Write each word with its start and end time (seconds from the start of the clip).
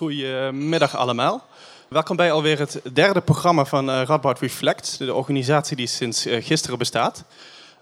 Goedemiddag 0.00 0.96
allemaal. 0.96 1.46
Welkom 1.88 2.16
bij 2.16 2.32
alweer 2.32 2.58
het 2.58 2.80
derde 2.92 3.20
programma 3.20 3.64
van 3.64 3.88
uh, 3.88 4.02
Radboud 4.02 4.38
Reflect, 4.38 4.98
de 4.98 5.14
organisatie 5.14 5.76
die 5.76 5.86
sinds 5.86 6.26
uh, 6.26 6.44
gisteren 6.44 6.78
bestaat. 6.78 7.24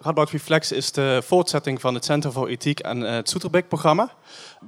Radboud 0.01 0.31
Reflex 0.31 0.73
is 0.73 0.93
de 0.93 1.21
voortzetting 1.25 1.81
van 1.81 1.95
het 1.95 2.05
Centrum 2.05 2.33
voor 2.33 2.49
Ethiek 2.49 2.81
en 2.81 3.03
uh, 3.03 3.11
het 3.11 3.29
Soeterbeek-programma. 3.29 4.11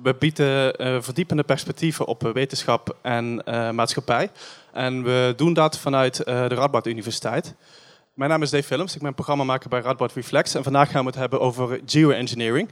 We 0.02 0.14
bieden 0.14 0.74
verdiepende 1.02 1.42
perspectieven 1.42 2.06
op 2.06 2.30
wetenschap 2.32 2.96
en 3.02 3.42
maatschappij. 3.74 4.30
En 4.72 5.02
we 5.02 5.32
doen 5.36 5.52
dat 5.52 5.78
vanuit 5.78 6.16
de 6.24 6.46
Radboud 6.46 6.86
Universiteit. 6.86 7.54
Mijn 8.14 8.30
naam 8.30 8.42
is 8.42 8.50
Dave 8.50 8.68
Willems, 8.68 8.94
ik 8.94 9.02
ben 9.02 9.14
programmamaker 9.14 9.68
bij 9.68 9.80
Radboud 9.80 10.12
Reflex. 10.12 10.54
En 10.54 10.62
vandaag 10.62 10.90
gaan 10.90 11.02
we 11.02 11.10
het 11.10 11.18
hebben 11.18 11.40
over 11.40 11.80
geoengineering. 11.86 12.70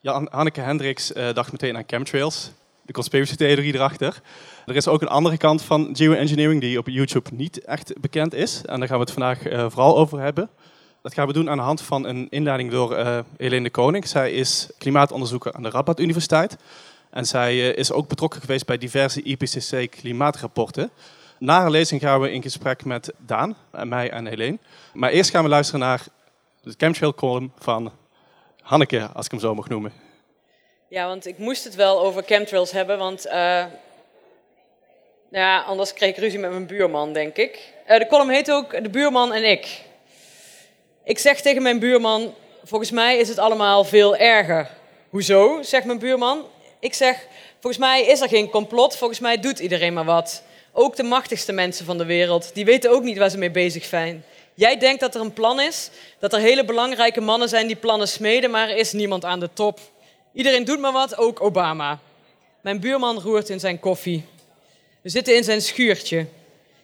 Jan 0.00 0.28
Hanneke 0.30 0.60
Hendricks 0.60 1.12
dacht 1.32 1.52
meteen 1.52 1.76
aan 1.76 1.84
chemtrails 1.86 2.50
de 2.84 2.92
conspiracy 2.92 3.34
theorie 3.34 3.74
erachter. 3.74 4.20
Er 4.66 4.76
is 4.76 4.88
ook 4.88 5.02
een 5.02 5.08
andere 5.08 5.36
kant 5.36 5.62
van 5.62 5.88
geoengineering 5.92 6.60
die 6.60 6.78
op 6.78 6.88
YouTube 6.88 7.30
niet 7.32 7.64
echt 7.64 8.00
bekend 8.00 8.34
is. 8.34 8.62
En 8.64 8.78
daar 8.78 8.88
gaan 8.88 8.98
we 8.98 9.04
het 9.04 9.12
vandaag 9.12 9.46
uh, 9.46 9.70
vooral 9.70 9.96
over 9.96 10.20
hebben. 10.20 10.50
Dat 11.02 11.14
gaan 11.14 11.26
we 11.26 11.32
doen 11.32 11.50
aan 11.50 11.56
de 11.56 11.62
hand 11.62 11.82
van 11.82 12.06
een 12.06 12.26
inleiding 12.30 12.70
door 12.70 12.98
uh, 12.98 13.18
Helene 13.36 13.62
de 13.62 13.70
Koning. 13.70 14.06
Zij 14.06 14.32
is 14.32 14.68
klimaatonderzoeker 14.78 15.52
aan 15.52 15.62
de 15.62 15.70
Radboud 15.70 16.00
Universiteit. 16.00 16.56
En 17.10 17.24
zij 17.24 17.54
uh, 17.54 17.76
is 17.76 17.92
ook 17.92 18.08
betrokken 18.08 18.40
geweest 18.40 18.66
bij 18.66 18.78
diverse 18.78 19.22
IPCC 19.22 19.90
klimaatrapporten. 19.90 20.90
Na 21.38 21.60
haar 21.60 21.70
lezing 21.70 22.00
gaan 22.00 22.20
we 22.20 22.32
in 22.32 22.42
gesprek 22.42 22.84
met 22.84 23.12
Daan, 23.18 23.56
en 23.70 23.88
mij 23.88 24.10
en 24.10 24.26
Helene. 24.26 24.58
Maar 24.92 25.10
eerst 25.10 25.30
gaan 25.30 25.42
we 25.42 25.48
luisteren 25.48 25.80
naar 25.80 26.06
de 26.62 26.74
chemtrail 26.76 27.14
column 27.14 27.52
van 27.58 27.92
Hanneke, 28.62 29.10
als 29.12 29.24
ik 29.24 29.30
hem 29.30 29.40
zo 29.40 29.54
mag 29.54 29.68
noemen. 29.68 30.03
Ja, 30.94 31.06
want 31.06 31.26
ik 31.26 31.38
moest 31.38 31.64
het 31.64 31.74
wel 31.74 32.00
over 32.00 32.22
chemtrails 32.22 32.70
hebben, 32.70 32.98
want 32.98 33.24
nou 33.24 33.68
ja, 35.30 35.60
anders 35.60 35.92
kreeg 35.92 36.10
ik 36.10 36.16
ruzie 36.16 36.38
met 36.38 36.50
mijn 36.50 36.66
buurman, 36.66 37.12
denk 37.12 37.36
ik. 37.36 37.72
Uh, 37.90 37.98
de 37.98 38.06
column 38.06 38.30
heet 38.30 38.50
ook 38.50 38.82
De 38.82 38.88
buurman 38.88 39.32
en 39.32 39.44
ik. 39.44 39.80
Ik 41.04 41.18
zeg 41.18 41.40
tegen 41.40 41.62
mijn 41.62 41.78
buurman, 41.78 42.34
volgens 42.64 42.90
mij 42.90 43.18
is 43.18 43.28
het 43.28 43.38
allemaal 43.38 43.84
veel 43.84 44.16
erger. 44.16 44.70
Hoezo, 45.08 45.62
zegt 45.62 45.84
mijn 45.84 45.98
buurman. 45.98 46.46
Ik 46.78 46.94
zeg, 46.94 47.26
volgens 47.60 47.82
mij 47.82 48.04
is 48.04 48.20
er 48.20 48.28
geen 48.28 48.50
complot, 48.50 48.96
volgens 48.96 49.20
mij 49.20 49.40
doet 49.40 49.58
iedereen 49.58 49.92
maar 49.92 50.04
wat. 50.04 50.42
Ook 50.72 50.96
de 50.96 51.02
machtigste 51.02 51.52
mensen 51.52 51.84
van 51.84 51.98
de 51.98 52.04
wereld, 52.04 52.54
die 52.54 52.64
weten 52.64 52.90
ook 52.90 53.02
niet 53.02 53.18
waar 53.18 53.30
ze 53.30 53.38
mee 53.38 53.50
bezig 53.50 53.84
zijn. 53.84 54.24
Jij 54.54 54.78
denkt 54.78 55.00
dat 55.00 55.14
er 55.14 55.20
een 55.20 55.32
plan 55.32 55.60
is, 55.60 55.90
dat 56.18 56.32
er 56.32 56.38
hele 56.38 56.64
belangrijke 56.64 57.20
mannen 57.20 57.48
zijn 57.48 57.66
die 57.66 57.76
plannen 57.76 58.08
smeden, 58.08 58.50
maar 58.50 58.68
er 58.68 58.76
is 58.76 58.92
niemand 58.92 59.24
aan 59.24 59.40
de 59.40 59.50
top. 59.52 59.80
Iedereen 60.34 60.64
doet 60.64 60.80
maar 60.80 60.92
wat, 60.92 61.18
ook 61.18 61.42
Obama. 61.42 62.00
Mijn 62.60 62.80
buurman 62.80 63.20
roert 63.20 63.48
in 63.48 63.60
zijn 63.60 63.80
koffie. 63.80 64.24
We 65.00 65.08
zitten 65.08 65.36
in 65.36 65.44
zijn 65.44 65.62
schuurtje. 65.62 66.26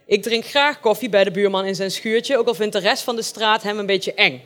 Ik 0.04 0.22
drink 0.22 0.44
graag 0.44 0.80
koffie 0.80 1.08
bij 1.08 1.24
de 1.24 1.30
buurman 1.30 1.64
in 1.64 1.74
zijn 1.74 1.90
schuurtje, 1.90 2.38
ook 2.38 2.46
al 2.46 2.54
vindt 2.54 2.72
de 2.72 2.78
rest 2.78 3.02
van 3.02 3.16
de 3.16 3.22
straat 3.22 3.62
hem 3.62 3.78
een 3.78 3.86
beetje 3.86 4.14
eng. 4.14 4.42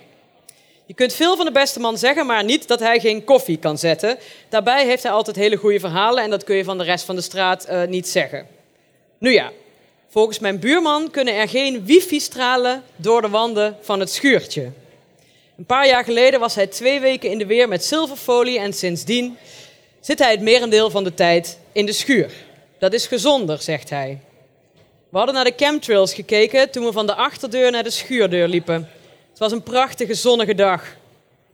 Je 0.87 0.95
kunt 0.95 1.13
veel 1.13 1.37
van 1.37 1.45
de 1.45 1.53
beste 1.53 1.81
man 1.81 1.99
zeggen, 1.99 2.27
maar 2.27 2.45
niet 2.45 2.69
dat 2.69 2.81
hij 2.81 3.01
geen 3.01 3.25
koffie 3.25 3.59
kan 3.59 3.79
zetten. 3.79 4.19
Daarbij 4.49 4.87
heeft 4.87 5.03
hij 5.03 5.13
altijd 5.13 5.37
hele 5.37 5.57
goede 5.57 5.81
verhalen 5.81 6.25
en 6.25 6.31
dat 6.31 6.45
kun 6.45 6.57
je 6.57 6.65
van 6.65 6.79
de 6.79 6.85
rest 6.85 7.05
van 7.05 7.17
de 7.17 7.23
straat 7.23 7.67
uh, 7.71 7.85
niet 7.85 8.09
zeggen. 8.09 8.47
Nu 9.19 9.33
ja, 9.33 9.53
volgens 10.09 10.39
mijn 10.39 10.59
buurman 10.59 11.11
kunnen 11.11 11.35
er 11.35 11.49
geen 11.49 11.85
wifi-stralen 11.85 12.83
door 12.97 13.23
de 13.23 13.29
wanden 13.29 13.77
van 13.81 14.01
het 14.01 14.11
schuurtje. 14.11 14.73
Een 15.57 15.65
paar 15.65 15.87
jaar 15.87 16.05
geleden 16.05 16.41
was 16.41 16.55
hij 16.55 16.67
twee 16.67 17.01
weken 17.01 17.31
in 17.31 17.39
de 17.39 17.47
weer 17.47 17.69
met 17.69 17.85
zilverfolie 17.85 18.59
en 18.59 18.73
sindsdien 18.73 19.37
zit 20.01 20.19
hij 20.19 20.31
het 20.31 20.41
merendeel 20.41 20.91
van 20.91 21.05
de 21.05 21.15
tijd 21.15 21.59
in 21.73 21.87
de 21.87 21.93
schuur. 21.93 22.31
Dat 22.79 22.93
is 22.93 23.07
gezonder, 23.07 23.63
zegt 23.63 23.91
hij. 23.91 24.19
We 25.09 25.17
hadden 25.17 25.35
naar 25.35 25.45
de 25.45 25.55
chemtrails 25.57 26.15
gekeken 26.15 26.71
toen 26.71 26.85
we 26.85 26.93
van 26.93 27.07
de 27.07 27.15
achterdeur 27.15 27.71
naar 27.71 27.83
de 27.83 27.91
schuurdeur 27.91 28.49
liepen. 28.49 28.89
Het 29.31 29.39
was 29.39 29.53
een 29.53 29.63
prachtige 29.63 30.15
zonnige 30.15 30.55
dag. 30.55 30.97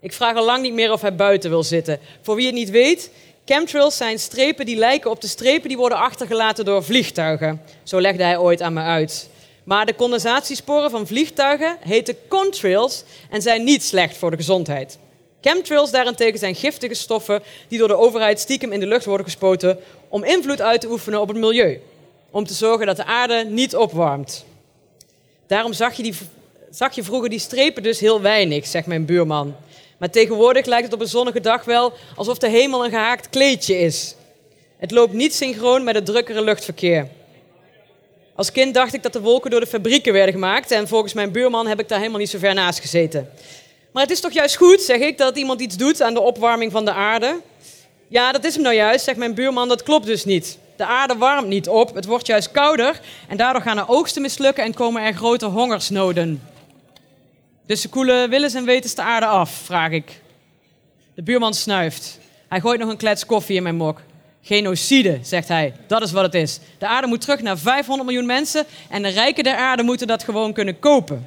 Ik 0.00 0.12
vraag 0.12 0.36
al 0.36 0.44
lang 0.44 0.62
niet 0.62 0.72
meer 0.72 0.92
of 0.92 1.00
hij 1.00 1.14
buiten 1.14 1.50
wil 1.50 1.62
zitten. 1.62 1.98
Voor 2.20 2.36
wie 2.36 2.46
het 2.46 2.54
niet 2.54 2.70
weet, 2.70 3.10
chemtrails 3.44 3.96
zijn 3.96 4.18
strepen 4.18 4.66
die 4.66 4.76
lijken 4.76 5.10
op 5.10 5.20
de 5.20 5.28
strepen 5.28 5.68
die 5.68 5.76
worden 5.76 5.98
achtergelaten 5.98 6.64
door 6.64 6.84
vliegtuigen. 6.84 7.62
Zo 7.82 8.00
legde 8.00 8.22
hij 8.22 8.38
ooit 8.38 8.62
aan 8.62 8.72
me 8.72 8.82
uit. 8.82 9.28
Maar 9.70 9.86
de 9.86 9.94
condensatiesporen 9.94 10.90
van 10.90 11.06
vliegtuigen 11.06 11.76
heten 11.80 12.16
contrails 12.28 13.04
en 13.30 13.42
zijn 13.42 13.64
niet 13.64 13.82
slecht 13.82 14.16
voor 14.16 14.30
de 14.30 14.36
gezondheid. 14.36 14.98
Chemtrails 15.40 15.90
daarentegen 15.90 16.38
zijn 16.38 16.54
giftige 16.54 16.94
stoffen 16.94 17.42
die 17.68 17.78
door 17.78 17.88
de 17.88 17.96
overheid 17.96 18.40
stiekem 18.40 18.72
in 18.72 18.80
de 18.80 18.86
lucht 18.86 19.04
worden 19.04 19.26
gespoten 19.26 19.78
om 20.08 20.24
invloed 20.24 20.60
uit 20.60 20.80
te 20.80 20.90
oefenen 20.90 21.20
op 21.20 21.28
het 21.28 21.36
milieu. 21.36 21.80
Om 22.30 22.44
te 22.46 22.54
zorgen 22.54 22.86
dat 22.86 22.96
de 22.96 23.04
aarde 23.04 23.44
niet 23.48 23.76
opwarmt. 23.76 24.44
Daarom 25.46 25.72
zag 25.72 25.94
je, 25.94 26.02
die, 26.02 26.14
zag 26.70 26.94
je 26.94 27.02
vroeger 27.02 27.28
die 27.28 27.38
strepen 27.38 27.82
dus 27.82 28.00
heel 28.00 28.20
weinig, 28.20 28.66
zegt 28.66 28.86
mijn 28.86 29.04
buurman. 29.04 29.56
Maar 29.98 30.10
tegenwoordig 30.10 30.66
lijkt 30.66 30.84
het 30.84 30.94
op 30.94 31.00
een 31.00 31.06
zonnige 31.06 31.40
dag 31.40 31.64
wel 31.64 31.92
alsof 32.16 32.38
de 32.38 32.48
hemel 32.48 32.84
een 32.84 32.90
gehaakt 32.90 33.28
kleedje 33.28 33.78
is. 33.78 34.14
Het 34.78 34.90
loopt 34.90 35.12
niet 35.12 35.34
synchroon 35.34 35.84
met 35.84 35.94
het 35.94 36.06
drukkere 36.06 36.42
luchtverkeer. 36.42 37.08
Als 38.40 38.52
kind 38.52 38.74
dacht 38.74 38.94
ik 38.94 39.02
dat 39.02 39.12
de 39.12 39.20
wolken 39.20 39.50
door 39.50 39.60
de 39.60 39.66
fabrieken 39.66 40.12
werden 40.12 40.34
gemaakt 40.34 40.70
en 40.70 40.88
volgens 40.88 41.12
mijn 41.12 41.32
buurman 41.32 41.66
heb 41.66 41.80
ik 41.80 41.88
daar 41.88 41.98
helemaal 41.98 42.18
niet 42.18 42.30
zo 42.30 42.38
ver 42.38 42.54
naast 42.54 42.80
gezeten. 42.80 43.30
Maar 43.92 44.02
het 44.02 44.12
is 44.12 44.20
toch 44.20 44.32
juist 44.32 44.56
goed, 44.56 44.80
zeg 44.80 44.98
ik, 44.98 45.18
dat 45.18 45.36
iemand 45.36 45.60
iets 45.60 45.76
doet 45.76 46.02
aan 46.02 46.14
de 46.14 46.20
opwarming 46.20 46.72
van 46.72 46.84
de 46.84 46.92
aarde? 46.92 47.40
Ja, 48.08 48.32
dat 48.32 48.44
is 48.44 48.54
hem 48.54 48.62
nou 48.62 48.74
juist, 48.74 49.04
zegt 49.04 49.18
mijn 49.18 49.34
buurman, 49.34 49.68
dat 49.68 49.82
klopt 49.82 50.06
dus 50.06 50.24
niet. 50.24 50.58
De 50.76 50.84
aarde 50.84 51.16
warmt 51.16 51.48
niet 51.48 51.68
op, 51.68 51.94
het 51.94 52.04
wordt 52.04 52.26
juist 52.26 52.50
kouder 52.50 53.00
en 53.28 53.36
daardoor 53.36 53.62
gaan 53.62 53.78
er 53.78 53.88
oogsten 53.88 54.22
mislukken 54.22 54.64
en 54.64 54.74
komen 54.74 55.02
er 55.02 55.14
grote 55.14 55.46
hongersnoden. 55.46 56.42
Dus 57.66 57.80
ze 57.80 57.88
koelen 57.88 58.30
willens 58.30 58.54
en 58.54 58.64
wetens 58.64 58.94
de 58.94 59.02
aarde 59.02 59.26
af, 59.26 59.50
vraag 59.50 59.90
ik. 59.90 60.20
De 61.14 61.22
buurman 61.22 61.54
snuift. 61.54 62.18
Hij 62.48 62.60
gooit 62.60 62.80
nog 62.80 62.90
een 62.90 62.96
klets 62.96 63.26
koffie 63.26 63.56
in 63.56 63.62
mijn 63.62 63.76
mok. 63.76 64.00
Genocide, 64.42 65.18
zegt 65.22 65.48
hij. 65.48 65.74
Dat 65.86 66.02
is 66.02 66.12
wat 66.12 66.22
het 66.22 66.34
is. 66.34 66.60
De 66.78 66.86
aarde 66.86 67.06
moet 67.06 67.20
terug 67.20 67.40
naar 67.40 67.58
500 67.58 68.08
miljoen 68.08 68.26
mensen 68.26 68.66
en 68.88 69.02
de 69.02 69.08
rijken 69.08 69.44
der 69.44 69.56
aarde 69.56 69.82
moeten 69.82 70.06
dat 70.06 70.24
gewoon 70.24 70.52
kunnen 70.52 70.78
kopen. 70.78 71.26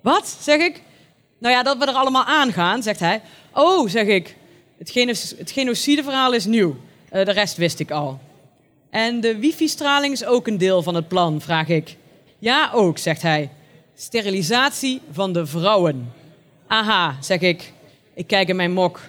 Wat, 0.00 0.36
zeg 0.40 0.60
ik? 0.60 0.82
Nou 1.38 1.54
ja, 1.54 1.62
dat 1.62 1.78
we 1.78 1.86
er 1.86 1.94
allemaal 1.94 2.24
aan 2.24 2.52
gaan, 2.52 2.82
zegt 2.82 3.00
hij. 3.00 3.20
Oh, 3.52 3.88
zeg 3.88 4.06
ik. 4.06 4.36
Het, 4.78 5.50
genocideverhaal 5.50 6.32
is 6.32 6.44
nieuw. 6.44 6.76
Uh, 7.12 7.24
de 7.24 7.32
rest 7.32 7.56
wist 7.56 7.80
ik 7.80 7.90
al. 7.90 8.20
En 8.90 9.20
de 9.20 9.38
wifi-straling 9.38 10.12
is 10.12 10.24
ook 10.24 10.46
een 10.46 10.58
deel 10.58 10.82
van 10.82 10.94
het 10.94 11.08
plan, 11.08 11.40
vraag 11.40 11.68
ik. 11.68 11.96
Ja, 12.38 12.70
ook, 12.72 12.98
zegt 12.98 13.22
hij. 13.22 13.50
Sterilisatie 13.96 15.00
van 15.12 15.32
de 15.32 15.46
vrouwen. 15.46 16.12
Aha, 16.66 17.16
zeg 17.20 17.40
ik. 17.40 17.72
Ik 18.14 18.26
kijk 18.26 18.48
in 18.48 18.56
mijn 18.56 18.72
mok. 18.72 19.00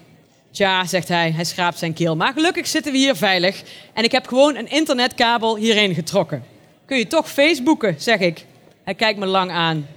Tja, 0.60 0.86
zegt 0.86 1.08
hij, 1.08 1.32
hij 1.32 1.44
schraapt 1.44 1.78
zijn 1.78 1.94
keel. 1.94 2.16
Maar 2.16 2.34
gelukkig 2.34 2.68
zitten 2.68 2.92
we 2.92 2.98
hier 2.98 3.16
veilig 3.16 3.64
en 3.94 4.04
ik 4.04 4.12
heb 4.12 4.28
gewoon 4.28 4.56
een 4.56 4.70
internetkabel 4.70 5.58
hierheen 5.58 5.94
getrokken. 5.94 6.44
Kun 6.86 6.98
je 6.98 7.08
toch 7.08 7.30
Facebooken, 7.30 7.96
zeg 7.98 8.20
ik. 8.20 8.46
Hij 8.84 8.94
kijkt 8.94 9.20
me 9.20 9.26
lang 9.26 9.52
aan. 9.52 9.88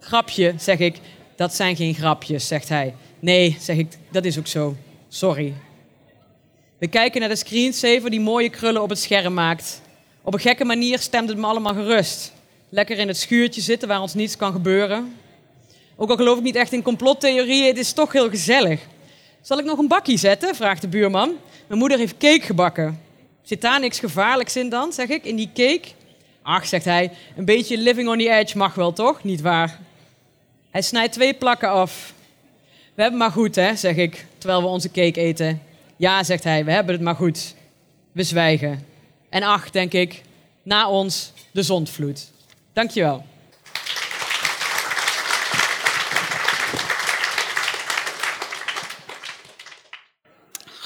Grapje, 0.00 0.54
zeg 0.58 0.78
ik. 0.78 0.96
Dat 1.36 1.54
zijn 1.54 1.76
geen 1.76 1.94
grapjes, 1.94 2.46
zegt 2.46 2.68
hij. 2.68 2.94
Nee, 3.18 3.56
zeg 3.60 3.76
ik, 3.76 3.86
dat 4.10 4.24
is 4.24 4.38
ook 4.38 4.46
zo. 4.46 4.76
Sorry. 5.08 5.54
We 6.78 6.88
kijken 6.88 7.20
naar 7.20 7.28
de 7.28 7.36
screensaver 7.36 8.10
die 8.10 8.20
mooie 8.20 8.50
krullen 8.50 8.82
op 8.82 8.88
het 8.88 8.98
scherm 8.98 9.34
maakt. 9.34 9.82
Op 10.22 10.34
een 10.34 10.40
gekke 10.40 10.64
manier 10.64 10.98
stemt 10.98 11.28
het 11.28 11.38
me 11.38 11.46
allemaal 11.46 11.74
gerust. 11.74 12.32
Lekker 12.68 12.98
in 12.98 13.08
het 13.08 13.16
schuurtje 13.16 13.60
zitten 13.60 13.88
waar 13.88 14.00
ons 14.00 14.14
niets 14.14 14.36
kan 14.36 14.52
gebeuren. 14.52 15.14
Ook 15.96 16.10
al 16.10 16.16
geloof 16.16 16.38
ik 16.38 16.44
niet 16.44 16.56
echt 16.56 16.72
in 16.72 16.82
complottheorieën, 16.82 17.66
het 17.66 17.78
is 17.78 17.92
toch 17.92 18.12
heel 18.12 18.30
gezellig. 18.30 18.80
Zal 19.48 19.58
ik 19.58 19.64
nog 19.64 19.78
een 19.78 19.88
bakje 19.88 20.16
zetten? 20.16 20.54
vraagt 20.54 20.80
de 20.80 20.88
buurman. 20.88 21.36
Mijn 21.66 21.78
moeder 21.78 21.98
heeft 21.98 22.16
cake 22.18 22.40
gebakken. 22.40 23.00
Zit 23.42 23.60
daar 23.60 23.80
niks 23.80 23.98
gevaarlijks 23.98 24.56
in 24.56 24.68
dan, 24.68 24.92
zeg 24.92 25.08
ik, 25.08 25.24
in 25.24 25.36
die 25.36 25.50
cake? 25.54 25.88
Ach, 26.42 26.66
zegt 26.66 26.84
hij, 26.84 27.10
een 27.36 27.44
beetje 27.44 27.78
living 27.78 28.08
on 28.08 28.18
the 28.18 28.30
edge 28.30 28.56
mag 28.56 28.74
wel 28.74 28.92
toch? 28.92 29.24
Niet 29.24 29.40
waar? 29.40 29.78
Hij 30.70 30.82
snijdt 30.82 31.12
twee 31.12 31.34
plakken 31.34 31.68
af. 31.68 32.14
We 32.94 33.02
hebben 33.02 33.20
maar 33.20 33.30
goed, 33.30 33.54
hè, 33.54 33.76
zeg 33.76 33.96
ik, 33.96 34.26
terwijl 34.38 34.62
we 34.62 34.68
onze 34.68 34.90
cake 34.90 35.20
eten. 35.20 35.62
Ja, 35.96 36.24
zegt 36.24 36.44
hij, 36.44 36.64
we 36.64 36.70
hebben 36.70 36.94
het 36.94 37.02
maar 37.02 37.16
goed. 37.16 37.54
We 38.12 38.22
zwijgen. 38.22 38.86
En 39.28 39.42
ach, 39.42 39.70
denk 39.70 39.92
ik, 39.92 40.22
na 40.62 40.90
ons 40.90 41.32
de 41.50 41.62
zondvloed. 41.62 42.30
Dankjewel. 42.72 43.24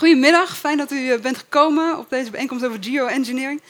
Goedemiddag, 0.02 0.56
fijn 0.56 0.76
dat 0.76 0.90
u 0.90 1.10
eh, 1.10 1.20
bent 1.20 1.37
gekomen 1.37 1.99
op 1.99 2.10
deze 2.10 2.31
bijeenkomst 2.31 2.64
over 2.64 2.78
geoengineering. 2.81 3.62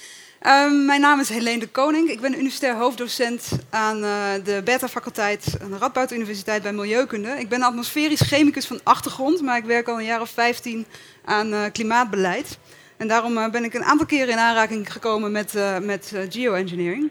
Um, 0.47 0.85
mijn 0.85 1.01
naam 1.01 1.21
is 1.21 1.29
Helene 1.29 1.59
de 1.59 1.69
Koning. 1.69 2.09
Ik 2.09 2.21
ben 2.21 2.33
universitair 2.33 2.75
hoofddocent 2.75 3.49
aan 3.71 4.05
uh, 4.05 4.31
de 4.45 4.61
Beta-faculteit 4.65 5.57
aan 5.63 5.71
de 5.71 5.79
Radboud 5.79 6.13
Universiteit 6.13 6.63
bij 6.63 6.73
Milieukunde. 6.73 7.29
Ik 7.39 7.49
ben 7.49 7.63
atmosferisch 7.63 8.21
chemicus 8.21 8.67
van 8.67 8.81
achtergrond, 8.83 9.43
maar 9.43 9.57
ik 9.57 9.65
werk 9.65 9.89
al 9.89 9.99
een 9.99 10.05
jaar 10.05 10.21
of 10.21 10.31
15 10.31 10.87
aan 11.25 11.53
uh, 11.53 11.61
klimaatbeleid. 11.73 12.59
En 12.97 13.09
daarom 13.09 13.51
ben 13.51 13.65
ik 13.65 13.75
een 13.75 13.85
aantal 13.85 14.07
keren 14.07 14.29
in 14.29 14.39
aanraking 14.39 14.93
gekomen 14.93 15.33
met, 15.33 15.55
met 15.83 16.13
geoengineering. 16.29 17.11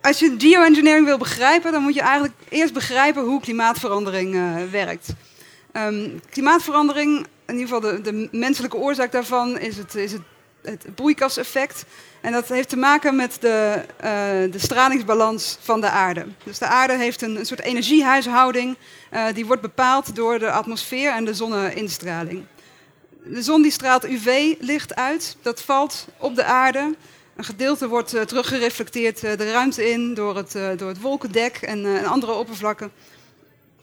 Als 0.00 0.18
je 0.18 0.34
geoengineering 0.38 1.06
wil 1.06 1.18
begrijpen, 1.18 1.72
dan 1.72 1.82
moet 1.82 1.94
je 1.94 2.00
eigenlijk 2.00 2.34
eerst 2.48 2.72
begrijpen 2.72 3.22
hoe 3.22 3.40
klimaatverandering 3.40 4.38
werkt. 4.70 5.08
Um, 5.72 6.20
klimaatverandering, 6.30 7.26
in 7.46 7.58
ieder 7.58 7.74
geval 7.74 7.92
de, 7.92 8.00
de, 8.00 8.28
menselijke 8.32 8.76
oorzaak 8.76 9.12
daarvan, 9.12 9.58
is 9.58 9.76
het, 9.76 9.94
is 9.94 10.12
het, 10.12 10.22
het 10.62 10.94
broeikaseffect. 10.94 11.84
En 12.20 12.32
dat 12.32 12.48
heeft 12.48 12.68
te 12.68 12.76
maken 12.76 13.16
met 13.16 13.36
de, 13.40 13.84
uh, 13.96 14.52
de 14.52 14.58
stralingsbalans 14.58 15.58
van 15.60 15.80
de 15.80 15.88
aarde. 15.88 16.26
Dus 16.44 16.58
de 16.58 16.66
aarde 16.66 16.96
heeft 16.96 17.22
een, 17.22 17.36
een 17.36 17.46
soort 17.46 17.60
energiehuishouding. 17.60 18.76
Uh, 19.12 19.24
die 19.34 19.46
wordt 19.46 19.62
bepaald 19.62 20.16
door 20.16 20.38
de 20.38 20.50
atmosfeer 20.50 21.10
en 21.10 21.24
de 21.24 21.34
zonneinstraling. 21.34 22.44
De 23.24 23.42
zon 23.42 23.62
die 23.62 23.70
straalt 23.70 24.04
UV-licht 24.04 24.94
uit, 24.94 25.36
dat 25.42 25.62
valt 25.62 26.06
op 26.18 26.34
de 26.34 26.44
aarde. 26.44 26.94
Een 27.36 27.44
gedeelte 27.44 27.88
wordt 27.88 28.14
uh, 28.14 28.22
teruggereflecteerd 28.22 29.20
de 29.20 29.50
ruimte 29.52 29.90
in 29.90 30.14
door 30.14 30.36
het, 30.36 30.52
door 30.76 30.88
het 30.88 31.00
wolkendek 31.00 31.56
en 31.56 32.04
andere 32.04 32.32
oppervlakken. 32.32 32.92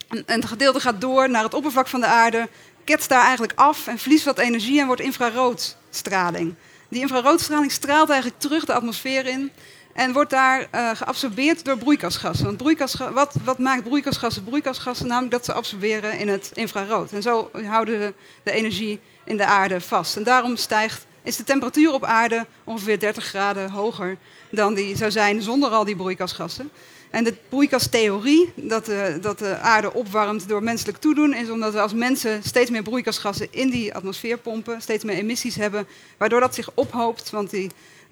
En, 0.07 0.23
en 0.25 0.39
het 0.39 0.49
gedeelte 0.49 0.79
gaat 0.79 1.01
door 1.01 1.29
naar 1.29 1.43
het 1.43 1.53
oppervlak 1.53 1.87
van 1.87 1.99
de 1.99 2.05
aarde, 2.05 2.49
ketst 2.83 3.09
daar 3.09 3.23
eigenlijk 3.23 3.53
af 3.55 3.87
en 3.87 3.97
verliest 3.97 4.25
wat 4.25 4.39
energie 4.39 4.79
en 4.79 4.87
wordt 4.87 5.01
infraroodstraling. 5.01 6.55
Die 6.89 7.01
infraroodstraling 7.01 7.71
straalt 7.71 8.09
eigenlijk 8.09 8.41
terug 8.41 8.65
de 8.65 8.73
atmosfeer 8.73 9.25
in 9.25 9.51
en 9.93 10.13
wordt 10.13 10.29
daar 10.29 10.67
uh, 10.75 10.89
geabsorbeerd 10.93 11.65
door 11.65 11.77
broeikasgassen. 11.77 12.45
Want 12.45 12.57
broeikasgassen, 12.57 13.13
wat, 13.13 13.35
wat, 13.43 13.59
maakt 13.59 13.83
broeikasgassen 13.83 14.43
broeikasgassen? 14.43 15.07
Namelijk 15.07 15.31
dat 15.31 15.45
ze 15.45 15.53
absorberen 15.53 16.19
in 16.19 16.27
het 16.27 16.51
infrarood. 16.53 17.11
En 17.11 17.21
zo 17.21 17.51
houden 17.65 17.99
de, 17.99 18.13
de 18.43 18.51
energie 18.51 18.99
in 19.25 19.37
de 19.37 19.45
aarde 19.45 19.81
vast. 19.81 20.15
En 20.15 20.23
daarom 20.23 20.55
stijgt, 20.55 21.05
is 21.23 21.35
de 21.35 21.43
temperatuur 21.43 21.93
op 21.93 22.03
aarde 22.03 22.45
ongeveer 22.63 22.99
30 22.99 23.25
graden 23.25 23.69
hoger 23.69 24.17
dan 24.51 24.73
die 24.73 24.95
zou 24.95 25.11
zijn 25.11 25.41
zonder 25.41 25.69
al 25.69 25.85
die 25.85 25.95
broeikasgassen. 25.95 26.69
En 27.13 27.23
de 27.23 27.33
broeikastheorie, 27.49 28.53
dat 28.55 28.85
de, 28.85 29.17
dat 29.21 29.39
de 29.39 29.57
aarde 29.57 29.93
opwarmt 29.93 30.47
door 30.47 30.63
menselijk 30.63 30.97
toedoen, 30.97 31.33
is 31.33 31.49
omdat 31.49 31.73
we 31.73 31.79
als 31.79 31.93
mensen 31.93 32.43
steeds 32.43 32.69
meer 32.69 32.83
broeikasgassen 32.83 33.47
in 33.49 33.69
die 33.69 33.93
atmosfeer 33.93 34.37
pompen, 34.37 34.81
steeds 34.81 35.03
meer 35.03 35.15
emissies 35.15 35.55
hebben, 35.55 35.87
waardoor 36.17 36.39
dat 36.39 36.55
zich 36.55 36.69
ophoopt, 36.73 37.29
want 37.29 37.49
die 37.49 37.71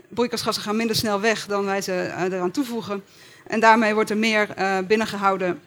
broeikasgassen 0.09 0.63
gaan 0.63 0.75
minder 0.75 0.95
snel 0.95 1.19
weg 1.21 1.45
dan 1.45 1.65
wij 1.65 1.81
ze 1.81 1.92
uh, 1.92 2.24
eraan 2.24 2.51
toevoegen. 2.51 3.03
En 3.48 3.59
daarmee 3.59 3.94
wordt 3.94 4.09
er 4.09 4.18
meer 4.18 4.50
uh, 4.57 4.77
binnengehouden 4.88 5.62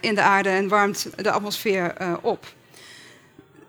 in 0.00 0.14
de 0.14 0.22
aarde 0.22 0.48
en 0.48 0.68
warmt 0.68 1.08
de 1.16 1.30
atmosfeer 1.30 1.94
op. 2.22 2.46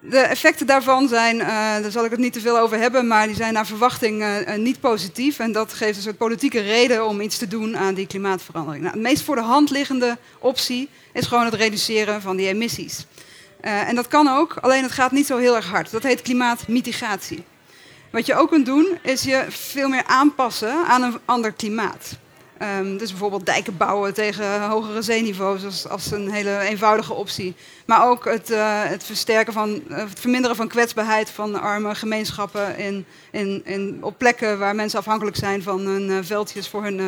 De 0.05 0.19
effecten 0.19 0.67
daarvan 0.67 1.07
zijn, 1.07 1.35
uh, 1.35 1.47
daar 1.47 1.91
zal 1.91 2.05
ik 2.05 2.11
het 2.11 2.19
niet 2.19 2.33
te 2.33 2.39
veel 2.39 2.59
over 2.59 2.77
hebben, 2.77 3.07
maar 3.07 3.27
die 3.27 3.35
zijn 3.35 3.53
naar 3.53 3.65
verwachting 3.65 4.21
uh, 4.21 4.55
niet 4.55 4.79
positief. 4.79 5.39
En 5.39 5.51
dat 5.51 5.73
geeft 5.73 5.97
een 5.97 6.03
soort 6.03 6.17
politieke 6.17 6.59
reden 6.59 7.07
om 7.07 7.21
iets 7.21 7.37
te 7.37 7.47
doen 7.47 7.77
aan 7.77 7.93
die 7.93 8.07
klimaatverandering. 8.07 8.83
Nou, 8.83 8.95
de 8.95 9.01
meest 9.01 9.23
voor 9.23 9.35
de 9.35 9.41
hand 9.41 9.69
liggende 9.69 10.17
optie 10.39 10.89
is 11.13 11.25
gewoon 11.27 11.45
het 11.45 11.53
reduceren 11.53 12.21
van 12.21 12.35
die 12.35 12.47
emissies. 12.47 13.05
En 13.59 13.95
dat 13.95 14.07
kan 14.07 14.27
ook, 14.27 14.57
alleen 14.61 14.83
het 14.83 14.91
gaat 14.91 15.11
niet 15.11 15.25
zo 15.25 15.37
heel 15.37 15.55
erg 15.55 15.69
hard. 15.69 15.91
Dat 15.91 16.03
heet 16.03 16.21
klimaatmitigatie. 16.21 17.43
Wat 18.11 18.25
je 18.25 18.35
ook 18.35 18.49
kunt 18.49 18.65
doen, 18.65 18.97
is 19.01 19.23
je 19.23 19.45
veel 19.49 19.87
meer 19.87 20.03
aanpassen 20.05 20.85
aan 20.85 21.03
een 21.03 21.19
ander 21.25 21.51
klimaat. 21.51 22.17
Um, 22.63 22.97
dus 22.97 23.09
bijvoorbeeld 23.09 23.45
dijken 23.45 23.77
bouwen 23.77 24.13
tegen 24.13 24.61
hogere 24.61 25.01
zeeniveaus 25.01 25.65
als, 25.65 25.87
als 25.87 26.11
een 26.11 26.31
hele 26.31 26.59
eenvoudige 26.59 27.13
optie. 27.13 27.55
Maar 27.85 28.07
ook 28.09 28.25
het, 28.25 28.51
uh, 28.51 28.83
het, 28.83 29.03
versterken 29.03 29.53
van, 29.53 29.81
uh, 29.89 29.97
het 29.97 30.19
verminderen 30.19 30.55
van 30.55 30.67
kwetsbaarheid 30.67 31.29
van 31.29 31.61
arme 31.61 31.95
gemeenschappen 31.95 32.77
in, 32.77 33.05
in, 33.31 33.61
in, 33.65 33.97
op 34.01 34.17
plekken 34.17 34.59
waar 34.59 34.75
mensen 34.75 34.99
afhankelijk 34.99 35.35
zijn 35.35 35.63
van 35.63 35.79
hun 35.79 36.09
uh, 36.09 36.17
veldjes 36.21 36.67
voor 36.67 36.83
hun, 36.83 36.99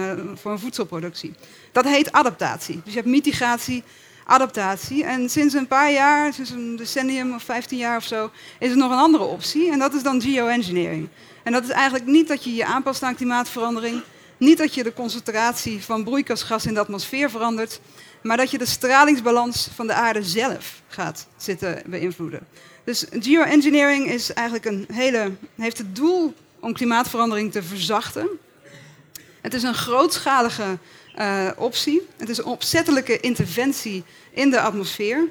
voor 0.41 0.51
hun 0.51 0.59
voedselproductie. 0.59 1.33
Dat 1.71 1.85
heet 1.85 2.11
adaptatie. 2.11 2.81
Dus 2.83 2.93
je 2.93 2.99
hebt 2.99 3.11
mitigatie, 3.11 3.83
adaptatie. 4.25 5.03
En 5.03 5.29
sinds 5.29 5.53
een 5.53 5.67
paar 5.67 5.91
jaar, 5.91 6.33
sinds 6.33 6.49
een 6.49 6.75
decennium 6.75 7.33
of 7.33 7.43
15 7.43 7.77
jaar 7.77 7.97
of 7.97 8.03
zo, 8.03 8.31
is 8.59 8.69
er 8.69 8.77
nog 8.77 8.91
een 8.91 8.97
andere 8.97 9.23
optie. 9.23 9.71
En 9.71 9.79
dat 9.79 9.93
is 9.93 10.03
dan 10.03 10.21
geoengineering. 10.21 11.07
En 11.43 11.51
dat 11.51 11.63
is 11.63 11.69
eigenlijk 11.69 12.05
niet 12.05 12.27
dat 12.27 12.43
je 12.43 12.55
je 12.55 12.65
aanpast 12.65 13.03
aan 13.03 13.15
klimaatverandering 13.15 14.01
niet 14.37 14.57
dat 14.57 14.73
je 14.73 14.83
de 14.83 14.93
concentratie 14.93 15.83
van 15.83 16.03
broeikasgas 16.03 16.65
in 16.65 16.73
de 16.73 16.79
atmosfeer 16.79 17.29
verandert, 17.29 17.79
maar 18.21 18.37
dat 18.37 18.51
je 18.51 18.57
de 18.57 18.65
stralingsbalans 18.65 19.67
van 19.75 19.87
de 19.87 19.93
aarde 19.93 20.23
zelf 20.23 20.81
gaat 20.87 21.27
zitten 21.37 21.81
beïnvloeden. 21.85 22.47
Dus 22.83 23.05
geoengineering 23.19 24.07
is 24.07 24.33
eigenlijk 24.33 24.65
een 24.67 24.87
hele, 24.93 25.31
heeft 25.55 25.77
het 25.77 25.95
doel 25.95 26.33
om 26.59 26.73
klimaatverandering 26.73 27.51
te 27.51 27.63
verzachten. 27.63 28.27
Het 29.41 29.53
is 29.53 29.63
een 29.63 29.73
grootschalige 29.73 30.77
uh, 31.19 31.49
optie. 31.57 32.01
Het 32.17 32.29
is 32.29 32.37
een 32.37 32.45
opzettelijke 32.45 33.19
interventie 33.19 34.03
in 34.31 34.49
de 34.49 34.61
atmosfeer. 34.61 35.27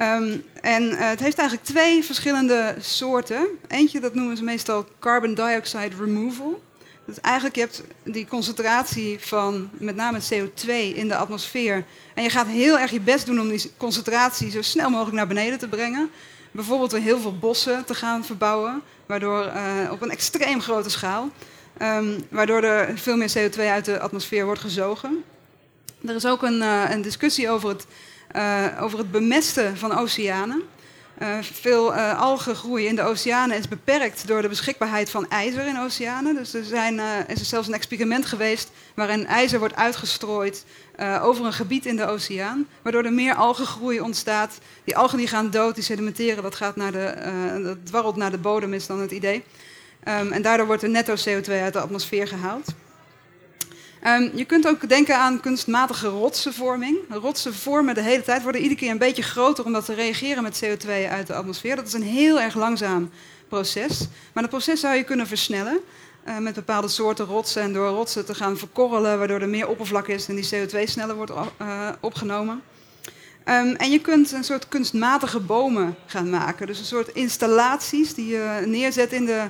Um, 0.00 0.44
en 0.60 0.82
uh, 0.82 1.08
het 1.08 1.20
heeft 1.20 1.38
eigenlijk 1.38 1.68
twee 1.68 2.04
verschillende 2.04 2.74
soorten. 2.80 3.46
Eentje, 3.68 4.00
dat 4.00 4.14
noemen 4.14 4.36
ze 4.36 4.44
meestal 4.44 4.86
carbon 5.00 5.34
dioxide 5.34 5.96
removal. 5.98 6.62
Dus 7.06 7.20
eigenlijk 7.20 7.54
je 7.54 7.60
hebt 7.60 7.82
die 8.02 8.26
concentratie 8.26 9.18
van 9.20 9.70
met 9.72 9.96
name 9.96 10.18
CO2 10.20 10.66
in 10.94 11.08
de 11.08 11.16
atmosfeer. 11.16 11.84
En 12.14 12.22
je 12.22 12.30
gaat 12.30 12.46
heel 12.46 12.78
erg 12.78 12.90
je 12.90 13.00
best 13.00 13.26
doen 13.26 13.40
om 13.40 13.48
die 13.48 13.72
concentratie 13.76 14.50
zo 14.50 14.62
snel 14.62 14.90
mogelijk 14.90 15.16
naar 15.16 15.26
beneden 15.26 15.58
te 15.58 15.68
brengen. 15.68 16.10
Bijvoorbeeld 16.50 16.90
door 16.90 17.00
heel 17.00 17.20
veel 17.20 17.38
bossen 17.38 17.84
te 17.84 17.94
gaan 17.94 18.24
verbouwen, 18.24 18.82
waardoor 19.06 19.44
uh, 19.46 19.90
op 19.90 20.02
een 20.02 20.10
extreem 20.10 20.60
grote 20.60 20.90
schaal. 20.90 21.30
Um, 21.82 22.16
waardoor 22.28 22.62
er 22.62 22.98
veel 22.98 23.16
meer 23.16 23.32
CO2 23.38 23.60
uit 23.60 23.84
de 23.84 24.00
atmosfeer 24.00 24.44
wordt 24.44 24.60
gezogen. 24.60 25.24
Er 26.06 26.14
is 26.14 26.26
ook 26.26 26.42
een, 26.42 26.58
uh, 26.58 26.90
een 26.90 27.02
discussie 27.02 27.50
over 27.50 27.68
het, 27.68 27.86
uh, 28.36 28.66
over 28.80 28.98
het 28.98 29.10
bemesten 29.10 29.76
van 29.76 29.98
oceanen. 29.98 30.62
Uh, 31.22 31.38
veel 31.40 31.94
uh, 31.94 32.20
algengroei 32.20 32.86
in 32.86 32.94
de 32.94 33.02
oceanen 33.02 33.56
is 33.56 33.68
beperkt 33.68 34.26
door 34.26 34.42
de 34.42 34.48
beschikbaarheid 34.48 35.10
van 35.10 35.28
ijzer 35.28 35.66
in 35.66 35.78
oceanen. 35.78 36.34
Dus 36.34 36.54
er 36.54 36.64
zijn, 36.64 36.94
uh, 36.94 37.04
is 37.26 37.40
er 37.40 37.46
zelfs 37.46 37.68
een 37.68 37.74
experiment 37.74 38.26
geweest 38.26 38.70
waarin 38.94 39.26
ijzer 39.26 39.58
wordt 39.58 39.76
uitgestrooid 39.76 40.64
over 41.22 41.44
een 41.44 41.52
gebied 41.52 41.86
in 41.86 41.96
de 41.96 42.06
oceaan, 42.06 42.66
waardoor 42.82 43.04
er 43.04 43.12
meer 43.12 43.34
algengroei 43.34 44.00
ontstaat. 44.00 44.58
Die 44.84 44.96
algen 44.96 45.18
die 45.18 45.26
gaan 45.26 45.50
dood, 45.50 45.74
die 45.74 45.84
sedimenteren, 45.84 46.42
dat, 46.42 46.54
gaat 46.54 46.76
naar 46.76 46.92
de, 46.92 47.14
dat 47.62 47.86
dwarrelt 47.86 48.16
naar 48.16 48.30
de 48.30 48.38
bodem, 48.38 48.74
is 48.74 48.86
dan 48.86 49.00
het 49.00 49.10
idee. 49.10 49.44
Um, 50.08 50.32
en 50.32 50.42
daardoor 50.42 50.66
wordt 50.66 50.82
er 50.82 50.88
netto 50.88 51.14
CO2 51.14 51.50
uit 51.50 51.72
de 51.72 51.80
atmosfeer 51.80 52.28
gehaald. 52.28 52.74
Um, 54.06 54.30
je 54.34 54.44
kunt 54.44 54.68
ook 54.68 54.88
denken 54.88 55.18
aan 55.18 55.40
kunstmatige 55.40 56.08
rotsenvorming. 56.08 56.98
Rotsen 57.08 57.54
vormen 57.54 57.94
de 57.94 58.00
hele 58.00 58.22
tijd, 58.22 58.42
worden 58.42 58.60
iedere 58.60 58.80
keer 58.80 58.90
een 58.90 58.98
beetje 58.98 59.22
groter 59.22 59.64
omdat 59.64 59.84
ze 59.84 59.94
reageren 59.94 60.42
met 60.42 60.64
CO2 60.64 60.88
uit 61.10 61.26
de 61.26 61.34
atmosfeer. 61.34 61.76
Dat 61.76 61.86
is 61.86 61.92
een 61.92 62.02
heel 62.02 62.40
erg 62.40 62.54
langzaam 62.54 63.10
proces. 63.48 64.08
Maar 64.32 64.42
dat 64.42 64.52
proces 64.52 64.80
zou 64.80 64.94
je 64.94 65.04
kunnen 65.04 65.26
versnellen 65.26 65.78
uh, 66.28 66.38
met 66.38 66.54
bepaalde 66.54 66.88
soorten 66.88 67.24
rotsen 67.24 67.62
en 67.62 67.72
door 67.72 67.88
rotsen 67.88 68.24
te 68.24 68.34
gaan 68.34 68.58
verkorrelen, 68.58 69.18
waardoor 69.18 69.40
er 69.40 69.48
meer 69.48 69.68
oppervlak 69.68 70.08
is 70.08 70.28
en 70.28 70.34
die 70.34 70.48
CO2 70.54 70.82
sneller 70.84 71.16
wordt 71.16 71.32
uh, 71.32 71.88
opgenomen. 72.00 72.62
Um, 73.44 73.74
en 73.74 73.90
je 73.90 74.00
kunt 74.00 74.32
een 74.32 74.44
soort 74.44 74.68
kunstmatige 74.68 75.40
bomen 75.40 75.96
gaan 76.06 76.30
maken. 76.30 76.66
Dus 76.66 76.78
een 76.78 76.84
soort 76.84 77.08
installaties 77.08 78.14
die 78.14 78.26
je 78.26 78.62
neerzet 78.66 79.12
in 79.12 79.24
de, 79.24 79.42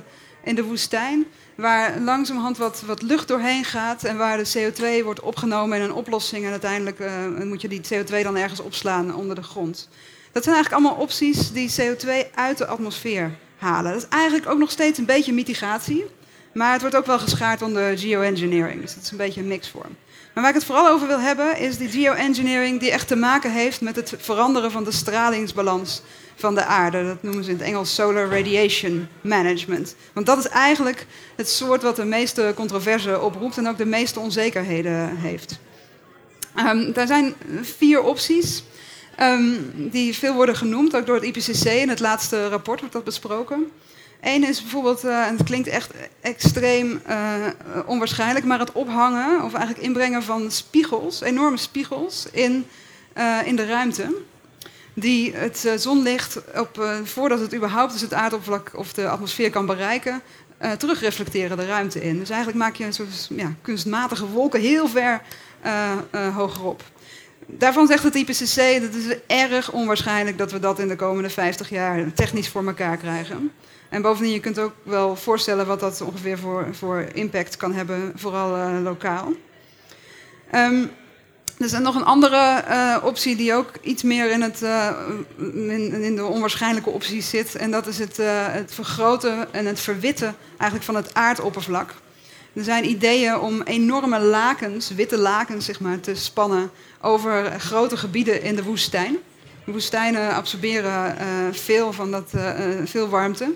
in 0.43 0.55
de 0.55 0.63
woestijn 0.63 1.25
waar 1.55 1.99
langzamerhand 1.99 2.57
wat, 2.57 2.83
wat 2.85 3.01
lucht 3.01 3.27
doorheen 3.27 3.63
gaat 3.63 4.03
en 4.03 4.17
waar 4.17 4.37
de 4.37 4.71
CO2 4.71 5.03
wordt 5.03 5.19
opgenomen 5.19 5.77
in 5.77 5.83
een 5.83 5.93
oplossing 5.93 6.45
en 6.45 6.51
uiteindelijk 6.51 6.99
uh, 6.99 7.43
moet 7.43 7.61
je 7.61 7.67
die 7.67 7.81
CO2 7.93 8.23
dan 8.23 8.37
ergens 8.37 8.59
opslaan 8.59 9.15
onder 9.15 9.35
de 9.35 9.43
grond. 9.43 9.89
Dat 10.31 10.43
zijn 10.43 10.55
eigenlijk 10.55 10.85
allemaal 10.85 11.03
opties 11.03 11.51
die 11.51 11.71
CO2 11.81 12.33
uit 12.33 12.57
de 12.57 12.65
atmosfeer 12.65 13.31
halen. 13.57 13.91
Dat 13.91 14.01
is 14.01 14.07
eigenlijk 14.09 14.49
ook 14.49 14.59
nog 14.59 14.71
steeds 14.71 14.97
een 14.97 15.05
beetje 15.05 15.33
mitigatie, 15.33 16.05
maar 16.53 16.71
het 16.71 16.81
wordt 16.81 16.95
ook 16.95 17.05
wel 17.05 17.19
geschaard 17.19 17.61
onder 17.61 17.97
geoengineering, 17.97 18.81
dus 18.81 18.93
dat 18.93 19.03
is 19.03 19.11
een 19.11 19.17
beetje 19.17 19.41
een 19.41 19.47
mixvorm. 19.47 19.95
Maar 20.33 20.43
waar 20.43 20.53
ik 20.53 20.59
het 20.59 20.69
vooral 20.69 20.87
over 20.87 21.07
wil 21.07 21.19
hebben 21.19 21.57
is 21.57 21.77
die 21.77 21.89
geoengineering 21.89 22.79
die 22.79 22.91
echt 22.91 23.07
te 23.07 23.15
maken 23.15 23.51
heeft 23.51 23.81
met 23.81 23.95
het 23.95 24.13
veranderen 24.17 24.71
van 24.71 24.83
de 24.83 24.91
stralingsbalans 24.91 26.01
van 26.35 26.55
de 26.55 26.63
aarde. 26.63 27.05
Dat 27.05 27.23
noemen 27.23 27.43
ze 27.43 27.49
in 27.49 27.57
het 27.57 27.65
Engels 27.65 27.95
solar 27.95 28.29
radiation 28.29 29.07
management. 29.21 29.95
Want 30.13 30.25
dat 30.25 30.37
is 30.37 30.47
eigenlijk 30.47 31.05
het 31.35 31.49
soort 31.49 31.81
wat 31.81 31.95
de 31.95 32.05
meeste 32.05 32.51
controverse 32.55 33.21
oproept 33.21 33.57
en 33.57 33.67
ook 33.67 33.77
de 33.77 33.85
meeste 33.85 34.19
onzekerheden 34.19 35.17
heeft. 35.17 35.59
Um, 36.57 36.93
daar 36.93 37.07
zijn 37.07 37.33
vier 37.61 38.01
opties 38.01 38.63
um, 39.19 39.71
die 39.75 40.15
veel 40.15 40.33
worden 40.33 40.55
genoemd, 40.55 40.95
ook 40.95 41.05
door 41.05 41.15
het 41.15 41.23
IPCC. 41.23 41.65
In 41.65 41.89
het 41.89 41.99
laatste 41.99 42.47
rapport 42.47 42.79
wordt 42.79 42.93
dat 42.93 43.03
besproken. 43.03 43.71
Eén 44.21 44.43
is 44.43 44.61
bijvoorbeeld, 44.61 45.05
uh, 45.05 45.27
en 45.27 45.37
het 45.37 45.45
klinkt 45.45 45.67
echt 45.67 45.91
extreem 46.21 47.01
uh, 47.09 47.45
onwaarschijnlijk, 47.85 48.45
maar 48.45 48.59
het 48.59 48.71
ophangen 48.71 49.43
of 49.43 49.53
eigenlijk 49.53 49.85
inbrengen 49.85 50.23
van 50.23 50.51
spiegels, 50.51 51.21
enorme 51.21 51.57
spiegels 51.57 52.27
in, 52.31 52.65
uh, 53.17 53.39
in 53.45 53.55
de 53.55 53.65
ruimte 53.65 54.15
die 54.95 55.35
het 55.35 55.63
uh, 55.65 55.71
zonlicht, 55.75 56.41
op, 56.59 56.77
uh, 56.79 56.97
voordat 57.03 57.39
het 57.39 57.55
überhaupt 57.55 57.91
dus 57.91 58.01
het 58.01 58.13
aardoppervlak 58.13 58.71
of 58.75 58.93
de 58.93 59.07
atmosfeer 59.07 59.49
kan 59.49 59.65
bereiken, 59.65 60.21
uh, 60.61 60.71
terugreflecteren 60.71 61.57
de 61.57 61.65
ruimte 61.65 62.01
in. 62.01 62.19
Dus 62.19 62.29
eigenlijk 62.29 62.59
maak 62.59 62.75
je 62.75 62.85
een 62.85 62.93
soort 62.93 63.27
ja, 63.29 63.53
kunstmatige 63.61 64.27
wolken 64.27 64.61
heel 64.61 64.87
ver 64.87 65.21
uh, 65.65 66.35
hogerop. 66.35 66.83
Daarvan 67.47 67.87
zegt 67.87 68.03
het 68.03 68.15
IPCC 68.15 68.55
dat 68.55 68.93
het 68.93 68.95
is 68.95 69.17
erg 69.27 69.71
onwaarschijnlijk 69.71 70.37
dat 70.37 70.51
we 70.51 70.59
dat 70.59 70.79
in 70.79 70.87
de 70.87 70.95
komende 70.95 71.29
50 71.29 71.69
jaar 71.69 72.13
technisch 72.13 72.49
voor 72.49 72.65
elkaar 72.65 72.97
krijgen. 72.97 73.51
En 73.89 74.01
bovendien, 74.01 74.33
je 74.33 74.39
kunt 74.39 74.59
ook 74.59 74.73
wel 74.83 75.15
voorstellen 75.15 75.67
wat 75.67 75.79
dat 75.79 76.01
ongeveer 76.01 76.37
voor, 76.37 76.67
voor 76.71 77.05
impact 77.13 77.57
kan 77.57 77.73
hebben, 77.73 78.11
vooral 78.15 78.81
lokaal. 78.81 79.31
Um, 80.55 80.91
er 81.57 81.65
is 81.65 81.71
nog 81.71 81.95
een 81.95 82.05
andere 82.05 82.63
uh, 82.69 82.97
optie 83.03 83.35
die 83.35 83.53
ook 83.53 83.71
iets 83.81 84.03
meer 84.03 84.31
in, 84.31 84.41
het, 84.41 84.61
uh, 84.61 84.89
in, 85.37 86.15
de 86.15 86.25
onwaarschijnlijke 86.25 86.89
opties 86.89 87.29
zit. 87.29 87.55
En 87.55 87.71
dat 87.71 87.87
is 87.87 87.99
het, 87.99 88.19
uh, 88.19 88.27
het 88.29 88.73
vergroten 88.73 89.53
en 89.53 89.65
het 89.65 89.79
verwitten 89.79 90.35
eigenlijk 90.49 90.83
van 90.83 90.95
het 90.95 91.13
aardoppervlak. 91.13 91.93
Er 92.53 92.63
zijn 92.63 92.89
ideeën 92.89 93.39
om 93.39 93.61
enorme 93.61 94.19
lakens, 94.19 94.89
witte 94.89 95.17
lakens 95.17 95.65
zeg 95.65 95.79
maar, 95.79 95.99
te 95.99 96.15
spannen 96.15 96.71
over 97.01 97.59
grote 97.59 97.97
gebieden 97.97 98.41
in 98.41 98.55
de 98.55 98.63
woestijn. 98.63 99.17
De 99.65 99.71
woestijnen 99.71 100.33
absorberen 100.33 101.15
veel, 101.53 101.93
van 101.93 102.11
dat, 102.11 102.31
veel 102.83 103.09
warmte. 103.09 103.53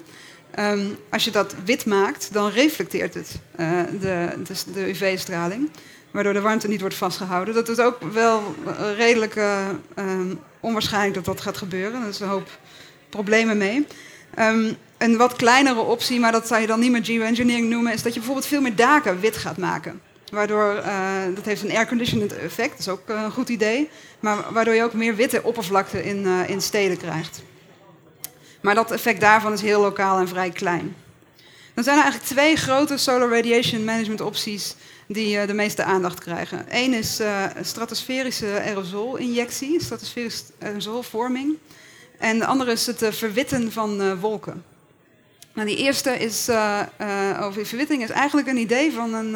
Um, 0.60 0.98
als 1.10 1.24
je 1.24 1.32
dat 1.32 1.56
wit 1.66 1.86
maakt, 1.86 2.30
dan 2.32 2.50
reflecteert 2.50 3.14
het 3.14 3.40
de, 4.02 4.30
de 4.74 4.90
UV-straling 4.90 5.70
waardoor 6.12 6.34
de 6.34 6.42
warmte 6.42 6.68
niet 6.68 6.82
wordt 6.82 6.96
vastgehouden. 6.96 7.54
Dat 7.54 7.70
is 7.70 7.80
ook 7.80 7.98
wel 8.14 8.56
redelijk 8.96 9.36
uh, 9.36 9.68
um, 9.96 10.40
onwaarschijnlijk 10.60 11.14
dat 11.14 11.26
dat 11.26 11.42
gaat 11.42 11.58
gebeuren. 11.58 12.02
Er 12.02 12.08
is 12.08 12.20
een 12.20 12.28
hoop 12.28 12.50
problemen 13.10 13.58
mee. 13.58 13.88
Um, 14.40 14.78
een 14.98 15.18
wat 15.18 15.36
kleinere 15.36 15.80
optie, 15.82 16.20
maar 16.20 16.32
dat 16.32 16.48
zou 16.48 16.62
je 16.62 16.68
dan 16.68 16.80
niet 16.80 16.92
meer 16.92 17.06
geoengineering 17.06 17.70
noemen, 17.70 17.94
is 17.94 18.04
dat 18.04 18.14
je 18.14 18.20
bijvoorbeeld 18.20 18.48
veel 18.48 18.62
meer 18.62 18.76
daken 18.76 19.20
wit 19.20 19.38
gaat 19.38 19.58
maken. 19.58 20.02
Waardoor, 20.32 20.76
uh, 20.76 21.36
dat 21.36 21.46
heeft 21.46 21.64
een 21.64 21.76
airconditioned 21.76 22.38
effect, 22.38 22.70
dat 22.70 22.80
is 22.80 22.88
ook 22.88 23.02
een 23.06 23.32
goed 23.32 23.50
idee. 23.50 23.90
Maar 24.20 24.38
waardoor 24.52 24.74
je 24.74 24.84
ook 24.84 24.94
meer 24.94 25.16
witte 25.16 25.44
oppervlakte 25.44 26.04
in, 26.04 26.26
in 26.48 26.62
steden 26.62 26.98
krijgt. 26.98 27.42
Maar 28.62 28.76
dat 28.76 28.92
effect 28.92 29.22
daarvan 29.22 29.54
is 29.54 29.62
heel 29.62 29.82
lokaal 29.82 30.20
en 30.20 30.28
vrij 30.28 30.50
klein. 30.50 30.96
Dan 31.74 31.84
zijn 31.84 31.98
er 31.98 32.04
eigenlijk 32.04 32.34
twee 32.34 32.56
grote 32.56 32.98
solar 32.98 33.30
radiation 33.30 33.84
management 33.84 34.22
opties 34.22 34.76
die 35.12 35.38
uh, 35.38 35.48
de 35.48 35.54
meeste 35.54 35.84
aandacht 35.84 36.20
krijgen. 36.20 36.66
Eén 36.70 36.94
is 36.94 37.20
uh, 37.20 37.46
stratosferische 37.62 38.62
aerosolinjectie, 38.66 39.82
stratosferische 39.82 40.44
aerosolvorming. 40.60 41.58
En 42.18 42.40
de 42.40 42.46
andere 42.46 42.72
is 42.72 42.86
het 42.86 43.02
uh, 43.02 43.12
verwitten 43.12 43.72
van 43.72 44.20
wolken. 44.20 44.64
Nou, 45.54 45.68
die 45.68 45.78
eerste 45.78 46.18
is, 46.18 46.50
over 47.40 47.66
verwitting 47.66 48.04
is 48.04 48.10
eigenlijk 48.10 48.48
een 48.48 48.58
idee 48.58 48.92
van, 48.92 49.14
een, 49.14 49.32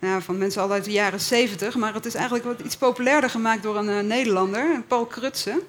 nou, 0.00 0.22
van 0.22 0.38
mensen 0.38 0.62
al 0.62 0.72
uit 0.72 0.84
de 0.84 0.90
jaren 0.90 1.20
70, 1.20 1.74
maar 1.74 1.94
het 1.94 2.06
is 2.06 2.14
eigenlijk 2.14 2.44
wat 2.44 2.60
iets 2.60 2.76
populairder 2.76 3.30
gemaakt 3.30 3.62
door 3.62 3.76
een 3.76 4.06
Nederlander, 4.06 4.82
Paul 4.88 5.06
Krutse. 5.06 5.62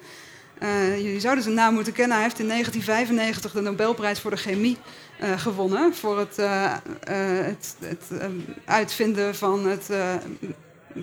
Jullie 0.96 1.20
zouden 1.20 1.44
zijn 1.44 1.56
naam 1.56 1.74
moeten 1.74 1.92
kennen. 1.92 2.16
Hij 2.16 2.24
heeft 2.24 2.38
in 2.38 2.48
1995 2.48 3.52
de 3.52 3.60
Nobelprijs 3.60 4.20
voor 4.20 4.30
de 4.30 4.36
chemie 4.36 4.76
uh, 5.22 5.40
gewonnen 5.40 5.94
voor 5.94 6.18
het, 6.18 6.38
uh, 6.38 6.74
het, 7.44 7.76
het 7.80 8.04
uitvinden 8.64 9.34
van 9.34 9.66
het 9.66 9.90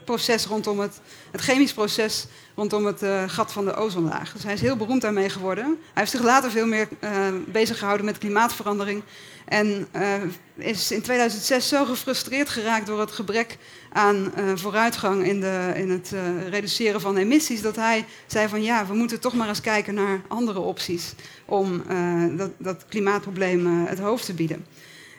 proces 0.05 0.45
rondom 0.45 0.79
het, 0.79 0.99
het 1.31 1.41
chemisch 1.41 1.73
proces 1.73 2.25
rondom 2.55 2.85
het 2.85 3.01
gat 3.27 3.51
van 3.51 3.65
de 3.65 3.75
ozonlaag. 3.75 4.33
Dus 4.33 4.43
hij 4.43 4.53
is 4.53 4.61
heel 4.61 4.77
beroemd 4.77 5.01
daarmee 5.01 5.29
geworden. 5.29 5.65
Hij 5.65 5.75
heeft 5.93 6.11
zich 6.11 6.21
later 6.21 6.51
veel 6.51 6.65
meer 6.65 6.87
bezig 7.47 7.77
gehouden 7.77 8.05
met 8.05 8.17
klimaatverandering 8.17 9.03
en 9.45 9.87
is 10.55 10.91
in 10.91 11.01
2006 11.01 11.67
zo 11.67 11.85
gefrustreerd 11.85 12.49
geraakt 12.49 12.87
door 12.87 12.99
het 12.99 13.11
gebrek 13.11 13.57
aan 13.93 14.31
uh, 14.37 14.51
vooruitgang 14.55 15.25
in, 15.25 15.39
de, 15.39 15.71
in 15.75 15.89
het 15.89 16.11
uh, 16.13 16.47
reduceren 16.49 17.01
van 17.01 17.17
emissies, 17.17 17.61
dat 17.61 17.75
hij 17.75 18.05
zei 18.27 18.47
van 18.47 18.63
ja, 18.63 18.85
we 18.85 18.93
moeten 18.93 19.19
toch 19.19 19.33
maar 19.33 19.47
eens 19.47 19.61
kijken 19.61 19.93
naar 19.93 20.21
andere 20.27 20.59
opties 20.59 21.13
om 21.45 21.83
uh, 21.89 22.37
dat, 22.37 22.51
dat, 22.57 22.85
klimaatprobleem 22.89 23.85
het 23.85 23.99
hoofd 23.99 24.25
te 24.25 24.33
bieden. 24.33 24.65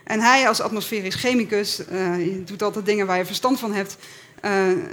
En 0.04 0.20
hij 0.20 0.48
als 0.48 0.60
atmosferisch 0.60 1.14
chemicus, 1.14 1.76
je 2.18 2.42
doet 2.44 2.62
altijd 2.62 2.86
dingen 2.86 3.06
waar 3.06 3.18
je 3.18 3.26
verstand 3.26 3.58
van 3.58 3.72
hebt, 3.72 3.96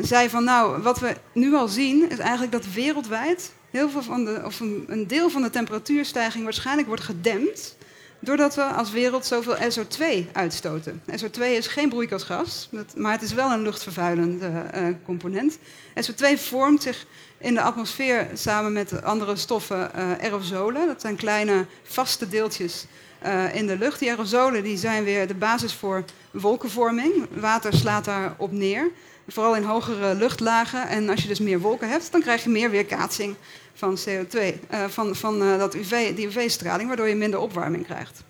zei 0.01 0.29
van 0.29 0.43
nou, 0.43 0.81
wat 0.81 0.99
we 0.99 1.15
nu 1.33 1.53
al 1.53 1.67
zien 1.67 2.09
is 2.09 2.17
eigenlijk 2.17 2.51
dat 2.51 2.73
wereldwijd 2.73 3.51
heel 3.69 3.89
veel 3.89 4.03
van 4.03 4.25
de, 4.25 4.41
of 4.45 4.59
een, 4.59 4.83
een 4.87 5.07
deel 5.07 5.29
van 5.29 5.41
de 5.41 5.49
temperatuurstijging 5.49 6.43
waarschijnlijk 6.43 6.87
wordt 6.87 7.03
gedempt 7.03 7.75
Doordat 8.23 8.55
we 8.55 8.63
als 8.63 8.91
wereld 8.91 9.25
zoveel 9.25 9.55
SO2 9.55 10.31
uitstoten. 10.31 11.01
SO2 11.11 11.41
is 11.41 11.67
geen 11.67 11.89
broeikasgas, 11.89 12.69
maar 12.95 13.11
het 13.11 13.21
is 13.21 13.33
wel 13.33 13.51
een 13.51 13.61
luchtvervuilende 13.61 14.65
uh, 14.75 14.87
component. 15.05 15.57
SO2 16.01 16.25
vormt 16.35 16.81
zich 16.81 17.05
in 17.37 17.53
de 17.53 17.61
atmosfeer 17.61 18.27
samen 18.33 18.73
met 18.73 19.03
andere 19.03 19.35
stoffen 19.35 19.91
uh, 19.95 20.11
aerosolen. 20.11 20.87
Dat 20.87 21.01
zijn 21.01 21.15
kleine 21.15 21.65
vaste 21.83 22.29
deeltjes 22.29 22.85
uh, 23.25 23.55
in 23.55 23.67
de 23.67 23.77
lucht. 23.77 23.99
Die 23.99 24.09
aerosolen 24.09 24.63
die 24.63 24.77
zijn 24.77 25.03
weer 25.03 25.27
de 25.27 25.35
basis 25.35 25.73
voor 25.73 26.03
wolkenvorming. 26.31 27.27
Water 27.31 27.73
slaat 27.73 28.05
daarop 28.05 28.51
neer, 28.51 28.91
vooral 29.27 29.55
in 29.55 29.63
hogere 29.63 30.15
luchtlagen. 30.15 30.87
En 30.87 31.09
als 31.09 31.21
je 31.21 31.27
dus 31.27 31.39
meer 31.39 31.59
wolken 31.59 31.89
hebt, 31.89 32.11
dan 32.11 32.21
krijg 32.21 32.43
je 32.43 32.49
meer 32.49 32.69
weerkaatsing 32.69 33.35
van 33.73 33.97
CO2, 33.97 34.37
uh, 34.37 34.47
eh, 34.67 34.89
van, 34.89 35.15
van 35.15 35.41
uh, 35.41 35.57
dat 35.57 35.75
UV, 35.75 36.15
die 36.15 36.27
UV-straling, 36.27 36.87
waardoor 36.87 37.07
je 37.07 37.15
minder 37.15 37.39
opwarming 37.39 37.85
krijgt. 37.85 38.23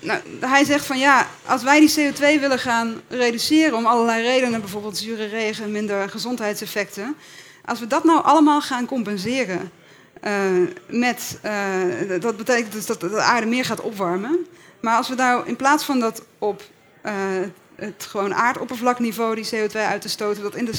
Nou, 0.00 0.20
hij 0.40 0.64
zegt 0.64 0.86
van 0.86 0.98
ja, 0.98 1.26
als 1.44 1.62
wij 1.62 1.80
die 1.80 1.94
CO2 1.98 2.40
willen 2.40 2.58
gaan 2.58 3.00
reduceren 3.08 3.76
om 3.76 3.86
allerlei 3.86 4.22
redenen, 4.22 4.60
bijvoorbeeld 4.60 4.98
zure 4.98 5.26
regen, 5.26 5.72
minder 5.72 6.10
gezondheidseffecten, 6.10 7.16
als 7.64 7.80
we 7.80 7.86
dat 7.86 8.04
nou 8.04 8.24
allemaal 8.24 8.60
gaan 8.60 8.86
compenseren 8.86 9.70
uh, 10.24 10.32
met, 10.86 11.38
dat 12.20 12.36
betekent 12.36 12.72
dus 12.72 12.86
dat 12.86 13.00
de 13.00 13.20
aarde 13.20 13.46
meer 13.46 13.64
gaat 13.64 13.80
opwarmen. 13.80 14.46
Maar 14.80 14.96
als 14.96 15.08
we 15.08 15.14
nou 15.14 15.46
in 15.46 15.56
plaats 15.56 15.84
van 15.84 16.00
dat 16.00 16.22
op 16.38 16.62
het 17.78 18.06
gewoon 18.08 18.34
aardoppervlakniveau, 18.34 19.34
die 19.34 19.46
CO2 19.54 19.72
uit 19.72 20.00
te 20.00 20.08
stoten, 20.08 20.42
dat 20.42 20.54
in 20.54 20.64
de 20.64 20.76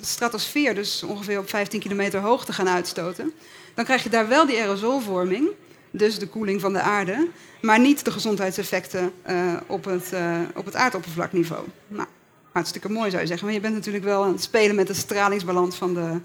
stratosfeer, 0.00 0.74
dus 0.74 1.02
ongeveer 1.02 1.38
op 1.38 1.48
15 1.48 1.80
kilometer 1.80 2.20
hoogte 2.20 2.52
gaan 2.52 2.68
uitstoten, 2.68 3.32
dan 3.74 3.84
krijg 3.84 4.02
je 4.02 4.08
daar 4.08 4.28
wel 4.28 4.46
die 4.46 4.60
aerosolvorming, 4.60 5.48
dus 5.90 6.18
de 6.18 6.28
koeling 6.28 6.60
van 6.60 6.72
de 6.72 6.80
aarde, 6.80 7.28
maar 7.60 7.80
niet 7.80 8.04
de 8.04 8.10
gezondheidseffecten 8.10 9.12
uh, 9.30 9.52
op, 9.66 9.84
het, 9.84 10.10
uh, 10.14 10.40
op 10.54 10.64
het 10.64 10.76
aardoppervlakniveau. 10.76 11.64
Nou, 11.88 12.08
hartstikke 12.52 12.90
mooi 12.90 13.10
zou 13.10 13.22
je 13.22 13.28
zeggen, 13.28 13.46
maar 13.46 13.54
je 13.54 13.60
bent 13.60 13.74
natuurlijk 13.74 14.04
wel 14.04 14.24
aan 14.24 14.32
het 14.32 14.42
spelen 14.42 14.76
met 14.76 14.86
de 14.86 14.94
stralingsbalans 14.94 15.76
van 15.76 15.94
de, 15.94 16.20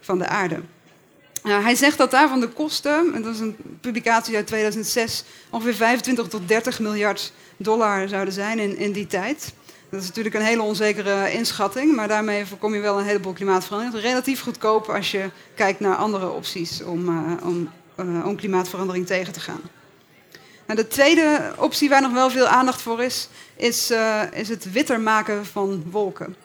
van 0.00 0.18
de 0.18 0.26
aarde. 0.26 0.60
Uh, 1.44 1.64
hij 1.64 1.74
zegt 1.74 1.98
dat 1.98 2.10
daarvan 2.10 2.40
de 2.40 2.48
kosten, 2.48 3.14
en 3.14 3.22
dat 3.22 3.34
is 3.34 3.40
een 3.40 3.56
publicatie 3.80 4.36
uit 4.36 4.46
2006, 4.46 5.24
ongeveer 5.50 5.74
25 5.74 6.28
tot 6.28 6.48
30 6.48 6.80
miljard 6.80 7.32
dollar 7.56 8.08
zouden 8.08 8.34
zijn 8.34 8.58
in, 8.58 8.76
in 8.76 8.92
die 8.92 9.06
tijd. 9.06 9.52
Dat 9.92 10.00
is 10.00 10.06
natuurlijk 10.06 10.34
een 10.34 10.42
hele 10.42 10.62
onzekere 10.62 11.32
inschatting, 11.32 11.94
maar 11.94 12.08
daarmee 12.08 12.46
voorkom 12.46 12.74
je 12.74 12.80
wel 12.80 12.98
een 12.98 13.04
heleboel 13.04 13.32
klimaatverandering. 13.32 14.02
Relatief 14.02 14.42
goedkoop 14.42 14.88
als 14.88 15.10
je 15.10 15.30
kijkt 15.54 15.80
naar 15.80 15.96
andere 15.96 16.30
opties 16.30 16.82
om, 16.82 17.08
uh, 17.08 17.32
om, 17.42 17.70
uh, 17.96 18.26
om 18.26 18.36
klimaatverandering 18.36 19.06
tegen 19.06 19.32
te 19.32 19.40
gaan. 19.40 19.60
Nou, 20.66 20.80
de 20.80 20.88
tweede 20.88 21.52
optie 21.56 21.88
waar 21.88 22.02
nog 22.02 22.12
wel 22.12 22.30
veel 22.30 22.46
aandacht 22.46 22.82
voor 22.82 23.02
is, 23.02 23.28
is, 23.56 23.90
uh, 23.90 24.22
is 24.32 24.48
het 24.48 24.72
witter 24.72 25.00
maken 25.00 25.46
van 25.46 25.84
wolken. 25.90 26.36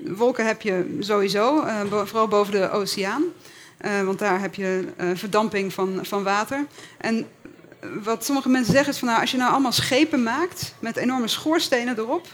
Wolken 0.00 0.46
heb 0.46 0.62
je 0.62 0.96
sowieso, 0.98 1.64
vooral 1.88 2.28
boven 2.28 2.52
de 2.52 2.70
oceaan. 2.70 3.22
want 4.04 4.18
daar 4.18 4.40
heb 4.40 4.54
je 4.54 4.84
verdamping 5.14 5.72
van, 5.72 5.98
van 6.02 6.22
water. 6.22 6.66
En 6.98 7.26
wat 8.02 8.24
sommige 8.24 8.48
mensen 8.48 8.72
zeggen 8.72 8.92
is 8.92 8.98
van 8.98 9.08
nou, 9.08 9.20
als 9.20 9.30
je 9.30 9.36
nou 9.36 9.50
allemaal 9.50 9.72
schepen 9.72 10.22
maakt 10.22 10.74
met 10.78 10.96
enorme 10.96 11.28
schoorstenen 11.28 11.98
erop, 11.98 12.26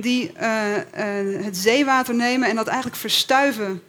die 0.00 0.32
uh, 0.40 0.76
uh, 0.76 1.44
het 1.44 1.56
zeewater 1.56 2.14
nemen 2.14 2.48
en 2.48 2.56
dat 2.56 2.66
eigenlijk 2.66 2.96
verstuiven 2.96 3.82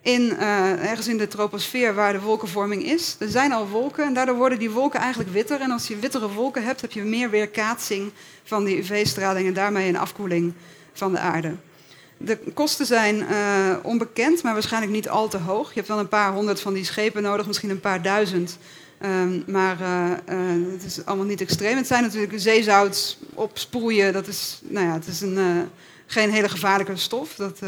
in, 0.00 0.22
uh, 0.22 0.90
ergens 0.90 1.08
in 1.08 1.18
de 1.18 1.28
troposfeer 1.28 1.94
waar 1.94 2.12
de 2.12 2.20
wolkenvorming 2.20 2.84
is. 2.84 3.16
Er 3.18 3.28
zijn 3.28 3.52
al 3.52 3.68
wolken 3.68 4.04
en 4.04 4.14
daardoor 4.14 4.36
worden 4.36 4.58
die 4.58 4.70
wolken 4.70 5.00
eigenlijk 5.00 5.32
witter. 5.32 5.60
En 5.60 5.70
als 5.70 5.86
je 5.86 5.96
wittere 5.96 6.32
wolken 6.32 6.64
hebt, 6.64 6.80
heb 6.80 6.92
je 6.92 7.02
meer 7.02 7.30
weerkaatsing 7.30 8.12
van 8.44 8.64
die 8.64 8.78
UV-straling 8.78 9.46
en 9.46 9.54
daarmee 9.54 9.88
een 9.88 9.98
afkoeling 9.98 10.52
van 10.92 11.12
de 11.12 11.18
aarde. 11.18 11.54
De 12.16 12.38
kosten 12.54 12.86
zijn 12.86 13.26
onbekend, 13.82 14.42
maar 14.42 14.52
waarschijnlijk 14.52 14.92
niet 14.92 15.08
al 15.08 15.28
te 15.28 15.38
hoog. 15.38 15.68
Je 15.68 15.74
hebt 15.74 15.88
wel 15.88 15.98
een 15.98 16.08
paar 16.08 16.32
honderd 16.32 16.60
van 16.60 16.74
die 16.74 16.84
schepen 16.84 17.22
nodig, 17.22 17.46
misschien 17.46 17.70
een 17.70 17.80
paar 17.80 18.02
duizend 18.02 18.58
Um, 19.04 19.44
maar 19.46 19.80
uh, 19.80 20.10
uh, 20.38 20.72
het 20.72 20.84
is 20.84 21.04
allemaal 21.04 21.26
niet 21.26 21.40
extreem. 21.40 21.76
Het 21.76 21.86
zijn 21.86 22.02
natuurlijk 22.02 22.32
zeezout 22.36 23.18
opsproeien. 23.34 24.12
Dat 24.12 24.26
is, 24.26 24.60
nou 24.62 24.86
ja, 24.86 24.92
het 24.92 25.06
is 25.06 25.20
een, 25.20 25.38
uh, 25.38 25.62
geen 26.06 26.30
hele 26.30 26.48
gevaarlijke 26.48 26.96
stof. 26.96 27.34
Dat, 27.34 27.58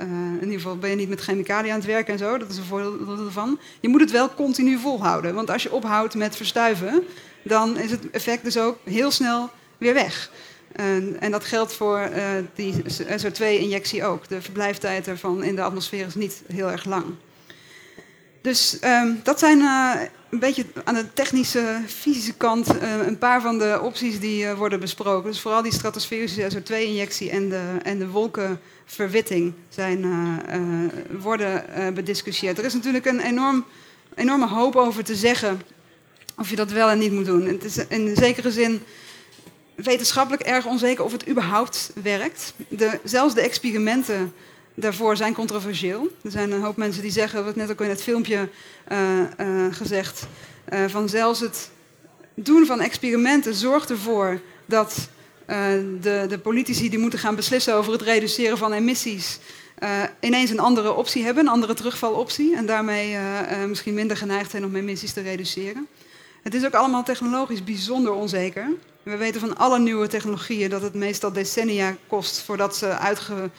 in 0.00 0.40
ieder 0.40 0.54
geval 0.54 0.78
ben 0.78 0.90
je 0.90 0.96
niet 0.96 1.08
met 1.08 1.20
chemicaliën 1.20 1.72
aan 1.72 1.78
het 1.78 1.86
werken 1.86 2.12
en 2.12 2.18
zo. 2.18 2.38
Dat 2.38 2.50
is 2.50 2.56
een 2.56 2.64
voordeel 2.64 3.24
ervan. 3.26 3.58
Je 3.80 3.88
moet 3.88 4.00
het 4.00 4.10
wel 4.10 4.34
continu 4.34 4.78
volhouden. 4.78 5.34
Want 5.34 5.50
als 5.50 5.62
je 5.62 5.72
ophoudt 5.72 6.14
met 6.14 6.36
verstuiven, 6.36 7.02
dan 7.42 7.78
is 7.78 7.90
het 7.90 8.10
effect 8.10 8.44
dus 8.44 8.58
ook 8.58 8.78
heel 8.84 9.10
snel 9.10 9.50
weer 9.78 9.94
weg. 9.94 10.30
En, 10.72 11.16
en 11.20 11.30
dat 11.30 11.44
geldt 11.44 11.72
voor 11.72 12.10
die 12.54 12.74
SO2-injectie 13.20 14.04
ook. 14.04 14.28
De 14.28 14.42
verblijftijd 14.42 15.08
ervan 15.08 15.42
in 15.42 15.54
de 15.54 15.62
atmosfeer 15.62 16.06
is 16.06 16.14
niet 16.14 16.42
heel 16.46 16.70
erg 16.70 16.84
lang. 16.84 17.04
Dus 18.46 18.78
um, 18.84 19.20
dat 19.22 19.38
zijn 19.38 19.58
uh, 19.58 19.94
een 20.30 20.38
beetje 20.38 20.64
aan 20.84 20.94
de 20.94 21.12
technische, 21.12 21.80
fysische 21.86 22.34
kant 22.34 22.74
uh, 22.74 23.06
een 23.06 23.18
paar 23.18 23.40
van 23.40 23.58
de 23.58 23.80
opties 23.82 24.20
die 24.20 24.48
worden 24.48 24.80
besproken. 24.80 25.30
Dus 25.30 25.40
vooral 25.40 25.62
die 25.62 25.72
stratosferische 25.72 26.50
SO2-injectie 26.52 27.30
en 27.30 27.48
de, 27.48 27.76
en 27.82 27.98
de 27.98 28.08
wolkenverwitting 28.08 29.54
zijn, 29.68 30.04
worden 31.20 31.64
bediscussieerd. 31.94 32.58
Er 32.58 32.64
is 32.64 32.74
natuurlijk 32.74 33.06
een 33.06 33.20
enorm, 33.20 33.64
enorme 34.14 34.46
hoop 34.46 34.76
over 34.76 35.04
te 35.04 35.14
zeggen 35.14 35.60
of 36.36 36.50
je 36.50 36.56
dat 36.56 36.70
wel 36.70 36.90
en 36.90 36.98
niet 36.98 37.12
moet 37.12 37.26
doen. 37.26 37.46
Het 37.46 37.64
is 37.64 37.86
in 37.88 38.16
zekere 38.16 38.50
zin 38.50 38.82
wetenschappelijk 39.74 40.42
erg 40.42 40.66
onzeker 40.66 41.04
of 41.04 41.12
het 41.12 41.28
überhaupt 41.28 41.90
werkt. 42.02 42.54
De, 42.68 42.98
zelfs 43.04 43.34
de 43.34 43.40
experimenten 43.40 44.32
daarvoor 44.76 45.16
zijn 45.16 45.34
controversieel. 45.34 46.08
Er 46.22 46.30
zijn 46.30 46.52
een 46.52 46.62
hoop 46.62 46.76
mensen 46.76 47.02
die 47.02 47.10
zeggen, 47.10 47.44
wat 47.44 47.56
net 47.56 47.70
ook 47.70 47.80
in 47.80 47.88
het 47.88 48.02
filmpje 48.02 48.48
uh, 48.92 49.18
uh, 49.40 49.74
gezegd, 49.74 50.26
uh, 50.72 50.84
van 50.88 51.08
zelfs 51.08 51.40
het 51.40 51.70
doen 52.34 52.66
van 52.66 52.80
experimenten 52.80 53.54
zorgt 53.54 53.90
ervoor 53.90 54.40
dat 54.66 55.08
de, 56.00 56.26
de, 56.28 56.38
politici 56.42 56.90
die 56.90 56.98
moeten 56.98 57.18
gaan 57.18 57.34
beslissen 57.34 57.74
over 57.74 57.92
het 57.92 58.02
reduceren 58.02 58.58
van 58.58 58.72
emissies 58.72 59.38
ineens 60.20 60.50
een 60.50 60.60
andere 60.60 60.92
optie 60.92 61.24
hebben, 61.24 61.46
een 61.46 61.52
andere 61.52 61.74
terugvaloptie, 61.74 62.56
en 62.56 62.66
daarmee 62.66 63.16
misschien 63.68 63.94
minder 63.94 64.16
geneigd 64.16 64.50
zijn 64.50 64.64
om 64.64 64.76
emissies 64.76 65.12
te 65.12 65.20
reduceren. 65.20 65.86
Het 66.42 66.54
is 66.54 66.64
ook 66.64 66.74
allemaal 66.74 67.02
technologisch 67.02 67.64
bijzonder 67.64 68.12
onzeker. 68.12 68.68
We 69.02 69.16
weten 69.16 69.40
van 69.40 69.56
alle 69.56 69.78
nieuwe 69.78 70.06
technologieën 70.06 70.70
dat 70.70 70.82
het 70.82 70.94
meestal 70.94 71.32
decennia 71.32 71.96
kost 72.06 72.40
voordat 72.40 72.76
ze 72.76 72.86
uitge, 72.86 73.50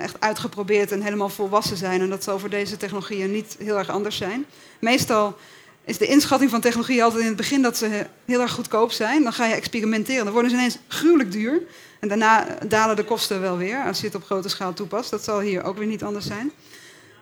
echt 0.00 0.20
uitgeprobeerd 0.20 0.92
en 0.92 1.02
helemaal 1.02 1.28
volwassen 1.28 1.76
zijn. 1.76 2.00
En 2.00 2.10
dat 2.10 2.24
zal 2.24 2.38
voor 2.38 2.50
deze 2.50 2.76
technologieën 2.76 3.30
niet 3.30 3.56
heel 3.58 3.78
erg 3.78 3.88
anders 3.88 4.16
zijn. 4.16 4.46
Meestal 4.78 5.36
is 5.84 5.98
de 5.98 6.06
inschatting 6.06 6.50
van 6.50 6.60
technologie 6.60 7.02
altijd 7.02 7.20
in 7.20 7.28
het 7.28 7.36
begin 7.36 7.62
dat 7.62 7.76
ze 7.76 8.06
heel 8.24 8.40
erg 8.40 8.52
goedkoop 8.52 8.92
zijn. 8.92 9.22
Dan 9.22 9.32
ga 9.32 9.46
je 9.46 9.54
experimenteren. 9.54 10.24
Dan 10.24 10.32
worden 10.32 10.50
ze 10.50 10.56
ineens 10.56 10.78
gruwelijk 10.88 11.32
duur. 11.32 11.62
En 12.00 12.08
daarna 12.08 12.58
dalen 12.68 12.96
de 12.96 13.04
kosten 13.04 13.40
wel 13.40 13.56
weer 13.56 13.84
als 13.84 14.00
je 14.00 14.06
het 14.06 14.14
op 14.14 14.24
grote 14.24 14.48
schaal 14.48 14.72
toepast. 14.72 15.10
Dat 15.10 15.24
zal 15.24 15.40
hier 15.40 15.62
ook 15.62 15.78
weer 15.78 15.86
niet 15.86 16.04
anders 16.04 16.26
zijn. 16.26 16.52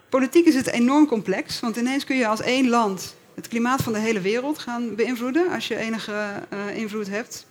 Politiek 0.09 0.47
is 0.47 0.55
het 0.55 0.67
enorm 0.67 1.07
complex, 1.07 1.61
want 1.61 1.76
ineens 1.76 2.05
kun 2.05 2.17
je 2.17 2.26
als 2.26 2.41
één 2.41 2.69
land 2.69 3.14
het 3.35 3.49
klimaat 3.49 3.83
van 3.83 3.93
de 3.93 3.99
hele 3.99 4.21
wereld 4.21 4.59
gaan 4.59 4.95
beïnvloeden 4.95 5.50
als 5.50 5.69
je 5.69 5.76
enige 5.76 6.12
uh, 6.53 6.76
invloed 6.76 7.09
hebt. 7.09 7.47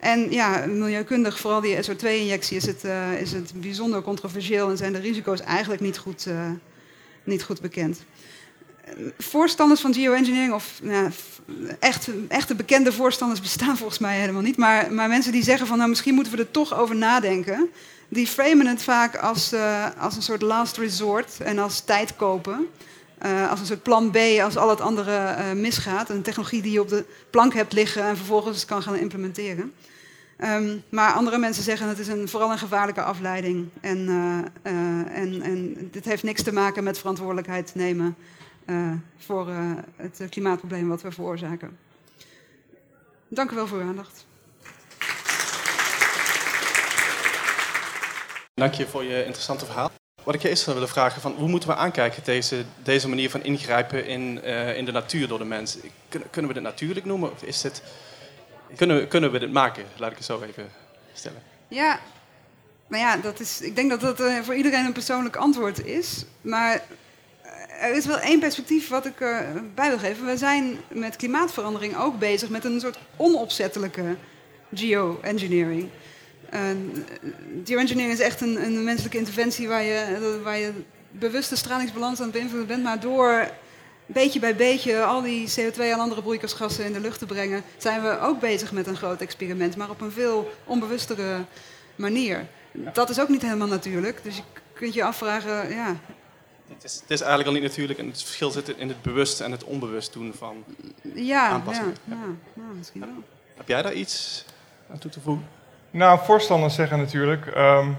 En 0.00 0.30
ja, 0.30 0.66
milieukundig, 0.66 1.38
vooral 1.38 1.60
die 1.60 1.76
SO2-injectie, 1.76 2.56
is, 2.56 2.66
het, 2.66 2.84
uh, 2.84 3.20
is 3.20 3.32
het 3.32 3.52
bijzonder 3.54 4.02
controversieel 4.02 4.70
en 4.70 4.76
zijn 4.76 4.92
de 4.92 4.98
risico's 4.98 5.40
eigenlijk 5.40 5.80
niet 5.80 5.98
goed, 5.98 6.26
uh, 6.28 6.50
niet 7.24 7.42
goed 7.42 7.60
bekend. 7.60 8.04
Voorstanders 9.18 9.80
van 9.80 9.94
geoengineering, 9.94 10.52
of 10.52 10.80
nou, 10.82 11.10
echt, 11.78 12.08
echte 12.28 12.54
bekende 12.54 12.92
voorstanders 12.92 13.40
bestaan 13.40 13.76
volgens 13.82 13.98
mij 13.98 14.18
helemaal 14.18 14.42
niet, 14.42 14.56
maar, 14.56 14.92
maar 14.92 15.08
mensen 15.08 15.32
die 15.32 15.42
zeggen 15.42 15.66
van 15.66 15.76
nou 15.76 15.88
misschien 15.88 16.14
moeten 16.14 16.32
we 16.32 16.38
er 16.38 16.50
toch 16.50 16.74
over 16.74 16.96
nadenken, 16.96 17.70
die 18.08 18.26
framen 18.26 18.66
het 18.66 18.82
vaak 18.82 19.16
als, 19.16 19.54
als 19.98 20.16
een 20.16 20.22
soort 20.22 20.42
last 20.42 20.76
resort 20.76 21.40
en 21.40 21.58
als 21.58 21.80
tijd 21.80 22.16
kopen. 22.16 22.66
Uh, 23.24 23.50
als 23.50 23.60
een 23.60 23.66
soort 23.66 23.82
plan 23.82 24.10
B 24.10 24.16
als 24.42 24.56
al 24.56 24.70
het 24.70 24.80
andere 24.80 25.36
uh, 25.38 25.52
misgaat. 25.52 26.10
Een 26.10 26.22
technologie 26.22 26.62
die 26.62 26.72
je 26.72 26.80
op 26.80 26.88
de 26.88 27.04
plank 27.30 27.54
hebt 27.54 27.72
liggen 27.72 28.02
en 28.02 28.16
vervolgens 28.16 28.64
kan 28.64 28.82
gaan 28.82 28.96
implementeren. 28.96 29.72
Um, 30.38 30.82
maar 30.88 31.12
andere 31.12 31.38
mensen 31.38 31.62
zeggen 31.62 31.88
het 31.88 31.98
is 31.98 32.08
een, 32.08 32.28
vooral 32.28 32.50
een 32.50 32.58
gevaarlijke 32.58 33.02
afleiding. 33.02 33.68
En, 33.80 33.98
uh, 33.98 34.38
en, 35.18 35.42
en 35.42 35.88
dit 35.90 36.04
heeft 36.04 36.22
niks 36.22 36.42
te 36.42 36.52
maken 36.52 36.84
met 36.84 36.98
verantwoordelijkheid 36.98 37.74
nemen 37.74 38.16
voor 39.18 39.48
het 39.96 40.22
klimaatprobleem 40.30 40.88
wat 40.88 41.02
we 41.02 41.12
veroorzaken. 41.12 41.78
Dank 43.28 43.50
u 43.50 43.54
wel 43.54 43.66
voor 43.66 43.78
uw 43.78 43.88
aandacht. 43.88 44.26
Dank 48.54 48.74
je 48.74 48.86
voor 48.86 49.04
je 49.04 49.24
interessante 49.24 49.64
verhaal. 49.64 49.90
Wat 50.26 50.34
ik 50.34 50.42
je 50.42 50.48
eerst 50.48 50.62
zou 50.62 50.74
willen 50.74 50.90
vragen, 50.90 51.20
van, 51.20 51.34
hoe 51.36 51.48
moeten 51.48 51.68
we 51.68 51.74
aankijken 51.74 52.24
deze, 52.24 52.64
deze 52.82 53.08
manier 53.08 53.30
van 53.30 53.42
ingrijpen 53.42 54.06
in, 54.06 54.40
uh, 54.44 54.76
in 54.76 54.84
de 54.84 54.92
natuur 54.92 55.28
door 55.28 55.38
de 55.38 55.44
mens? 55.44 55.76
Kunnen, 56.08 56.48
we 56.48 56.52
dit 56.52 56.62
natuurlijk 56.62 57.06
noemen? 57.06 57.32
Of 57.32 57.42
is 57.42 57.60
dit, 57.60 57.82
kunnen, 58.76 58.96
we, 58.96 59.06
kunnen 59.06 59.32
we 59.32 59.38
dit 59.38 59.52
maken? 59.52 59.84
Laat 59.96 60.10
ik 60.10 60.16
het 60.16 60.26
zo 60.26 60.42
even 60.42 60.70
stellen. 61.12 61.42
Ja, 61.68 62.00
nou 62.86 63.02
ja, 63.02 63.16
dat 63.16 63.40
is, 63.40 63.60
ik 63.60 63.76
denk 63.76 63.90
dat 63.90 64.00
dat 64.00 64.20
uh, 64.20 64.40
voor 64.40 64.54
iedereen 64.54 64.84
een 64.84 64.92
persoonlijk 64.92 65.36
antwoord 65.36 65.84
is. 65.84 66.24
Maar 66.40 66.82
eh, 67.42 67.84
er 67.88 67.96
is 67.96 68.06
wel 68.06 68.18
één 68.18 68.40
perspectief 68.40 68.88
wat 68.88 69.06
ik 69.06 69.20
erbij 69.20 69.88
wil 69.88 69.98
geven. 69.98 70.26
We 70.26 70.36
zijn 70.36 70.78
met 70.88 71.16
klimaatverandering 71.16 71.96
ook 71.96 72.18
bezig 72.18 72.48
met 72.48 72.64
een 72.64 72.80
soort 72.80 72.98
onopzettelijke 73.16 74.16
geoengineering. 74.74 75.88
Geoengineering 77.64 78.12
is 78.12 78.20
echt 78.20 78.40
een, 78.40 78.64
een, 78.64 78.84
menselijke 78.84 79.18
interventie 79.18 79.68
waar 79.68 79.82
je, 79.82 80.40
waar 80.42 80.58
je 80.58 80.72
bewuste 81.10 81.56
stralingsbalans 81.56 82.18
aan 82.18 82.24
het 82.24 82.34
beïnvloeden 82.34 82.68
bent, 82.68 82.82
maar 82.82 83.00
door 83.00 83.50
beetje 84.06 84.40
bij 84.40 84.56
beetje 84.56 85.04
al 85.04 85.22
die 85.22 85.48
CO2 85.48 85.78
en 85.78 85.98
andere 85.98 86.22
broeikasgassen 86.22 86.84
in 86.84 86.92
de 86.92 87.00
lucht 87.00 87.18
te 87.18 87.26
brengen, 87.26 87.62
zijn 87.76 88.02
we 88.02 88.18
ook 88.20 88.40
bezig 88.40 88.72
met 88.72 88.86
een 88.86 88.96
groot 88.96 89.20
experiment, 89.20 89.76
maar 89.76 89.90
op 89.90 90.00
een 90.00 90.12
veel 90.12 90.50
onbewustere 90.64 91.44
manier. 91.94 92.46
Dat 92.72 93.10
is 93.10 93.20
ook 93.20 93.28
niet 93.28 93.42
helemaal 93.42 93.68
natuurlijk, 93.68 94.22
dus 94.22 94.36
je 94.36 94.42
kunt 94.72 94.94
je 94.94 95.04
afvragen, 95.04 95.70
ja. 95.70 95.96
Het 96.74 96.84
is, 96.84 96.94
het 96.94 97.10
is 97.10 97.20
eigenlijk 97.20 97.48
al 97.48 97.54
niet 97.54 97.70
natuurlijk 97.70 97.98
en 97.98 98.06
het 98.06 98.22
verschil 98.22 98.50
zit 98.50 98.68
in 98.68 98.88
het 98.88 99.02
bewust 99.02 99.40
en 99.40 99.50
het 99.50 99.64
onbewust 99.64 100.12
doen 100.12 100.34
van 100.34 100.64
ja, 101.14 101.48
aanpassingen. 101.48 101.96
Ja, 102.04 102.14
ja, 102.14 102.62
ja, 102.62 102.72
misschien 102.78 103.00
wel. 103.00 103.24
Heb 103.56 103.68
jij 103.68 103.82
daar 103.82 103.94
iets 103.94 104.44
aan 104.90 104.98
toe 104.98 105.10
te 105.10 105.20
voegen? 105.20 105.55
Nou, 105.96 106.24
voorstanders 106.24 106.74
zeggen 106.74 106.98
natuurlijk, 106.98 107.56
um, 107.56 107.98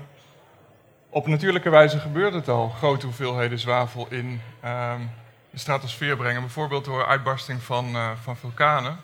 op 1.10 1.28
natuurlijke 1.28 1.70
wijze 1.70 2.00
gebeurt 2.00 2.34
het 2.34 2.48
al. 2.50 2.70
Grote 2.70 3.06
hoeveelheden 3.06 3.60
zwavel 3.60 4.08
in 4.10 4.42
um, 4.66 5.12
de 5.50 5.58
stratosfeer 5.58 6.18
brengen. 6.18 6.42
Bijvoorbeeld 6.42 6.86
door 6.86 7.06
uitbarsting 7.06 7.64
van, 7.64 7.96
uh, 7.96 8.12
van 8.22 8.38
vulkanen. 8.38 9.00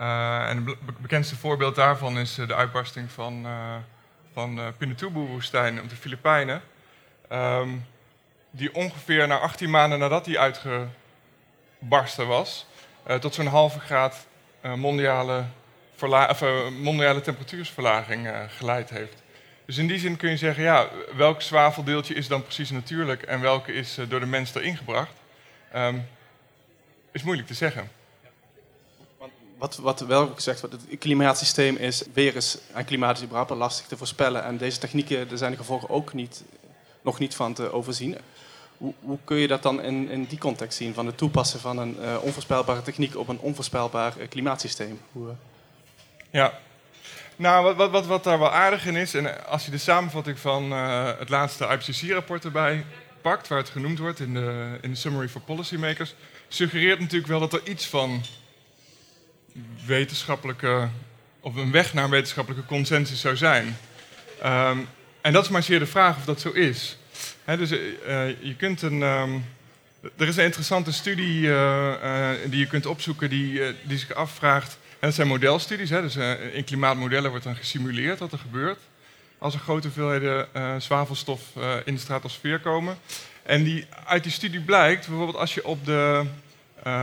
Uh, 0.00 0.48
en 0.48 0.56
het 0.56 0.64
be 0.64 0.76
bekendste 0.98 1.36
voorbeeld 1.36 1.74
daarvan 1.74 2.18
is 2.18 2.38
uh, 2.38 2.46
de 2.46 2.54
uitbarsting 2.54 3.10
van, 3.10 3.46
van 4.32 4.56
de 4.56 4.72
Pinatubo-woestijn 4.78 5.80
op 5.80 5.88
de 5.88 5.96
Filipijnen. 5.96 6.62
Um, 7.32 7.86
die 8.50 8.74
ongeveer 8.74 9.26
na 9.26 9.38
18 9.38 9.70
maanden 9.70 9.98
nadat 9.98 10.24
die 10.24 10.38
uitgebarsten 10.38 12.26
was, 12.26 12.66
tot 13.20 13.34
zo'n 13.34 13.46
halve 13.46 13.80
graad 13.80 14.26
mondiale 14.76 15.44
of, 16.02 16.42
uh, 16.42 16.68
mondiale 16.68 17.20
temperatuursverlaging 17.20 18.26
uh, 18.26 18.38
geleid 18.48 18.90
heeft. 18.90 19.22
Dus 19.64 19.76
in 19.76 19.86
die 19.86 19.98
zin 19.98 20.16
kun 20.16 20.30
je 20.30 20.36
zeggen, 20.36 20.62
ja, 20.62 20.88
welk 21.16 21.42
zwaveldeeltje 21.42 22.14
is 22.14 22.28
dan 22.28 22.42
precies 22.42 22.70
natuurlijk 22.70 23.22
en 23.22 23.40
welke 23.40 23.72
is 23.72 23.98
uh, 23.98 24.08
door 24.08 24.20
de 24.20 24.26
mens 24.26 24.54
erin 24.54 24.76
gebracht? 24.76 25.12
Um, 25.76 26.06
is 27.12 27.22
moeilijk 27.22 27.48
te 27.48 27.54
zeggen. 27.54 27.90
Wat, 29.58 29.76
wat 29.76 30.00
wel 30.00 30.32
gezegd 30.34 30.60
wordt, 30.60 30.76
het 30.88 30.98
klimaatsysteem 30.98 31.76
is 31.76 32.02
weer 32.12 32.34
eens, 32.34 32.58
en 32.72 32.84
klimaat 32.84 33.16
is 33.16 33.22
überhaupt 33.22 33.50
lastig 33.50 33.86
te 33.86 33.96
voorspellen. 33.96 34.44
En 34.44 34.56
deze 34.56 34.78
technieken, 34.78 35.28
daar 35.28 35.38
zijn 35.38 35.50
de 35.50 35.56
gevolgen 35.56 35.88
ook 35.88 36.12
niet, 36.12 36.44
nog 37.02 37.18
niet 37.18 37.34
van 37.34 37.54
te 37.54 37.72
overzien. 37.72 38.16
Hoe, 38.76 38.94
hoe, 39.00 39.18
kun 39.24 39.36
je 39.36 39.46
dat 39.46 39.62
dan 39.62 39.82
in, 39.82 40.08
in 40.10 40.24
die 40.24 40.38
context 40.38 40.78
zien, 40.78 40.94
van 40.94 41.06
het 41.06 41.16
toepassen 41.16 41.60
van 41.60 41.78
een 41.78 41.96
onvoorspelbare 42.20 42.82
techniek 42.82 43.16
op 43.16 43.28
een 43.28 43.38
onvoorspelbaar 43.38 44.12
klimaatsysteem? 44.12 45.00
Hoe. 45.12 45.34
Ja. 46.30 46.58
Nou, 47.36 47.64
wat, 47.64 47.76
wat, 47.76 47.90
wat, 47.90 48.06
wat, 48.06 48.24
daar 48.24 48.38
wel 48.38 48.52
aardig 48.52 48.86
in 48.86 48.96
is, 48.96 49.14
en 49.14 49.46
als 49.46 49.64
je 49.64 49.70
de 49.70 49.78
samenvatting 49.78 50.38
van 50.38 50.72
uh, 50.72 51.10
het 51.18 51.28
laatste 51.28 51.66
IPCC-rapport 51.66 52.44
erbij 52.44 52.84
pakt, 53.20 53.48
waar 53.48 53.58
het 53.58 53.68
genoemd 53.68 53.98
wordt 53.98 54.20
in 54.20 54.34
de, 54.34 54.78
in 54.80 54.90
de 54.90 54.96
Summary 54.96 55.28
for 55.28 55.40
Policymakers, 55.40 56.14
suggereert 56.48 57.00
natuurlijk 57.00 57.28
wel 57.28 57.40
dat 57.40 57.52
er 57.52 57.60
iets 57.64 57.86
van 57.86 58.22
wetenschappelijke, 59.86 60.88
of 61.40 61.54
een 61.54 61.70
weg 61.70 61.94
naar 61.94 62.10
wetenschappelijke 62.10 62.66
consensus 62.66 63.20
zou 63.20 63.36
zijn. 63.36 63.76
Um, 64.44 64.88
en 65.20 65.32
dat 65.32 65.44
is 65.44 65.50
maar 65.50 65.62
zeer 65.62 65.78
de 65.78 65.86
vraag 65.86 66.16
of 66.16 66.24
dat 66.24 66.40
zo 66.40 66.50
is. 66.50 66.98
Dus 67.44 67.72
uh, 67.72 67.78
je 68.40 68.54
kunt 68.56 68.82
een. 68.82 69.02
Um, 69.02 69.44
er 70.16 70.28
is 70.28 70.36
een 70.36 70.44
interessante 70.44 70.92
studie 70.92 71.40
die 72.46 72.58
je 72.58 72.66
kunt 72.68 72.86
opzoeken 72.86 73.30
die, 73.30 73.60
die 73.82 73.98
zich 73.98 74.14
afvraagt 74.14 74.78
dat 75.00 75.14
zijn 75.14 75.28
modelstudies, 75.28 75.90
hè, 75.90 76.02
dus 76.02 76.16
uh, 76.16 76.54
in 76.54 76.64
klimaatmodellen 76.64 77.30
wordt 77.30 77.44
dan 77.44 77.56
gesimuleerd 77.56 78.18
wat 78.18 78.32
er 78.32 78.38
gebeurt 78.38 78.78
als 79.38 79.54
er 79.54 79.60
grote 79.60 79.86
hoeveelheden 79.86 80.48
uh, 80.56 80.74
zwavelstof 80.78 81.42
uh, 81.58 81.74
in 81.84 81.94
de 81.94 82.00
stratosfeer 82.00 82.60
komen. 82.60 82.98
En 83.42 83.64
die, 83.64 83.86
uit 84.04 84.22
die 84.22 84.32
studie 84.32 84.60
blijkt, 84.60 85.06
bijvoorbeeld 85.06 85.36
als 85.36 85.54
je 85.54 85.64
op, 85.64 85.84
de, 85.84 86.24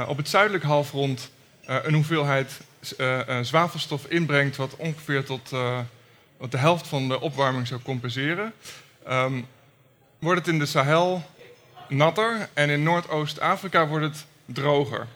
op 0.08 0.18
het 0.18 0.30
zuidelijk 0.30 0.64
halfrond 0.64 1.32
een 1.66 1.94
hoeveelheid 1.94 2.60
zwavelstof 3.42 4.06
inbrengt 4.06 4.56
wat 4.56 4.76
ongeveer 4.76 5.24
tot 5.24 5.50
wat 6.38 6.52
de 6.52 6.58
helft 6.58 6.88
van 6.88 7.08
de 7.08 7.22
opwarming 7.22 7.68
zou 7.68 7.82
compenseren. 7.82 8.54
Ehm, 9.06 9.42
wordt 10.20 10.40
het 10.40 10.54
in 10.54 10.60
de 10.60 10.66
Sahel 10.66 11.24
natter 11.90 12.50
en 12.54 12.70
in 12.70 12.84
Noordoost-Afrika 12.84 13.88
wordt 13.88 14.06
het 14.06 14.26
droger. 14.46 15.08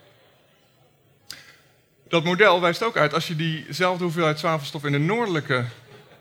Dat 2.10 2.24
model 2.24 2.62
wijst 2.62 2.84
ook 2.84 2.98
uit 2.98 3.14
als 3.14 3.28
je 3.28 3.36
diezelfde 3.36 4.04
hoeveelheid 4.04 4.40
zwavelstof 4.40 4.86
in 4.86 4.92
de 4.92 4.98
noordelijke, 4.98 5.66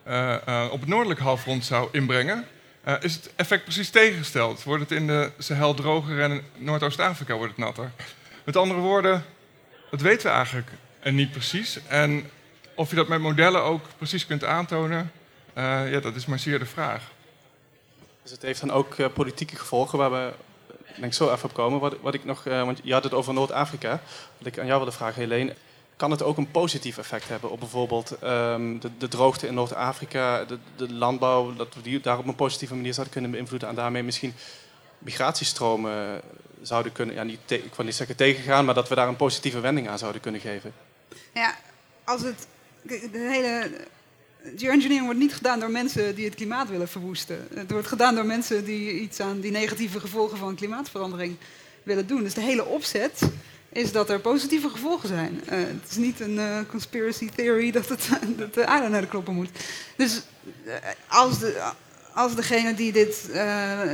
uh, 0.09 0.35
uh, 0.49 0.67
op 0.71 0.81
het 0.81 0.89
noordelijke 0.89 1.23
halfrond 1.23 1.65
zou 1.65 1.89
inbrengen, 1.93 2.47
uh, 2.89 2.95
is 3.01 3.15
het 3.15 3.31
effect 3.37 3.63
precies 3.63 3.91
tegengesteld. 3.91 4.63
Wordt 4.63 4.83
het 4.83 4.93
in 4.93 5.07
de 5.07 5.31
Sahel 5.39 5.75
droger 5.75 6.21
en 6.21 6.31
in 6.31 6.43
Noordoost-Afrika 6.57 7.35
wordt 7.35 7.57
het 7.57 7.65
natter. 7.65 7.91
Met 8.45 8.57
andere 8.57 8.81
woorden, 8.81 9.25
dat 9.91 10.01
weten 10.01 10.27
we 10.27 10.33
eigenlijk 10.33 10.71
niet 11.03 11.31
precies. 11.31 11.79
En 11.87 12.31
of 12.75 12.91
je 12.91 12.97
dat 12.97 13.09
met 13.09 13.21
modellen 13.21 13.63
ook 13.63 13.85
precies 13.97 14.27
kunt 14.27 14.45
aantonen, 14.45 15.13
ja, 15.55 16.01
dat 16.01 16.17
is 16.17 16.27
maar 16.27 16.39
zeer 16.39 16.59
de 16.59 16.67
vraag. 16.67 17.03
Dus 18.23 18.31
het 18.31 18.43
heeft 18.43 18.61
dan 18.61 18.71
ook 18.71 19.13
politieke 19.13 19.57
gevolgen 19.57 19.99
waar 19.99 20.11
we 20.11 20.33
denk 21.01 21.13
zo 21.13 21.33
even 21.33 21.45
op 21.45 21.55
komen. 21.55 21.81
Wat, 21.81 21.97
wat 22.01 22.15
ik 22.15 22.25
nog, 22.25 22.45
want 22.45 22.81
je 22.83 22.93
had 22.93 23.05
het 23.05 23.15
over 23.15 23.35
Noord-Afrika. 23.35 24.01
Wat 24.39 24.47
ik 24.47 24.59
aan 24.59 24.67
jou 24.67 24.79
wilde 24.79 24.97
vragen, 24.97 25.23
Helene 25.23 25.55
kan 25.99 26.11
het 26.11 26.23
ook 26.23 26.37
een 26.37 26.51
positief 26.51 26.99
effect 26.99 27.29
hebben 27.29 27.51
op 27.51 27.61
bijvoorbeeld 27.61 28.17
um, 28.25 28.81
de, 28.81 28.91
de, 28.99 29.09
droogte 29.09 29.47
in 29.47 29.55
Noord-Afrika, 29.55 30.45
de, 30.45 30.59
de, 30.77 30.93
landbouw, 30.93 31.55
dat 31.55 31.75
we 31.75 31.81
die 31.81 32.01
daar 32.01 32.19
op 32.19 32.27
een 32.27 32.35
positieve 32.35 32.75
manier 32.75 32.93
zouden 32.93 33.13
kunnen 33.13 33.31
beïnvloeden 33.31 33.69
en 33.69 33.75
daarmee 33.75 34.03
misschien 34.03 34.35
migratiestromen 34.99 36.21
zouden 36.63 36.93
kunnen, 36.93 37.15
ja, 37.15 37.23
niet 37.23 37.39
ik 37.47 37.75
wil 37.75 37.85
niet 37.85 37.95
zeggen 37.95 38.17
tegengaan, 38.17 38.65
maar 38.65 38.75
dat 38.75 38.89
we 38.89 38.95
daar 38.95 39.09
een 39.09 39.17
positieve 39.17 39.61
wending 39.61 39.89
aan 39.89 39.99
zouden 39.99 40.21
kunnen 40.21 40.41
geven. 40.41 40.73
Ja, 41.35 41.57
als 42.05 42.23
het, 42.23 42.47
de 42.83 43.09
hele 43.13 43.71
geoengineering 44.57 45.05
wordt 45.05 45.21
niet 45.21 45.35
gedaan 45.35 45.61
door 45.61 45.71
mensen 45.71 46.15
die 46.15 46.25
het 46.25 46.35
klimaat 46.35 46.69
willen 46.69 46.89
verwoesten. 46.89 47.49
Het 47.55 47.71
wordt 47.71 47.87
gedaan 47.87 48.15
door 48.15 48.27
mensen 48.27 48.65
die 48.65 49.01
iets 49.01 49.21
aan 49.21 49.41
die 49.41 49.51
negatieve 49.51 50.01
gevolgen 50.01 50.39
van 50.39 50.55
klimaatverandering 50.55 51.37
willen 51.83 52.07
doen. 52.07 52.23
Dus 52.23 52.35
de 52.35 52.41
hele 52.41 52.65
opzet 52.65 53.21
is 53.73 53.93
dat 53.93 54.11
er 54.11 54.21
positieve 54.21 54.69
gevolgen 54.69 55.09
zijn. 55.09 55.41
Uh, 55.45 55.51
het 55.51 55.91
is 55.91 55.97
niet 55.97 56.21
een 56.21 56.35
uh, 56.35 56.59
conspiracy 56.69 57.29
theory 57.35 57.71
dat, 57.71 57.89
het, 57.89 58.09
dat 58.39 58.55
de 58.55 58.67
aarde 58.67 58.89
naar 58.89 59.01
de 59.01 59.07
kloppen 59.07 59.35
moet. 59.35 59.51
Dus 59.97 60.23
uh, 60.65 60.73
als, 61.09 61.39
de, 61.39 61.73
als 62.15 62.35
degenen 62.35 62.77
die, 62.77 62.93
dit, 62.93 63.31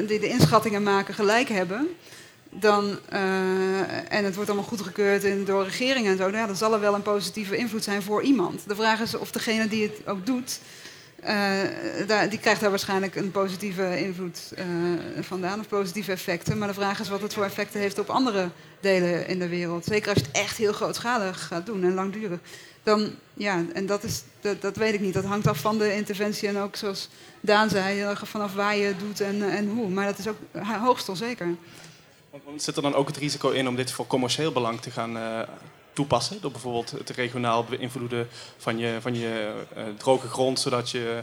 die 0.06 0.20
de 0.20 0.28
inschattingen 0.28 0.82
maken 0.82 1.14
gelijk 1.14 1.48
hebben, 1.48 1.88
dan, 2.50 2.98
en 4.08 4.24
het 4.24 4.34
wordt 4.34 4.50
allemaal 4.50 4.68
goedgekeurd 4.68 5.46
door 5.46 5.64
regeringen 5.64 6.10
en 6.10 6.16
zo, 6.16 6.24
nou 6.24 6.36
ja, 6.36 6.46
dan 6.46 6.56
zal 6.56 6.72
er 6.72 6.80
wel 6.80 6.94
een 6.94 7.02
positieve 7.02 7.56
invloed 7.56 7.84
zijn 7.84 8.02
voor 8.02 8.22
iemand. 8.22 8.62
De 8.66 8.74
vraag 8.74 9.00
is 9.00 9.14
of 9.14 9.30
degene 9.30 9.68
die 9.68 9.82
het 9.82 10.06
ook 10.06 10.26
doet, 10.26 10.58
uh, 11.26 12.30
die 12.30 12.38
krijgt 12.38 12.60
daar 12.60 12.70
waarschijnlijk 12.70 13.16
een 13.16 13.30
positieve 13.30 13.98
invloed 14.00 14.52
uh, 14.58 14.64
vandaan, 15.20 15.60
of 15.60 15.68
positieve 15.68 16.12
effecten. 16.12 16.58
Maar 16.58 16.68
de 16.68 16.74
vraag 16.74 17.00
is 17.00 17.08
wat 17.08 17.22
het 17.22 17.34
voor 17.34 17.44
effecten 17.44 17.80
heeft 17.80 17.98
op 17.98 18.10
andere 18.10 18.48
delen 18.80 19.26
in 19.26 19.38
de 19.38 19.48
wereld. 19.48 19.84
Zeker 19.84 20.08
als 20.08 20.18
je 20.18 20.26
het 20.26 20.36
echt 20.36 20.56
heel 20.56 20.72
grootschalig 20.72 21.46
gaat 21.46 21.66
doen 21.66 21.84
en 21.84 21.94
langdurig. 21.94 22.38
Dan, 22.82 23.10
ja, 23.34 23.64
en 23.72 23.86
dat, 23.86 24.04
is, 24.04 24.22
dat, 24.40 24.62
dat 24.62 24.76
weet 24.76 24.94
ik 24.94 25.00
niet. 25.00 25.14
Dat 25.14 25.24
hangt 25.24 25.46
af 25.46 25.58
van 25.58 25.78
de 25.78 25.94
interventie 25.94 26.48
en 26.48 26.58
ook 26.58 26.76
zoals 26.76 27.08
Daan 27.40 27.68
zei, 27.68 28.16
vanaf 28.22 28.54
waar 28.54 28.76
je 28.76 28.84
het 28.84 28.98
doet 28.98 29.20
en, 29.20 29.50
en 29.50 29.68
hoe. 29.68 29.88
Maar 29.88 30.06
dat 30.06 30.18
is 30.18 30.28
ook 30.28 30.38
hoogst 30.80 31.08
onzeker. 31.08 31.46
Zit 32.56 32.76
er 32.76 32.82
dan 32.82 32.94
ook 32.94 33.06
het 33.06 33.16
risico 33.16 33.50
in 33.50 33.68
om 33.68 33.76
dit 33.76 33.90
voor 33.90 34.06
commercieel 34.06 34.52
belang 34.52 34.80
te 34.80 34.90
gaan 34.90 35.16
uh, 35.16 35.40
toepassen. 35.94 36.40
Door 36.40 36.50
bijvoorbeeld 36.50 36.90
het 36.90 37.10
regionaal 37.10 37.64
beïnvloeden 37.64 38.28
van 38.56 38.78
je, 38.78 38.96
van 39.00 39.14
je 39.14 39.64
uh, 39.76 39.82
droge 39.96 40.28
grond, 40.28 40.60
zodat 40.60 40.90
je 40.90 41.22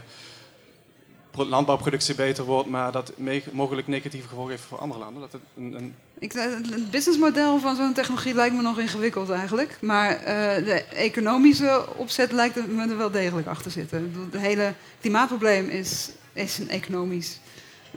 landbouwproductie 1.36 2.14
beter 2.14 2.44
wordt, 2.44 2.68
maar 2.68 2.92
dat 2.92 3.12
mogelijk 3.52 3.86
negatieve 3.86 4.28
gevolgen 4.28 4.50
heeft 4.50 4.62
voor 4.62 4.78
andere 4.78 5.00
landen. 5.00 5.20
Dat 5.20 5.32
het, 5.32 5.40
een, 5.56 5.74
een... 5.74 5.94
Ik, 6.18 6.34
eh, 6.34 6.44
het 6.44 6.90
businessmodel 6.90 7.58
van 7.58 7.76
zo'n 7.76 7.92
technologie 7.92 8.34
lijkt 8.34 8.54
me 8.54 8.62
nog 8.62 8.78
ingewikkeld 8.78 9.30
eigenlijk. 9.30 9.78
Maar 9.80 10.18
uh, 10.18 10.26
de 10.64 10.84
economische 10.84 11.86
opzet 11.96 12.32
lijkt 12.32 12.66
me 12.66 12.88
er 12.88 12.96
wel 12.96 13.10
degelijk 13.10 13.46
achter 13.46 13.70
zitten. 13.70 14.14
Het 14.30 14.40
hele 14.40 14.74
klimaatprobleem 15.00 15.68
is, 15.68 16.10
is 16.32 16.58
een 16.58 16.70
economisch 16.70 17.40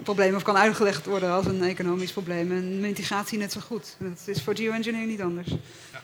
probleem, 0.03 0.35
of 0.35 0.43
kan 0.43 0.57
uitgelegd 0.57 1.05
worden 1.05 1.31
als 1.31 1.45
een 1.45 1.63
economisch 1.63 2.11
probleem. 2.11 2.51
En 2.51 2.79
mitigatie 2.79 3.37
net 3.37 3.51
zo 3.51 3.59
goed. 3.59 3.95
Dat 3.97 4.21
is 4.25 4.43
voor 4.43 4.55
geoengineering 4.55 5.11
niet 5.11 5.21
anders. 5.21 5.49
Ja. 5.91 6.03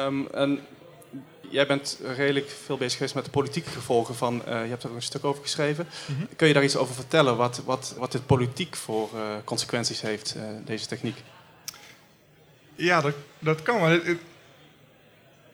Um, 0.00 0.26
en 0.26 0.60
jij 1.52 1.66
bent 1.66 1.98
redelijk 2.16 2.50
veel 2.64 2.76
bezig 2.76 2.92
geweest 2.92 3.14
met 3.14 3.24
de 3.24 3.30
politieke 3.30 3.70
gevolgen 3.70 4.14
van. 4.14 4.42
Uh, 4.48 4.62
je 4.62 4.68
hebt 4.68 4.82
er 4.82 4.94
een 4.94 5.02
stuk 5.02 5.24
over 5.24 5.42
geschreven. 5.42 5.88
Mm 6.06 6.16
-hmm. 6.16 6.28
Kun 6.36 6.48
je 6.48 6.54
daar 6.54 6.64
iets 6.64 6.76
over 6.76 6.94
vertellen? 6.94 7.36
Wat, 7.36 7.62
wat, 7.64 7.94
wat 7.98 8.12
dit 8.12 8.26
politiek 8.26 8.76
voor 8.76 9.10
uh, 9.14 9.20
consequenties 9.44 10.00
heeft, 10.00 10.34
uh, 10.36 10.42
deze 10.64 10.86
techniek? 10.86 11.16
Ja, 12.74 13.00
dat, 13.00 13.14
dat 13.38 13.62
kan 13.62 13.80
wel. 13.80 14.16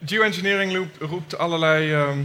Geoengineering 0.04 0.88
roept 0.98 1.38
allerlei 1.38 1.92
ehm, 1.92 2.22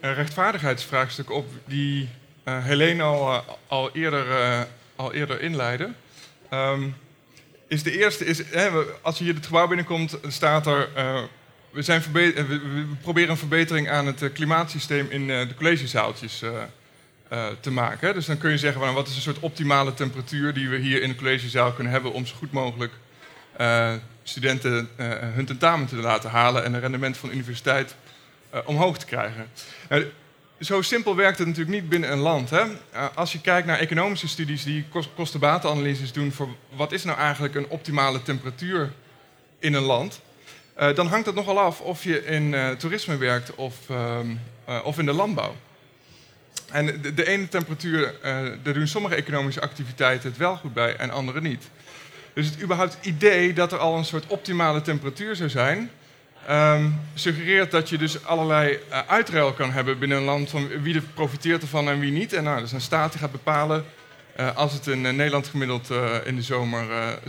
rechtvaardigheidsvraagstukken 0.00 1.34
op 1.34 1.46
die 1.64 2.08
Helene 2.44 3.02
al, 3.02 3.44
al, 3.66 3.90
eerder, 3.92 4.66
al 4.96 5.12
eerder 5.12 5.40
inleidde. 5.40 5.92
Um, 6.50 6.96
is 7.66 7.82
de 7.82 7.98
eerste, 7.98 8.24
is, 8.24 8.42
hè, 8.50 8.70
als 9.02 9.18
je 9.18 9.24
hier 9.24 9.34
het 9.34 9.46
gebouw 9.46 9.66
binnenkomt, 9.66 10.18
staat 10.28 10.66
er 10.66 10.88
we, 11.72 11.82
zijn 11.82 12.02
we, 12.12 12.32
we, 12.32 12.86
proberen 13.00 13.30
een 13.30 13.36
verbetering 13.36 13.90
aan 13.90 14.06
het 14.06 14.22
eh, 14.22 14.32
klimaatsysteem 14.32 15.06
in 15.10 15.30
eh, 15.30 15.48
de 15.48 15.54
collegezaaltjes 15.54 16.44
te 17.60 17.70
maken. 17.70 18.14
Dus 18.14 18.26
dan 18.26 18.38
kun 18.38 18.50
je 18.50 18.58
zeggen, 18.58 18.80
van, 18.80 18.94
wat 18.94 19.08
is 19.08 19.14
een 19.14 19.22
soort 19.22 19.38
optimale 19.38 19.94
temperatuur 19.94 20.54
die 20.54 20.68
we 20.68 20.76
hier 20.76 21.02
in 21.02 21.08
de 21.08 21.14
collegezaal 21.14 21.72
kunnen 21.72 21.92
hebben 21.92 22.12
om 22.12 22.26
zo 22.26 22.34
goed 22.34 22.52
mogelijk 22.52 22.92
studenten 24.22 24.88
hun 25.34 25.44
tentamen 25.44 25.86
te 25.86 25.96
laten 25.96 26.30
halen 26.30 26.64
en 26.64 26.72
het 26.72 26.82
rendement 26.82 27.16
van 27.16 27.28
de 27.28 27.34
universiteit 27.34 27.94
omhoog 28.64 28.98
te 28.98 29.06
krijgen. 29.06 29.48
Zo 30.60 30.82
simpel 30.82 31.16
werkt 31.16 31.38
het 31.38 31.46
natuurlijk 31.46 31.80
niet 31.80 31.88
binnen 31.88 32.12
een 32.12 32.18
land. 32.18 32.50
Hè? 32.50 32.62
als 33.14 33.32
je 33.32 33.40
kijkt 33.40 33.66
naar 33.66 33.78
economische 33.78 34.28
studies 34.28 34.64
die 34.64 34.84
kosten-batenanalyses 35.14 36.12
doen 36.12 36.32
voor 36.32 36.48
wat 36.76 36.92
is 36.92 37.04
nou 37.04 37.18
eigenlijk 37.18 37.54
een 37.54 37.68
optimale 37.68 38.22
temperatuur 38.22 38.92
in 39.58 39.74
een 39.74 39.82
land, 39.82 40.20
uh, 40.82 40.94
dan 40.94 41.06
hangt 41.06 41.26
het 41.26 41.34
nogal 41.34 41.60
af 41.60 41.80
of 41.80 42.04
je 42.04 42.24
in 42.24 42.52
uh, 42.52 42.70
toerisme 42.70 43.16
werkt 43.16 43.54
of, 43.54 43.76
uh, 43.90 44.18
of 44.84 44.98
in 44.98 45.06
de 45.06 45.12
landbouw. 45.12 45.54
En 46.70 46.86
de, 47.02 47.14
de 47.14 47.26
ene 47.26 47.48
temperatuur, 47.48 48.14
daar 48.62 48.74
doen 48.74 48.86
sommige 48.86 49.14
economische 49.14 49.60
activiteiten 49.60 50.28
het 50.28 50.38
wel 50.38 50.56
goed 50.56 50.72
bij 50.72 50.96
en 50.96 51.10
andere 51.10 51.40
niet. 51.40 51.70
Dus 52.34 52.46
het 52.46 52.62
überhaupt 52.62 52.98
idee 53.00 53.52
dat 53.52 53.72
er 53.72 53.78
al 53.78 53.96
een 53.96 54.04
soort 54.04 54.26
optimale 54.26 54.82
temperatuur 54.82 55.36
zou 55.36 55.50
zijn, 55.50 55.90
um, 56.50 57.00
suggereert 57.14 57.70
dat 57.70 57.88
je 57.88 57.98
dus 57.98 58.24
allerlei 58.24 58.78
uitruil 59.06 59.52
kan 59.52 59.70
hebben 59.70 59.98
binnen 59.98 60.18
een 60.18 60.24
land 60.24 60.50
van 60.50 60.68
wie 60.82 60.94
er 60.94 61.02
profiteert 61.14 61.62
ervan 61.62 61.88
en 61.88 62.00
wie 62.00 62.12
niet. 62.12 62.32
En 62.32 62.44
nou, 62.44 62.60
dus 62.60 62.72
een 62.72 62.80
staat 62.80 63.10
die 63.10 63.20
gaat 63.20 63.32
bepalen, 63.32 63.84
als 64.54 64.72
het 64.72 64.86
in 64.86 65.00
Nederland 65.00 65.46
gemiddeld 65.46 65.90
in 66.24 66.36
de 66.36 66.42
zomer 66.42 66.86
27,8 67.20 67.26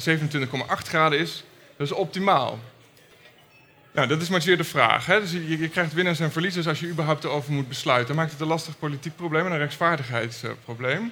graden 0.68 1.20
is, 1.20 1.44
dat 1.78 1.88
is 1.88 1.94
optimaal. 1.94 2.60
Nou, 3.94 4.08
dat 4.08 4.22
is 4.22 4.30
maar 4.30 4.42
zeer 4.42 4.58
de 4.58 4.64
vraag. 4.64 5.06
Hè? 5.06 5.20
Dus 5.20 5.32
je, 5.32 5.58
je, 5.58 5.70
krijgt 5.70 5.94
winnaars 5.94 6.20
en 6.20 6.32
verliezers 6.32 6.68
als 6.68 6.80
je 6.80 6.88
überhaupt 6.88 7.24
erover 7.24 7.52
moet 7.52 7.68
besluiten. 7.68 8.08
Dan 8.08 8.16
maakt 8.16 8.32
het 8.32 8.42
een 8.42 8.48
lastig 8.48 8.80
politiek 8.80 9.16
probleem 9.16 9.46
en 9.46 9.52
een 9.52 9.58
rechtsvaardigheidsprobleem. 9.58 11.12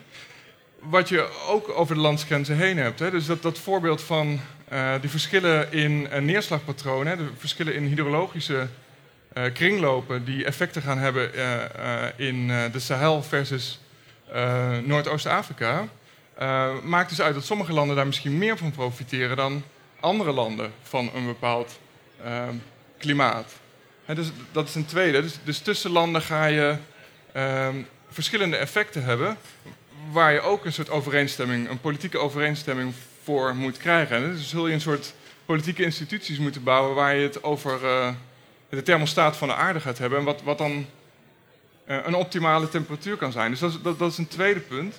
Wat 0.80 1.10
je 1.10 1.30
ook 1.48 1.70
over 1.70 1.96
de 1.96 2.02
landsgrenzen 2.02 2.58
heen 2.58 2.78
hebt. 2.78 3.00
Hè? 3.00 3.12
Dus 3.12 3.26
dat, 3.26 3.42
dat 3.42 3.60
voorbeeld 3.60 4.02
van 4.02 4.40
uh, 4.72 4.94
die 5.02 5.10
verschillen 5.10 5.72
in 5.72 6.08
uh, 6.12 6.18
neerslagpatronen, 6.18 7.18
de 7.18 7.28
verschillen 7.38 7.76
in 7.76 7.86
hydrologische 7.86 8.68
uh, 9.34 9.44
kringlopen 9.54 10.26
die 10.26 10.46
effecten 10.46 10.82
gaan 10.82 10.98
hebben 10.98 11.32
in 12.18 12.48
de 12.48 12.80
Sahel 12.80 13.24
versus 13.24 13.80
Noordoost-Afrika, 14.84 15.88
maakt 16.84 17.10
dus 17.10 17.22
uit 17.22 17.34
dat 17.34 17.46
sommige 17.46 17.74
landen 17.74 17.96
daar 17.96 18.06
misschien 18.06 18.38
meer 18.38 18.58
van 18.58 18.72
profiteren 18.72 19.38
dan 19.38 19.64
andere 20.00 20.32
landen 20.32 20.72
van 20.82 21.12
een 21.16 21.26
bepaald 21.26 21.80
Ehm, 22.26 22.56
klimaat. 23.02 23.54
dus 24.06 24.32
dat 24.52 24.68
is 24.68 24.76
een 24.76 24.86
tweede. 24.86 25.22
Dus, 25.22 25.40
dus 25.44 25.60
tussen 25.60 25.92
landen 25.92 26.22
ga 26.22 26.46
je 26.46 26.76
ehm, 27.32 27.76
verschillende 28.10 28.56
effecten 28.56 29.04
hebben, 29.04 29.38
waar 30.12 30.34
je 30.34 30.42
ook 30.42 30.66
een 30.66 30.74
soort 30.74 30.90
overeenstemming, 30.90 31.70
een 31.70 31.82
politieke 31.82 32.18
overeenstemming 32.18 32.94
voor 33.24 33.56
moet 33.56 33.78
krijgen. 33.78 34.32
dus 34.32 34.50
zul 34.50 34.68
je 34.68 34.74
een 34.74 34.82
soort 34.82 35.14
politieke 35.46 35.84
instituties 35.84 36.38
moeten 36.38 36.64
bouwen 36.64 36.96
waar 36.96 37.16
je 37.16 37.24
het 37.24 37.44
over 37.44 37.84
uh, 37.84 38.10
de 38.70 38.84
thermostaat 38.84 39.38
van 39.38 39.48
de 39.48 39.54
aarde 39.54 39.80
gaat 39.80 39.98
hebben 39.98 40.20
en 40.20 40.26
wat, 40.26 40.42
wat 40.42 40.58
dan 40.58 40.72
uh, 41.88 41.98
een 42.04 42.16
optimale 42.16 42.70
temperatuur 42.70 43.18
kan 43.18 43.32
zijn. 43.32 43.52
Dus 43.52 43.60
dat 43.60 43.84
dat, 43.84 44.00
dat 44.00 44.12
is 44.12 44.18
een 44.18 44.28
tweede 44.28 44.60
punt. 44.60 44.96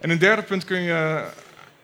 En 0.00 0.10
een 0.10 0.18
derde 0.18 0.42
punt 0.42 0.64
kun 0.64 0.80
je 0.80 1.24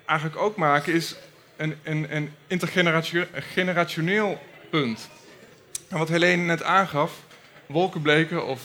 eigenlijk 0.05 0.41
ook 0.41 0.57
maken 0.57 0.93
is 0.93 1.17
een, 1.57 1.77
een, 1.83 2.17
een 2.17 2.33
intergenerationeel 2.47 4.41
punt. 4.71 5.09
Wat 5.99 6.09
Helene 6.09 6.43
net 6.43 6.63
aangaf, 6.63 7.13
wolkenbleken 7.67 8.47
of 8.47 8.61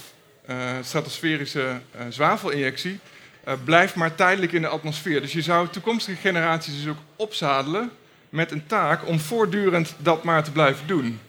uh, 0.50 0.56
stratosferische 0.82 1.80
uh, 1.96 2.02
zwavelinjectie, 2.10 3.00
uh, 3.48 3.54
blijft 3.63 3.96
maar 3.96 4.15
tijdelijk 4.15 4.52
in 4.52 4.62
de 4.62 4.67
atmosfeer. 4.67 5.22
Dus 5.22 5.34
je 5.34 5.41
zou 5.41 5.67
toekomstige 5.67 6.17
generaties 6.17 6.76
dus 6.76 6.88
ook 6.88 6.98
opzadelen 7.15 7.91
met 8.30 8.52
een 8.52 8.65
taak 8.65 9.08
om 9.08 9.20
voortdurend 9.20 9.96
dat 9.98 10.24
maar 10.24 10.44
te 10.44 10.52
blijven 10.52 10.88
doen. 10.88 11.20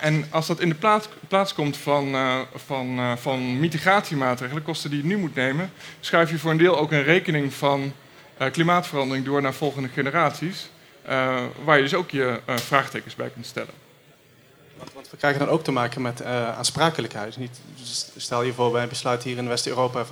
En 0.00 0.26
als 0.30 0.46
dat 0.46 0.60
in 0.60 0.68
de 0.68 0.74
plaats, 0.74 1.08
plaats 1.28 1.54
komt 1.54 1.76
van, 1.76 2.16
van, 2.54 3.18
van 3.18 3.60
mitigatiemaatregelen, 3.60 4.62
kosten 4.62 4.90
die 4.90 4.98
je 4.98 5.06
nu 5.06 5.16
moet 5.16 5.34
nemen, 5.34 5.70
schuif 6.00 6.30
je 6.30 6.38
voor 6.38 6.50
een 6.50 6.56
deel 6.56 6.78
ook 6.78 6.92
een 6.92 7.02
rekening 7.02 7.54
van 7.54 7.92
klimaatverandering 8.52 9.24
door 9.24 9.42
naar 9.42 9.54
volgende 9.54 9.88
generaties, 9.88 10.70
waar 11.64 11.76
je 11.76 11.82
dus 11.82 11.94
ook 11.94 12.10
je 12.10 12.40
vraagtekens 12.46 13.14
bij 13.14 13.28
kunt 13.28 13.46
stellen. 13.46 13.81
Want, 14.94 15.10
we 15.10 15.16
krijgen 15.16 15.40
dan 15.40 15.48
ook 15.48 15.64
te 15.64 15.72
maken 15.72 16.02
met 16.02 16.24
aansprakelijkheid. 16.24 17.36
Niet, 17.36 17.60
dus 17.76 18.06
stel 18.16 18.42
je 18.42 18.52
voor 18.52 18.70
bij 18.70 18.82
een 18.82 18.88
besluit 18.88 19.22
hier 19.22 19.36
in 19.36 19.48
West-Europa 19.48 20.04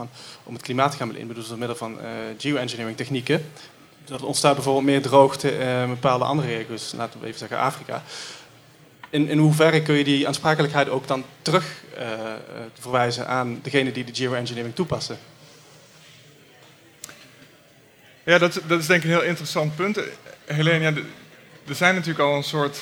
om 0.42 0.54
het 0.54 0.62
klimaat 0.62 0.90
te 0.90 0.96
gaan 0.96 1.12
beïnvloeden 1.12 1.48
door 1.48 1.58
middel 1.58 1.76
van 1.76 1.98
geoengineering 2.38 2.96
technieken. 2.96 3.46
Dat 4.04 4.22
ontstaat 4.22 4.54
bijvoorbeeld 4.54 4.84
meer 4.84 5.02
droogte 5.02 5.50
in 5.58 5.88
bepaalde 5.88 6.24
andere 6.24 6.48
regio's, 6.48 6.92
laten 6.96 7.20
we 7.20 7.26
even 7.26 7.38
zeggen 7.38 7.58
Afrika 7.58 8.02
in, 9.10 9.28
in 9.28 9.38
hoeverre 9.38 9.82
kun 9.82 9.94
je 9.94 10.04
die 10.04 10.26
aansprakelijkheid 10.26 10.88
ook 10.88 11.06
dan 11.06 11.24
terug 11.42 11.82
uh, 11.98 12.04
verwijzen 12.78 13.26
aan 13.26 13.60
degene 13.62 13.92
die 13.92 14.04
de 14.04 14.14
geoengineering 14.14 14.74
toepassen? 14.74 15.18
Ja, 18.24 18.38
dat, 18.38 18.60
dat 18.66 18.80
is 18.80 18.86
denk 18.86 19.02
ik 19.02 19.10
een 19.10 19.16
heel 19.16 19.28
interessant 19.28 19.76
punt. 19.76 20.00
Helene, 20.44 21.02
er 21.68 21.74
zijn 21.74 21.94
natuurlijk 21.94 22.24
al 22.24 22.36
een 22.36 22.42
soort 22.42 22.80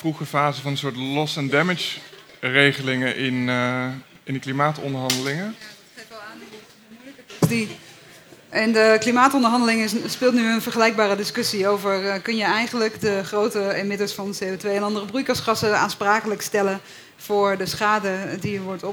vroege 0.00 0.26
fase 0.26 0.60
van 0.60 0.70
een 0.70 0.76
soort 0.76 0.96
loss 0.96 1.38
and 1.38 1.50
damage 1.50 1.98
regelingen 2.40 3.16
in, 3.16 3.34
uh, 3.34 3.84
in 4.22 4.32
de 4.32 4.38
klimaatonderhandelingen. 4.38 5.44
Ja, 5.44 5.50
dat 5.50 5.94
geeft 5.94 6.08
wel 6.08 6.20
aan 6.20 6.38
in 8.64 8.72
de 8.72 8.96
klimaatonderhandelingen 9.00 10.10
speelt 10.10 10.34
nu 10.34 10.52
een 10.52 10.62
vergelijkbare 10.62 11.16
discussie 11.16 11.68
over... 11.68 12.04
Uh, 12.04 12.14
kun 12.22 12.36
je 12.36 12.44
eigenlijk 12.44 13.00
de 13.00 13.24
grote 13.24 13.74
emitters 13.74 14.12
van 14.12 14.34
CO2 14.34 14.64
en 14.64 14.82
andere 14.82 15.06
broeikasgassen 15.06 15.78
aansprakelijk 15.78 16.42
stellen... 16.42 16.80
voor 17.16 17.56
de 17.56 17.66
schade 17.66 18.38
die 18.40 18.60
wordt 18.60 18.84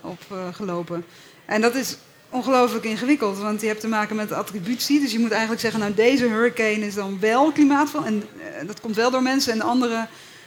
opgelopen. 0.00 1.04
En 1.44 1.60
dat 1.60 1.74
is 1.74 1.96
ongelooflijk 2.30 2.84
ingewikkeld, 2.84 3.38
want 3.38 3.60
je 3.60 3.66
hebt 3.66 3.80
te 3.80 3.88
maken 3.88 4.16
met 4.16 4.32
attributie. 4.32 5.00
Dus 5.00 5.12
je 5.12 5.18
moet 5.18 5.30
eigenlijk 5.30 5.60
zeggen, 5.60 5.80
nou 5.80 5.94
deze 5.94 6.28
hurricane 6.28 6.86
is 6.86 6.94
dan 6.94 7.20
wel 7.20 7.52
klimaatvol... 7.52 8.04
en 8.04 8.24
uh, 8.36 8.66
dat 8.66 8.80
komt 8.80 8.96
wel 8.96 9.10
door 9.10 9.22
mensen 9.22 9.52
en 9.52 9.58
de 9.58 9.64
andere 9.64 10.06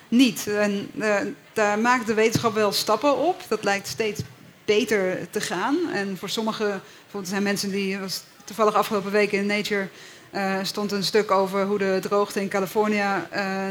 niet. 0.09 0.47
En 0.47 0.91
uh, 0.95 1.15
daar 1.53 1.79
maakt 1.79 2.07
de 2.07 2.13
wetenschap 2.13 2.53
wel 2.53 2.71
stappen 2.71 3.17
op. 3.17 3.43
Dat 3.47 3.63
lijkt 3.63 3.87
steeds 3.87 4.21
beter 4.65 5.29
te 5.29 5.41
gaan. 5.41 5.77
En 5.93 6.17
voor 6.17 6.29
sommige, 6.29 6.79
bijvoorbeeld 7.01 7.31
zijn 7.31 7.43
mensen 7.43 7.71
die... 7.71 7.99
Was 7.99 8.23
toevallig 8.43 8.73
afgelopen 8.73 9.11
week 9.11 9.31
in 9.31 9.45
Nature 9.45 9.87
uh, 10.33 10.57
stond 10.63 10.91
een 10.91 11.03
stuk 11.03 11.31
over 11.31 11.65
hoe 11.65 11.77
de 11.77 11.97
droogte 12.01 12.41
in 12.41 12.47
Californië 12.47 13.05
uh, 13.33 13.67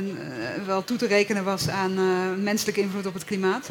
wel 0.66 0.85
toe 0.85 0.96
te 0.96 1.07
rekenen 1.07 1.44
was 1.44 1.68
aan 1.68 2.42
menselijke 2.42 2.81
invloed 2.81 3.07
op 3.07 3.14
het 3.14 3.24
klimaat. 3.24 3.68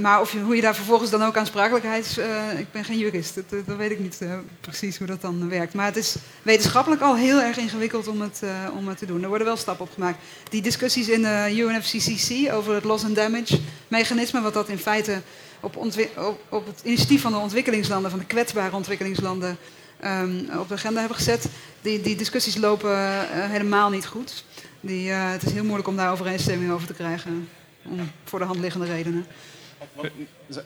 Maar 0.00 0.20
of 0.20 0.32
hoe 0.32 0.56
je 0.56 0.60
daar 0.60 0.74
vervolgens 0.74 1.10
dan 1.10 1.22
ook 1.22 1.36
aansprakelijkheid... 1.36 2.20
ik 2.58 2.72
ben 2.72 2.84
geen 2.84 2.98
jurist, 2.98 3.34
dat, 3.34 3.66
dat 3.66 3.76
weet 3.76 3.90
ik 3.90 3.98
niet 3.98 4.18
precies 4.60 4.98
hoe 4.98 5.06
dat 5.06 5.20
dan 5.20 5.48
werkt. 5.48 5.74
Maar 5.74 5.86
het 5.86 5.96
is 5.96 6.16
wetenschappelijk 6.42 7.02
al 7.02 7.16
heel 7.16 7.40
erg 7.40 7.56
ingewikkeld 7.56 8.08
om 8.08 8.20
het, 8.20 8.42
om 8.76 8.88
het 8.88 8.98
te 8.98 9.06
doen. 9.06 9.22
Er 9.22 9.28
worden 9.28 9.46
wel 9.46 9.56
stappen 9.56 9.86
op 9.86 9.92
gemaakt. 9.92 10.18
Die 10.50 10.62
discussies 10.62 11.08
in 11.08 11.22
de 11.22 11.54
UNFCCC 11.56 12.52
over 12.52 12.74
het 12.74 12.84
loss 12.84 13.04
and 13.04 13.14
damage 13.14 13.60
mechanisme... 13.88 14.40
wat 14.40 14.54
dat 14.54 14.68
in 14.68 14.78
feite 14.78 15.22
op, 15.60 15.76
op, 16.48 16.66
het 16.66 16.80
initiatief 16.82 17.20
van 17.20 17.32
de 17.32 17.38
ontwikkelingslanden... 17.38 18.10
van 18.10 18.20
de 18.20 18.26
kwetsbare 18.26 18.76
ontwikkelingslanden 18.76 19.58
um, 20.04 20.48
op 20.58 20.68
de 20.68 20.74
agenda 20.74 20.98
hebben 20.98 21.16
gezet. 21.16 21.48
Die, 21.82 22.00
die 22.00 22.16
discussies 22.16 22.56
lopen 22.56 22.90
uh, 22.90 23.20
helemaal 23.30 23.90
niet 23.90 24.06
goed. 24.06 24.44
Die, 24.80 25.08
uh, 25.08 25.30
het 25.30 25.42
is 25.42 25.52
heel 25.52 25.64
moeilijk 25.64 25.88
om 25.88 25.96
daar 25.96 26.12
overeenstemming 26.12 26.72
over 26.72 26.86
te 26.86 26.94
krijgen. 26.94 27.48
Om, 27.84 28.10
voor 28.24 28.38
de 28.38 28.44
hand 28.44 28.58
liggende 28.58 28.86
redenen. 28.86 29.26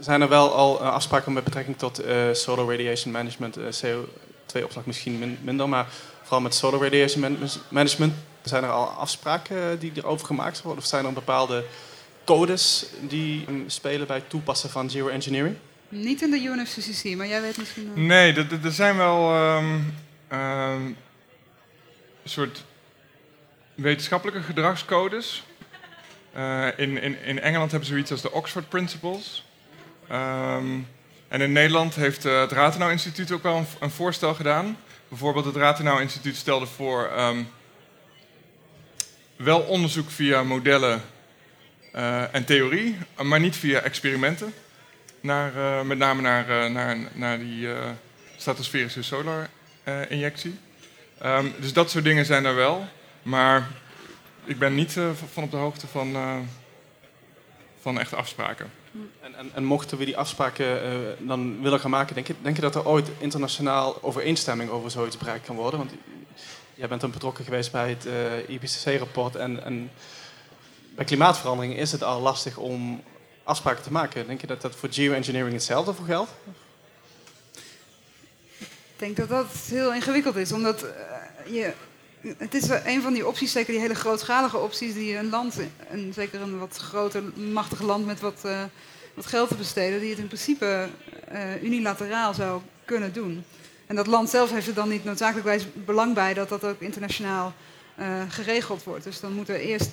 Zijn 0.01 0.21
er 0.21 0.29
wel 0.29 0.55
al 0.55 0.83
uh, 0.83 0.93
afspraken 0.93 1.33
met 1.33 1.45
betrekking 1.45 1.79
tot 1.79 2.03
solar 2.33 2.67
radiation 2.67 3.13
management, 3.13 3.59
CO2-opslag 3.59 4.87
misschien 4.87 5.19
min 5.19 5.39
minder, 5.43 5.69
maar 5.69 5.87
vooral 6.23 6.41
met 6.41 6.55
solar 6.55 6.81
radiation 6.81 7.21
man 7.21 7.39
management, 7.69 8.15
zijn 8.43 8.65
er 8.65 8.71
al 8.71 8.87
afspraken 8.87 9.79
die 9.79 9.93
erover 9.95 10.27
gemaakt 10.27 10.63
worden? 10.63 10.83
Of 10.83 10.89
zijn 10.89 11.05
er 11.05 11.13
bepaalde 11.13 11.65
codes 12.25 12.87
die 13.01 13.45
um, 13.49 13.65
spelen 13.67 14.07
bij 14.07 14.17
het 14.17 14.31
toepassen 14.31 14.71
van 14.71 14.91
geoengineering? 14.91 15.57
Niet 15.89 16.23
in 16.23 16.31
de 16.31 16.43
UNFCCC, 16.45 17.17
maar 17.17 17.27
jij 17.27 17.41
weet 17.41 17.57
misschien... 17.59 17.91
Uh... 17.97 18.07
Nee, 18.07 18.35
er 18.63 18.73
zijn 18.73 18.97
wel 18.97 19.37
um, 19.57 19.95
um, 20.33 20.97
een 22.23 22.31
soort 22.31 22.65
wetenschappelijke 23.75 24.43
gedragscodes. 24.43 25.45
Uh, 26.37 26.67
in, 26.77 27.03
in, 27.03 27.23
in 27.25 27.41
Engeland 27.41 27.71
hebben 27.71 27.89
ze 27.89 27.95
zoiets 27.95 28.11
als 28.11 28.23
de 28.23 28.33
Oxford 28.33 28.69
Principles. 28.69 29.45
Um, 30.13 30.89
en 31.29 31.41
in 31.41 31.53
Nederland 31.53 31.95
heeft 31.95 32.25
uh, 32.25 32.41
het 32.41 32.53
Rathenau 32.53 32.93
Instituut 32.93 33.33
ook 33.33 33.43
wel 33.43 33.57
een, 33.57 33.67
een, 33.81 33.91
voorstel 33.91 34.35
gedaan. 34.35 34.77
Bijvoorbeeld 35.09 35.45
het 35.45 35.57
Rathenau 35.57 36.01
Instituut 36.01 36.37
stelde 36.37 36.67
voor 36.67 37.11
wel 39.37 39.61
onderzoek 39.61 40.11
via 40.11 40.43
modellen 40.43 41.03
uh, 41.95 42.35
en 42.35 42.45
theorie, 42.45 42.97
maar 43.23 43.41
niet 43.41 43.57
via 43.57 43.81
experimenten 43.81 44.55
naar, 45.21 45.87
met 45.87 45.99
name 45.99 46.23
naar, 46.23 46.71
naar, 46.71 46.97
naar 47.13 47.39
die 47.39 47.69
stratosferische 48.37 49.03
solar-injectie. 49.03 50.59
Um, 51.25 51.55
dus 51.61 51.73
dat 51.73 51.91
soort 51.91 52.05
dingen 52.05 52.25
zijn 52.25 52.45
er 52.45 52.55
wel. 52.55 52.89
Maar 53.23 53.69
ik 54.45 54.59
ben 54.59 54.75
niet 54.75 54.93
van 55.33 55.43
op 55.43 55.51
de 55.51 55.57
hoogte 55.57 55.87
van, 55.87 56.17
van 57.81 58.01
echte 58.01 58.17
afspraken. 58.17 58.71
En, 59.21 59.35
en, 59.35 59.51
en, 59.55 59.65
mochten 59.65 59.99
we 59.99 60.05
die 60.05 60.17
afspraken 60.17 61.17
dan 61.27 61.63
willen 61.63 61.81
gaan 61.81 61.91
maken, 61.91 62.15
denk 62.15 62.27
je, 62.27 62.35
denk 62.43 62.57
je 62.57 62.63
dat 62.63 62.75
er 62.75 62.87
ooit 62.87 63.09
internationaal 63.19 64.03
overeenstemming 64.03 64.71
over 64.71 64.91
zoiets 64.91 65.19
bereikt 65.19 65.47
kan 65.47 65.57
worden? 65.57 65.79
Want 65.79 65.93
jij 66.75 66.89
bent 66.89 67.01
dan 67.01 67.11
betrokken 67.11 67.45
geweest 67.45 67.73
bij 67.73 67.89
het 67.89 68.07
IPCC-rapport 68.49 69.37
en, 69.37 69.65
en 69.65 69.91
bij 70.95 71.05
klimaatverandering 71.05 71.77
is 71.77 71.93
het 71.93 72.03
al 72.03 72.21
lastig 72.21 72.57
om 72.57 73.03
afspraken 73.45 73.83
te 73.83 73.93
maken. 73.93 74.27
Denk 74.27 74.41
je 74.41 74.47
dat 74.47 74.61
dat 74.61 74.75
voor 74.75 74.89
geoengineering 74.93 75.53
hetzelfde 75.53 75.95
voor 75.95 76.07
geldt? 76.07 76.31
Ik 78.59 79.01
denk 79.01 79.17
dat 79.17 79.29
dat 79.29 79.47
heel 79.69 79.95
ingewikkeld 79.95 80.37
is, 80.37 80.53
omdat 80.53 80.85
uh, 80.85 80.91
je, 81.55 81.73
het 82.39 82.55
is 82.55 82.69
een 82.69 83.03
van 83.03 83.13
die 83.13 83.27
opties, 83.27 83.53
zeker 83.53 83.73
die 83.73 83.81
hele 83.81 83.95
grootschalige 83.95 84.59
opties, 84.59 84.95
die 84.95 85.17
een 85.17 85.31
land, 85.31 85.57
en 85.89 86.13
zeker 86.15 86.41
een 86.41 86.59
wat 86.59 86.77
groter, 86.77 87.23
machtig 87.53 87.81
land 87.81 88.07
met 88.07 88.21
wat, 88.21 88.43
uh, 88.47 88.63
wat 89.15 89.27
geld 89.27 89.49
te 89.49 89.55
besteden, 89.55 90.01
die 90.01 90.11
het 90.11 90.19
in 90.19 90.27
principe 90.27 90.89
uh, 91.33 91.63
unilateraal 91.63 92.35
zou 92.35 92.61
kunnen 92.85 93.13
doen. 93.13 93.45
En 93.87 93.97
dat 93.97 94.07
land 94.07 94.31
zelf 94.31 94.51
heeft 94.51 94.67
er 94.67 94.75
dan 94.75 94.89
niet 94.89 95.05
noodzakelijkwijs 95.05 95.67
belang 95.75 96.15
bij 96.15 96.35
dat 96.35 96.49
dat 96.49 96.65
ook 96.65 96.81
internationaal 96.81 97.53
geregeld 98.29 98.85
wordt. 98.85 99.05
Dus 99.05 99.21
dan 99.21 99.33
moet 99.33 99.49
er 99.49 99.61
eerst 99.61 99.91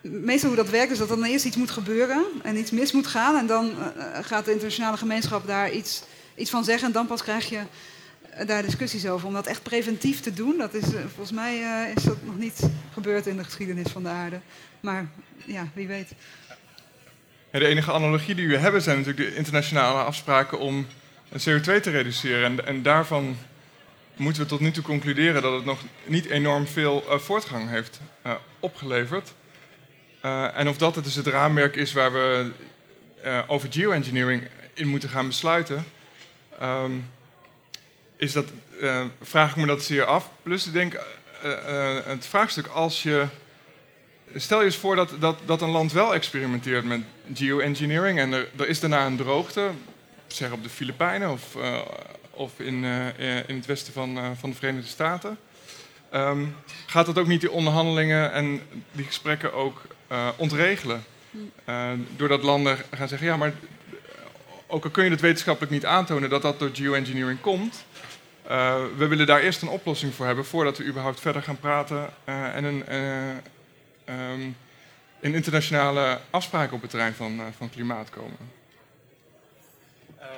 meestal 0.00 0.48
hoe 0.48 0.58
dat 0.58 0.70
werkt 0.70 0.92
is 0.92 0.98
dat 0.98 1.08
dan 1.08 1.24
eerst 1.24 1.44
iets 1.44 1.56
moet 1.56 1.70
gebeuren 1.70 2.24
en 2.42 2.56
iets 2.56 2.70
mis 2.70 2.92
moet 2.92 3.06
gaan. 3.06 3.36
En 3.36 3.46
dan 3.46 3.72
gaat 4.22 4.44
de 4.44 4.50
internationale 4.50 4.96
gemeenschap 4.96 5.46
daar 5.46 5.70
iets, 5.70 6.02
iets 6.36 6.50
van 6.50 6.64
zeggen. 6.64 6.86
En 6.86 6.92
dan 6.92 7.06
pas 7.06 7.22
krijg 7.22 7.48
je 7.48 7.60
daar 8.46 8.62
discussies 8.62 9.06
over. 9.06 9.26
Om 9.26 9.32
dat 9.32 9.46
echt 9.46 9.62
preventief 9.62 10.20
te 10.20 10.32
doen, 10.32 10.58
dat 10.58 10.74
is, 10.74 10.94
uh, 10.94 11.00
volgens 11.00 11.32
mij 11.32 11.58
is 11.96 12.02
dat 12.02 12.16
nog 12.24 12.38
niet 12.38 12.68
gebeurd 12.92 13.26
in 13.26 13.36
de 13.36 13.44
geschiedenis 13.44 13.92
van 13.92 14.02
de 14.02 14.08
aarde. 14.08 14.40
Maar 14.80 15.08
ja, 15.44 15.68
wie 15.74 15.86
weet. 15.86 16.12
De 17.50 17.66
enige 17.66 17.92
analogie 17.92 18.34
die 18.34 18.48
we 18.48 18.58
hebben 18.58 18.82
zijn 18.82 18.98
natuurlijk 18.98 19.30
de 19.30 19.36
internationale 19.36 20.02
afspraken 20.02 20.58
om 20.58 20.86
CO2 21.32 21.80
te 21.80 21.90
reduceren. 21.90 22.44
En, 22.44 22.66
en 22.66 22.82
daarvan 22.82 23.36
moeten 24.16 24.42
we 24.42 24.48
tot 24.48 24.60
nu 24.60 24.70
toe 24.70 24.82
concluderen 24.82 25.42
dat 25.42 25.52
het 25.52 25.64
nog 25.64 25.80
niet 26.04 26.26
enorm 26.26 26.66
veel 26.66 27.04
voortgang 27.08 27.68
heeft 27.68 28.00
opgeleverd. 28.60 29.34
En 30.54 30.68
of 30.68 30.76
dat 30.76 30.94
het 30.94 31.04
dus 31.04 31.14
het 31.14 31.26
raamwerk 31.26 31.76
is 31.76 31.92
waar 31.92 32.12
we 32.12 32.50
over 33.46 33.68
geoengineering 33.72 34.48
in 34.74 34.88
moeten 34.88 35.08
gaan 35.08 35.26
besluiten, 35.26 35.84
um, 36.62 37.04
is 38.18 38.32
dat, 38.32 38.44
uh, 38.80 39.04
vraag 39.22 39.50
ik 39.50 39.56
me 39.56 39.66
dat 39.66 39.82
zeer 39.82 40.04
af. 40.04 40.30
Plus 40.42 40.66
ik 40.66 40.72
denk, 40.72 41.00
het 42.04 42.26
vraagstuk 42.26 42.66
als 42.66 43.02
je... 43.02 43.26
Stel 44.34 44.58
je 44.58 44.64
eens 44.64 44.76
voor 44.76 44.96
dat, 44.96 45.12
dat, 45.18 45.36
dat 45.46 45.62
een 45.62 45.70
land 45.70 45.92
wel 45.92 46.14
experimenteert 46.14 46.84
met 46.84 47.00
geoengineering 47.34 48.18
en 48.18 48.32
er, 48.32 48.48
er 48.56 48.68
is 48.68 48.80
daarna 48.80 49.06
een 49.06 49.16
droogte, 49.16 49.70
zeg 50.26 50.52
op 50.52 50.62
de 50.62 50.68
Filipijnen 50.68 51.30
of, 51.30 51.56
of 52.30 52.60
in, 52.60 52.84
in 53.46 53.56
het 53.56 53.66
westen 53.66 53.92
van, 53.92 54.36
van 54.38 54.50
de 54.50 54.56
Verenigde 54.56 54.88
Staten. 54.88 55.38
ehm, 56.10 56.44
gaat 56.86 57.06
dat 57.06 57.18
ook 57.18 57.26
niet 57.26 57.40
die 57.40 57.50
onderhandelingen 57.50 58.32
en 58.32 58.60
die 58.92 59.04
gesprekken 59.04 59.52
ook 59.52 59.82
ontregelen? 60.36 61.04
Uh, 61.68 61.90
doordat 62.16 62.42
landen 62.42 62.78
gaan 62.94 63.08
zeggen, 63.08 63.26
ja, 63.26 63.36
maar 63.36 63.52
ook 64.66 64.84
al 64.84 64.90
kun 64.90 65.04
je 65.04 65.10
het 65.10 65.20
wetenschappelijk 65.20 65.72
niet 65.72 65.86
aantonen 65.86 66.30
dat 66.30 66.42
dat 66.42 66.58
door 66.58 66.70
geoengineering 66.72 67.40
komt, 67.40 67.84
uh, 68.48 68.76
we 68.96 69.06
willen 69.06 69.26
daar 69.26 69.40
eerst 69.40 69.62
een 69.62 69.68
oplossing 69.68 70.14
voor 70.14 70.26
hebben 70.26 70.44
voordat 70.44 70.78
we 70.78 70.84
überhaupt 70.84 71.20
verder 71.20 71.42
gaan 71.42 71.58
praten 71.58 72.08
en 72.24 72.64
een, 72.64 72.92
um, 74.14 74.56
in 75.20 75.34
internationale 75.34 76.20
afspraken 76.30 76.74
op 76.76 76.80
het 76.80 76.90
terrein 76.90 77.14
van, 77.14 77.40
van 77.56 77.70
klimaat 77.70 78.10
komen. 78.10 78.38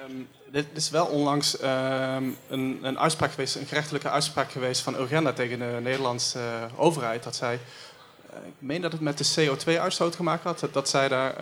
Um, 0.08 0.28
dit 0.50 0.66
is 0.72 0.90
wel 0.90 1.06
onlangs 1.06 1.58
ehm, 1.58 2.24
een, 2.48 2.78
een, 2.82 2.98
uitspraak 2.98 3.30
geweest, 3.30 3.54
een 3.54 3.66
gerechtelijke 3.66 4.10
uitspraak 4.10 4.50
geweest 4.50 4.80
van 4.80 4.94
Urgenda 4.94 5.32
tegen 5.32 5.58
de 5.58 5.78
Nederlandse 5.82 6.68
overheid. 6.76 7.22
Dat 7.22 7.36
zij, 7.36 7.54
ik 8.46 8.54
meen 8.58 8.80
dat 8.80 8.92
het 8.92 9.00
met 9.00 9.18
de 9.18 9.48
CO2-uitstoot 9.48 10.16
gemaakt 10.16 10.44
had, 10.44 10.68
dat, 10.72 10.88
zij 10.88 11.08
daar, 11.08 11.34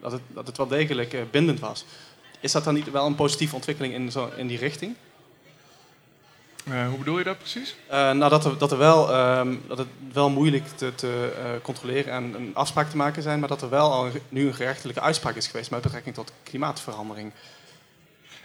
dat, 0.00 0.12
het, 0.12 0.20
dat 0.28 0.46
het 0.46 0.56
wel 0.56 0.66
degelijk 0.66 1.30
bindend 1.30 1.60
was. 1.60 1.84
Is 2.40 2.52
dat 2.52 2.64
dan 2.64 2.74
niet 2.74 2.90
wel 2.90 3.06
een 3.06 3.14
positieve 3.14 3.54
ontwikkeling 3.54 3.94
in, 3.94 4.10
zo, 4.10 4.30
in 4.36 4.46
die 4.46 4.58
richting? 4.58 4.96
Hoe 6.70 6.98
bedoel 6.98 7.18
je 7.18 7.24
dat 7.24 7.38
precies? 7.38 7.76
nou, 7.90 8.28
dat, 8.28 8.44
er, 8.44 8.58
dat, 8.58 8.72
er 8.72 8.78
wel, 8.78 9.14
um, 9.38 9.62
dat 9.68 9.78
het 9.78 9.88
wel 10.12 10.30
moeilijk 10.30 10.66
te, 10.66 10.94
te 10.94 11.30
controleren 11.62 12.12
en 12.12 12.34
een 12.34 12.50
afspraak 12.54 12.90
te 12.90 12.96
maken 12.96 13.22
zijn, 13.22 13.38
maar 13.38 13.48
dat 13.48 13.62
er 13.62 13.70
wel 13.70 13.92
al 13.92 14.08
nu 14.28 14.46
een 14.46 14.54
gerechtelijke 14.54 15.00
uitspraak 15.00 15.34
is 15.34 15.46
geweest 15.46 15.70
met 15.70 15.80
betrekking 15.82 16.14
tot 16.14 16.32
klimaatverandering. 16.42 17.32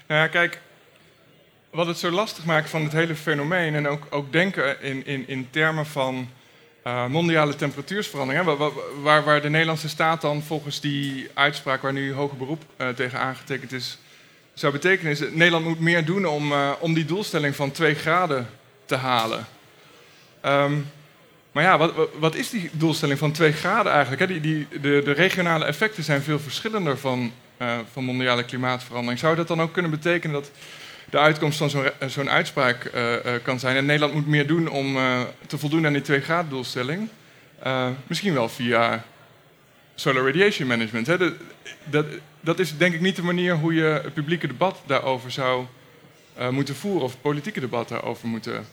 Nou 0.08 0.22
ja, 0.22 0.28
kijk, 0.28 0.62
wat 1.70 1.88
het 1.88 1.98
zo 1.98 2.12
lastig 2.12 2.46
maakt 2.46 2.70
van 2.70 2.84
het 2.84 2.92
hele 2.92 3.16
fenomeen 3.16 3.76
en 3.76 3.88
ook, 3.88 4.08
ook 4.10 4.32
denken 4.32 4.82
in, 4.82 5.06
in, 5.06 5.28
in 5.28 5.48
termen 5.50 5.86
van 5.86 6.30
mondiale 7.08 7.56
temperatuursverandering, 7.56 8.46
hè, 8.46 8.56
waar, 9.02 9.24
waar, 9.24 9.42
de 9.42 9.50
Nederlandse 9.50 9.90
staat 9.90 10.22
dan 10.22 10.42
volgens 10.42 10.80
die 10.80 11.30
uitspraak 11.34 11.82
waar 11.82 11.94
nu 11.94 12.14
hoger 12.14 12.38
beroep 12.38 12.64
tegen 12.96 13.20
aangetekend 13.20 13.72
is, 13.72 13.98
zou 14.62 14.74
betekenen 14.74 15.12
is 15.12 15.20
dat 15.20 15.34
Nederland 15.34 15.66
moet 15.66 15.80
meer 15.80 16.06
doen 16.06 16.26
om, 16.26 16.52
uh, 16.52 16.72
om 16.80 16.94
die 16.94 17.06
doelstelling 17.06 17.56
van 17.56 17.72
2 17.72 17.96
graden 17.96 18.50
te 18.86 18.96
halen. 18.96 19.46
Um, 20.46 20.90
maar 21.52 21.64
ja, 21.64 21.78
wat, 21.78 21.94
wat, 22.20 22.36
is 22.36 22.50
die 22.50 22.70
doelstelling 22.74 23.20
van 23.20 23.32
2 23.32 23.52
graden 23.52 23.92
eigenlijk? 23.92 24.22
Hè? 24.22 24.28
Die, 24.28 24.40
die, 24.42 24.68
de, 24.82 25.02
de 25.04 25.12
regionale 25.12 25.66
effecten 25.66 26.04
zijn 26.04 26.22
veel 26.22 26.40
verschillender 26.40 26.98
van 26.98 27.32
uh, 27.62 27.78
van 27.92 28.04
mondiale 28.04 28.44
klimaatverandering. 28.44 29.20
Zou 29.20 29.36
dat 29.36 29.48
dan 29.48 29.62
ook 29.62 29.74
kunnen 29.74 29.92
betekenen 29.92 30.36
dat 30.36 30.52
de 31.10 31.20
uitkomst 31.20 31.58
van 31.58 31.70
zo'n 31.70 31.90
zo 32.10 32.26
uitspraak 32.26 32.92
uh, 32.96 33.12
uh, 33.12 33.20
kan 33.44 33.60
zijn? 33.60 33.76
En 33.76 33.86
Nederland 33.86 34.14
moet 34.14 34.28
meer 34.28 34.48
doen 34.48 34.68
om 34.68 34.98
te 35.48 35.58
voldoen 35.58 35.86
aan 35.86 35.94
die 35.94 36.02
2 36.02 36.22
graden 36.22 36.50
doelstelling. 36.50 37.10
misschien 38.08 38.34
wel 38.34 38.50
via 38.50 39.04
solar 39.96 40.26
radiation 40.26 40.68
management. 40.68 41.08
Hè? 41.08 41.18
De, 41.18 41.36
dat, 41.84 42.06
dat 42.42 42.60
is 42.60 42.78
denk 42.78 42.94
ik 42.94 43.02
niet 43.02 43.16
de 43.16 43.24
manier 43.24 43.56
hoe 43.56 43.74
je 43.74 43.84
het 43.84 44.14
publieke 44.14 44.48
debat 44.48 44.80
daarover 44.86 45.32
zou 45.32 45.66
moeten 46.52 46.76
voeren, 46.76 47.04
of 47.04 47.12
het 47.12 47.22
politieke 47.22 47.60
debat 47.60 47.90
daarover 47.90 48.28
moeten 48.28 48.66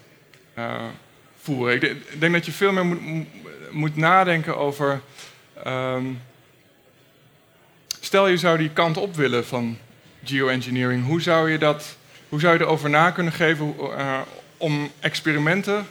voeren. 1.40 1.74
Ik 1.74 2.20
denk 2.20 2.33
dat 2.33 2.46
je 2.46 2.52
veel 2.52 2.72
meer 2.72 2.87
moet, 2.87 3.26
moet 3.70 3.96
nadenken 3.96 4.57
over 4.57 5.00
um, 5.66 6.20
Stel 8.00 8.28
je 8.28 8.37
zou 8.37 8.59
die 8.59 8.70
kant 8.70 8.96
op 8.96 9.16
willen 9.16 9.46
van 9.46 9.78
geoengineering, 10.24 11.07
hoe 11.07 11.20
zou 11.20 11.50
je, 11.50 11.59
dat, 11.59 11.96
hoe 12.28 12.40
zou 12.40 12.54
je 12.54 12.61
erover 12.61 12.90
na 12.90 13.11
kunnen 13.11 13.33
geven 13.33 13.74
uh, 13.81 14.20
om 14.57 14.90
experimenten, 15.00 15.87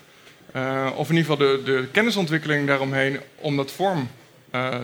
of 0.95 1.09
in 1.09 1.15
ieder 1.15 1.31
geval 1.31 1.37
de, 1.37 1.61
de, 1.65 1.87
kennisontwikkeling 1.91 2.67
daaromheen, 2.67 3.19
om 3.35 3.55
dat 3.55 3.71
vorm 3.71 4.09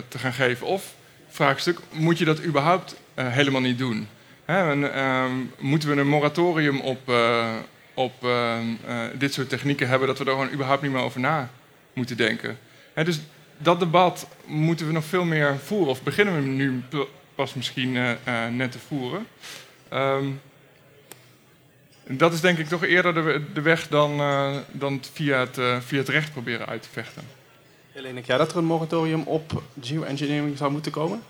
te 0.07 0.17
gaan 0.17 0.33
geven? 0.33 0.67
Of, 0.67 0.93
vraagstuk, 1.33 1.79
moet 1.91 2.17
je 2.17 2.25
dat 2.25 2.43
überhaupt 2.43 2.95
helemaal 3.15 3.61
niet 3.61 3.77
doen? 3.77 4.07
Hè, 4.45 4.87
ehm, 4.89 5.31
moeten 5.59 5.89
we 5.89 6.01
een 6.01 6.07
moratorium 6.07 6.79
op, 6.79 7.11
op 7.93 8.13
dit 9.13 9.33
soort 9.33 9.49
technieken 9.49 9.87
hebben, 9.87 10.07
dat 10.07 10.17
we 10.17 10.25
er 10.25 10.31
gewoon 10.31 10.51
überhaupt 10.51 10.81
niet 10.81 10.91
meer 10.91 11.01
over 11.01 11.19
na 11.19 11.49
moeten 11.93 12.17
denken? 12.17 12.57
Dus 12.93 13.19
dat 13.57 13.79
debat 13.79 14.27
moeten 14.45 14.87
we 14.87 14.93
nog 14.93 15.05
veel 15.05 15.25
meer 15.25 15.57
voeren, 15.63 15.89
of 15.89 16.03
beginnen 16.03 16.35
we 16.35 16.41
nu 16.41 16.83
pas 17.35 17.53
misschien 17.53 17.91
net 18.51 18.71
te 18.71 18.79
voeren. 18.87 19.27
Um, 19.93 20.41
dat 22.07 22.33
is 22.33 22.41
denk 22.41 22.57
ik 22.57 22.67
toch 22.67 22.83
eerder 22.83 23.13
de, 23.53 23.61
weg 23.61 23.87
dan, 23.87 24.17
dan 24.71 25.01
via, 25.13 25.39
het, 25.39 25.83
via 25.85 25.97
het 25.97 26.09
recht 26.09 26.31
proberen 26.31 26.67
uit 26.67 26.81
te 26.81 26.89
vechten. 26.91 27.23
Helene, 27.93 28.21
jij 28.21 28.37
dat 28.37 28.51
er 28.51 28.57
een 28.57 28.65
moratorium 28.65 29.21
op 29.21 29.63
geoengineering 29.81 30.57
zou 30.57 30.71
moeten 30.71 30.91
komen? 30.91 31.23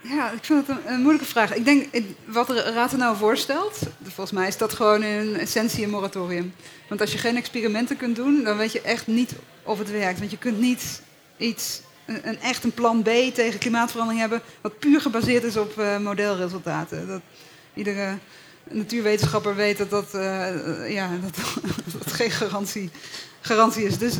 Ja, 0.00 0.30
ik 0.30 0.44
vind 0.44 0.66
het 0.66 0.76
een, 0.86 1.00
moeilijke 1.00 1.28
vraag. 1.28 1.54
Ik 1.54 1.64
denk, 1.64 2.02
wat 2.24 2.46
de 2.46 2.62
Raad 2.62 2.92
er 2.92 2.98
nou 2.98 3.16
voorstelt, 3.16 3.78
volgens 4.02 4.30
mij 4.30 4.48
is 4.48 4.56
dat 4.56 4.72
gewoon 4.72 5.02
in 5.02 5.36
essentie 5.36 5.84
een 5.84 5.90
moratorium. 5.90 6.54
Want 6.88 7.00
als 7.00 7.12
je 7.12 7.18
geen 7.18 7.36
experimenten 7.36 7.96
kunt 7.96 8.16
doen, 8.16 8.44
dan 8.44 8.56
weet 8.56 8.72
je 8.72 8.80
echt 8.80 9.06
niet 9.06 9.34
of 9.62 9.78
het 9.78 9.90
werkt. 9.90 10.18
Want 10.18 10.30
je 10.30 10.38
kunt 10.38 10.58
niet 10.60 11.02
iets 11.36 11.80
een, 12.06 12.40
echt 12.40 12.64
een 12.64 12.74
plan 12.74 13.02
B 13.02 13.08
tegen 13.34 13.58
klimaatverandering 13.58 14.20
hebben, 14.20 14.42
wat 14.60 14.78
puur 14.78 15.00
gebaseerd 15.00 15.44
is 15.44 15.56
op 15.56 15.78
uh, 15.78 15.98
modelresultaten. 15.98 17.06
Dat 17.06 17.20
iedere 17.74 18.18
natuurwetenschapper 18.70 19.54
weet 19.54 19.78
dat 19.78 19.90
dat, 19.90 20.14
uh, 20.14 20.92
ja, 20.92 21.10
dat, 21.24 21.36
dat 21.98 22.12
geen 22.12 22.30
garantie, 22.30 22.90
garantie 23.40 23.84
is. 23.84 23.98
Dus 23.98 24.14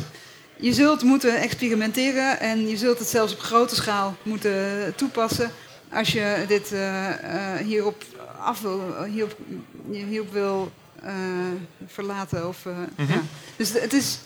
je 0.59 0.73
zult 0.73 1.03
moeten 1.03 1.35
experimenteren 1.39 2.39
en 2.39 2.67
je 2.67 2.77
zult 2.77 2.99
het 2.99 3.07
zelfs 3.07 3.33
op 3.33 3.39
grote 3.39 3.75
schaal 3.75 4.15
moeten 4.23 4.93
toepassen 4.95 5.51
als 5.91 6.11
je 6.11 6.45
dit 6.47 6.71
uh, 6.71 7.55
hierop 7.55 8.03
af 8.39 8.61
wil, 8.61 9.03
hierop, 9.03 9.37
hierop 9.91 10.31
wil 10.31 10.71
verlaten. 11.87 12.47
Of, 12.47 12.65
mm 12.65 12.73
-hmm. 12.95 13.07
ja. 13.07 13.21
Dus 13.55 13.73
het 13.73 13.93
is, 13.93 14.19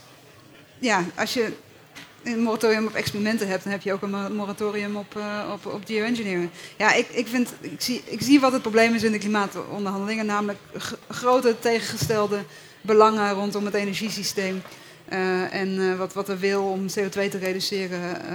ja, 0.80 1.04
als 1.15 1.34
je 1.34 1.52
een 2.24 2.41
moratorium 2.41 2.88
op 2.88 2.94
experimenten 2.94 3.48
hebt, 3.48 3.63
dan 3.63 3.72
heb 3.72 3.82
je 3.82 3.94
ook 3.94 4.02
een 4.02 4.36
moratorium 4.36 4.96
op, 4.96 5.15
op, 5.52 5.65
op 5.65 5.82
geoengineering. 5.86 6.50
Ja, 6.78 6.94
ik, 6.94 7.08
ik, 7.10 7.28
vind, 7.28 7.54
ik, 7.62 7.82
zie, 7.82 8.02
ik 8.06 8.22
zie 8.22 8.39
wat 8.39 8.52
het 8.52 8.62
probleem 8.62 8.94
is 8.94 9.04
in 9.04 9.12
de 9.12 9.17
klimaatonderhandelingen, 9.17 10.26
namelijk 10.26 10.60
grote 11.10 11.56
tegengestelde 11.60 12.44
belangen 12.82 13.34
rondom 13.34 13.65
het 13.65 13.74
energiesysteem. 13.74 14.62
Uh, 15.12 15.54
en 15.54 15.69
uh, 15.69 15.97
wat, 15.97 16.13
wat 16.13 16.30
er 16.30 16.39
wil 16.39 16.63
om 16.63 16.88
CO2 16.88 17.30
te 17.30 17.38
reduceren, 17.38 18.26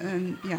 en, 0.00 0.38
ja, 0.42 0.58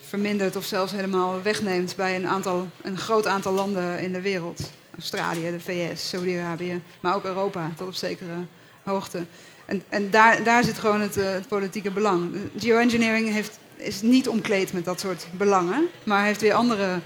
vermindert 0.00 0.56
of 0.56 0.64
zelfs 0.64 0.92
helemaal 0.92 1.42
wegneemt 1.42 1.96
bij 1.96 2.16
een, 2.16 2.26
aantal, 2.26 2.68
een 2.82 2.98
groot 2.98 3.26
aantal 3.26 3.52
landen 3.52 4.00
in 4.00 4.12
de 4.12 4.20
wereld. 4.20 4.70
Australië, 4.94 5.50
de 5.50 5.60
VS, 5.60 6.08
Saudi-Arabië, 6.08 6.82
maar 7.00 7.14
ook 7.14 7.24
Europa 7.24 7.70
tot 7.76 7.86
op 7.86 7.94
zekere 7.94 8.46
hoogte. 8.82 9.24
En, 9.64 9.82
en 9.88 10.10
daar, 10.10 10.42
daar 10.42 10.64
zit 10.64 10.78
gewoon 10.78 11.00
het, 11.00 11.48
politieke 11.48 11.90
belang. 11.90 12.36
Geoengineering 12.58 13.32
heeft, 13.32 13.58
is 13.76 14.02
niet 14.02 14.28
omkleed 14.28 14.72
met 14.72 14.84
dat 14.84 15.00
soort 15.00 15.26
belangen, 15.36 15.86
maar 16.04 16.24
heeft 16.24 16.40
weer 16.40 16.54
andere 16.54 17.00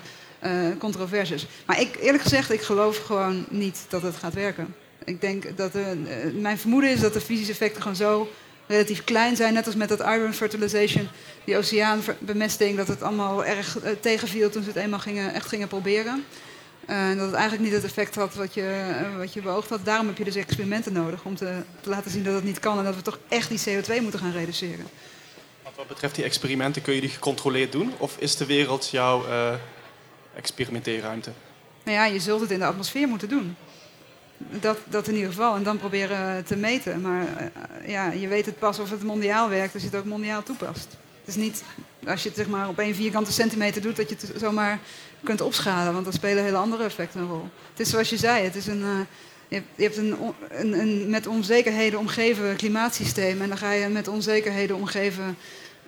controversies. 0.78 1.46
Maar 1.66 1.80
ik, 1.80 1.96
eerlijk 2.00 2.22
gezegd, 2.22 2.52
ik 2.52 2.62
geloof 2.62 2.98
gewoon 2.98 3.46
niet 3.48 3.84
dat 3.88 4.02
het 4.02 4.16
gaat 4.16 4.34
werken. 4.34 4.74
Ik 5.10 5.20
denk 5.20 5.56
dat 5.56 5.72
de, 5.72 5.96
uh, 6.34 6.40
mijn 6.40 6.58
vermoeden 6.58 6.90
is 6.90 7.00
dat 7.00 7.12
de 7.12 7.20
fysische 7.20 7.52
effecten 7.52 7.82
gewoon 7.82 7.96
zo 7.96 8.28
relatief 8.66 9.04
klein 9.04 9.36
zijn. 9.36 9.54
Net 9.54 9.66
als 9.66 9.74
met 9.74 9.88
dat 9.88 10.00
iron 10.00 10.32
fertilization, 10.32 11.08
die 11.44 11.56
oceaanbemesting, 11.56 12.76
dat 12.76 12.88
het 12.88 13.02
allemaal 13.02 13.44
erg 13.44 13.78
tegenviel 14.00 14.50
toen 14.50 14.62
ze 14.62 14.68
het 14.68 14.78
eenmaal 14.78 14.98
gingen, 14.98 15.34
echt 15.34 15.48
gingen 15.48 15.68
proberen. 15.68 16.24
Uh, 16.86 17.08
dat 17.16 17.26
het 17.26 17.34
eigenlijk 17.34 17.62
niet 17.62 17.72
het 17.72 17.84
effect 17.84 18.14
had 18.14 18.34
wat 18.34 18.54
je, 18.54 18.94
uh, 19.10 19.16
wat 19.16 19.32
je 19.32 19.42
beoogd 19.42 19.68
had. 19.68 19.84
Daarom 19.84 20.06
heb 20.06 20.18
je 20.18 20.24
dus 20.24 20.34
experimenten 20.34 20.92
nodig 20.92 21.24
om 21.24 21.36
te, 21.36 21.62
te, 21.80 21.88
laten 21.88 22.10
zien 22.10 22.24
dat 22.24 22.34
het 22.34 22.44
niet 22.44 22.58
kan 22.58 22.78
en 22.78 22.84
dat 22.84 22.94
we 22.94 23.02
toch 23.02 23.18
echt 23.28 23.48
die 23.48 23.58
CO2 23.58 24.02
moeten 24.02 24.20
gaan 24.20 24.32
reduceren. 24.32 24.86
Wat 25.76 25.88
betreft 25.88 26.14
die 26.14 26.24
experimenten, 26.24 26.82
kun 26.82 26.94
je 26.94 27.00
die 27.00 27.10
gecontroleerd 27.10 27.72
doen? 27.72 27.92
Of 27.98 28.16
is 28.18 28.36
de 28.36 28.46
wereld 28.46 28.88
jouw 28.90 29.26
uh, 29.26 29.54
experimenteerruimte? 30.34 31.30
Nou 31.84 31.96
ja, 31.96 32.04
je 32.04 32.20
zult 32.20 32.40
het 32.40 32.50
in 32.50 32.58
de 32.58 32.64
atmosfeer 32.64 33.08
moeten 33.08 33.28
doen. 33.28 33.56
Dat, 34.60 34.78
dat 34.88 35.08
in 35.08 35.14
ieder 35.14 35.30
geval. 35.30 35.56
En 35.56 35.62
dan 35.62 35.78
proberen 35.78 36.44
te 36.44 36.56
meten. 36.56 37.00
Maar 37.00 37.26
ja, 37.86 38.10
je 38.10 38.28
weet 38.28 38.46
het 38.46 38.58
pas 38.58 38.78
of 38.78 38.90
het 38.90 39.02
mondiaal 39.02 39.48
werkt 39.48 39.74
als 39.74 39.82
je 39.82 39.88
het 39.88 39.98
ook 39.98 40.04
mondiaal 40.04 40.42
toepast. 40.42 40.96
Het 41.20 41.28
is 41.28 41.36
niet 41.36 41.62
als 42.06 42.22
je 42.22 42.28
het 42.28 42.38
zeg 42.38 42.48
maar, 42.48 42.68
op 42.68 42.78
één 42.78 42.94
vierkante 42.94 43.32
centimeter 43.32 43.82
doet, 43.82 43.96
dat 43.96 44.08
je 44.08 44.16
het 44.20 44.40
zomaar 44.40 44.78
kunt 45.22 45.40
opschalen. 45.40 45.92
Want 45.92 46.04
dan 46.04 46.12
spelen 46.12 46.44
hele 46.44 46.56
andere 46.56 46.84
effecten 46.84 47.20
een 47.20 47.28
rol. 47.28 47.48
Het 47.70 47.80
is 47.80 47.90
zoals 47.90 48.10
je 48.10 48.16
zei, 48.16 48.44
het 48.44 48.56
is 48.56 48.66
een, 48.66 48.80
uh, 49.48 49.62
je 49.76 49.82
hebt, 49.82 49.96
een, 49.96 50.16
een, 50.50 51.10
met 51.10 51.26
onzekerheden 51.26 51.98
omgeven 51.98 52.56
klimaatsysteem. 52.56 53.42
En 53.42 53.48
dan 53.48 53.58
ga 53.58 53.72
je 53.72 53.88
met 53.88 54.08
onzekerheden 54.08 54.76
omgeven 54.76 55.36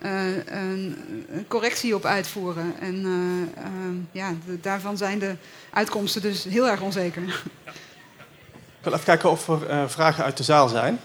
uh, 0.02 0.36
een, 0.36 0.96
een, 1.30 1.46
correctie 1.48 1.94
op 1.94 2.04
uitvoeren. 2.04 2.74
En 2.80 2.94
uh, 2.94 4.22
ja, 4.22 4.34
daarvan 4.60 4.96
zijn 4.96 5.18
de 5.18 5.34
uitkomsten 5.70 6.22
dus 6.22 6.44
heel 6.44 6.68
erg 6.68 6.80
onzeker. 6.80 7.42
Ik 8.82 8.88
wil 8.88 8.96
even 8.96 9.06
kijken 9.06 9.30
of 9.30 9.48
er 9.48 9.70
uh, 9.70 9.88
vragen 9.88 10.24
uit 10.24 10.36
de 10.36 10.42
zaal 10.42 10.68
zijn. 10.68 11.00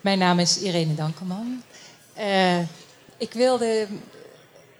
Mijn 0.00 0.18
naam 0.18 0.38
is 0.38 0.58
Irene 0.58 0.94
Dankerman. 0.94 1.62
Uh, 2.18 2.58
ik 3.16 3.32
wilde 3.32 3.86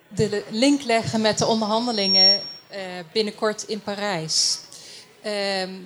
de 0.08 0.44
link 0.50 0.82
leggen 0.82 1.20
met 1.20 1.38
de 1.38 1.46
onderhandelingen 1.46 2.40
uh, 2.70 2.78
binnenkort 3.12 3.62
in 3.62 3.80
Parijs. 3.80 4.58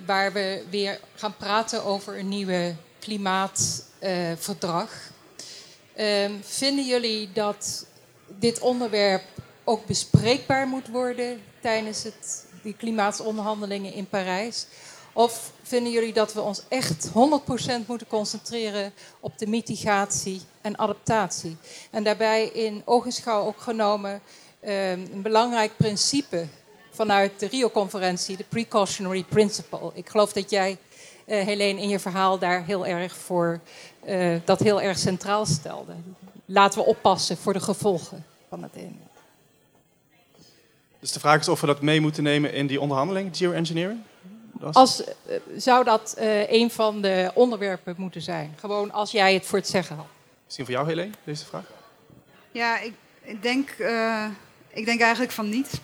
waar 0.05 0.33
we 0.33 0.63
weer 0.69 0.99
gaan 1.15 1.35
praten 1.37 1.83
over 1.83 2.19
een 2.19 2.29
nieuwe 2.29 2.75
klimaatverdrag. 2.99 4.89
vinden 6.41 6.85
jullie 6.85 7.29
dat 7.33 7.85
dit 8.39 8.59
onderwerp 8.59 9.23
ook 9.63 9.85
bespreekbaar 9.85 10.67
moet 10.67 10.87
worden 10.87 11.41
tijdens 11.61 12.03
het, 12.03 12.45
die 12.63 12.75
klimaatonderhandelingen 12.77 13.93
in 13.93 14.07
Parijs? 14.07 14.65
Of 15.13 15.51
vinden 15.63 15.91
jullie 15.91 16.13
dat 16.13 16.33
we 16.33 16.41
ons 16.41 16.61
echt 16.67 17.07
100% 17.07 17.11
moeten 17.87 18.07
concentreren 18.07 18.93
op 19.19 19.37
de 19.37 19.47
mitigatie 19.47 20.41
en 20.61 20.77
adaptatie? 20.77 21.57
En 21.91 22.03
daarbij 22.03 22.45
in 22.45 22.81
ogenschouw 22.85 23.45
ook 23.45 23.61
genomen 23.61 24.21
ehm, 24.59 24.99
een 25.11 25.21
belangrijk 25.21 25.71
principe 25.77 26.47
vanuit 26.91 27.39
de 27.39 27.47
Rio-conferentie, 27.47 28.37
de 28.37 28.45
precautionary 28.49 29.23
principle. 29.23 29.91
Ik 29.93 30.09
geloof 30.09 30.33
dat 30.33 30.49
jij, 30.49 30.77
uh, 31.25 31.43
Helene, 31.43 31.81
in 31.81 31.89
je 31.89 31.99
verhaal 31.99 32.39
daar 32.39 32.65
heel 32.65 32.85
erg 32.85 33.15
voor 33.15 33.59
uh, 34.07 34.35
dat 34.45 34.59
heel 34.59 34.81
erg 34.81 34.97
centraal 34.97 35.45
stelde. 35.45 35.93
Laten 36.45 36.79
we 36.79 36.85
oppassen 36.85 37.37
voor 37.37 37.53
de 37.53 37.59
gevolgen 37.59 38.25
van 38.49 38.63
het 38.63 38.75
een. 38.75 38.99
Dus 40.99 41.11
de 41.11 41.19
vraag 41.19 41.39
is 41.39 41.47
of 41.47 41.61
we 41.61 41.67
dat 41.67 41.81
mee 41.81 42.01
moeten 42.01 42.23
nemen 42.23 42.53
in 42.53 42.67
die 42.67 42.81
onderhandeling, 42.81 43.37
geoengineering? 43.37 43.99
Als, 44.61 45.01
uh, 45.01 45.35
zou 45.57 45.83
dat 45.83 46.15
uh, 46.19 46.51
een 46.51 46.71
van 46.71 47.01
de 47.01 47.31
onderwerpen 47.33 47.95
moeten 47.97 48.21
zijn? 48.21 48.55
Gewoon 48.59 48.91
als 48.91 49.11
jij 49.11 49.33
het 49.33 49.45
voor 49.45 49.57
het 49.57 49.67
zeggen 49.67 49.95
had. 49.95 50.05
Misschien 50.45 50.65
voor 50.65 50.73
jou, 50.73 50.87
Helene, 50.87 51.11
deze 51.23 51.45
vraag? 51.45 51.63
Ja, 52.51 52.79
ik, 52.79 52.93
ik 53.21 53.41
denk, 53.41 53.69
uh, 53.77 54.25
ik 54.69 54.85
denk 54.85 55.01
eigenlijk 55.01 55.31
van 55.31 55.49
niet. 55.49 55.81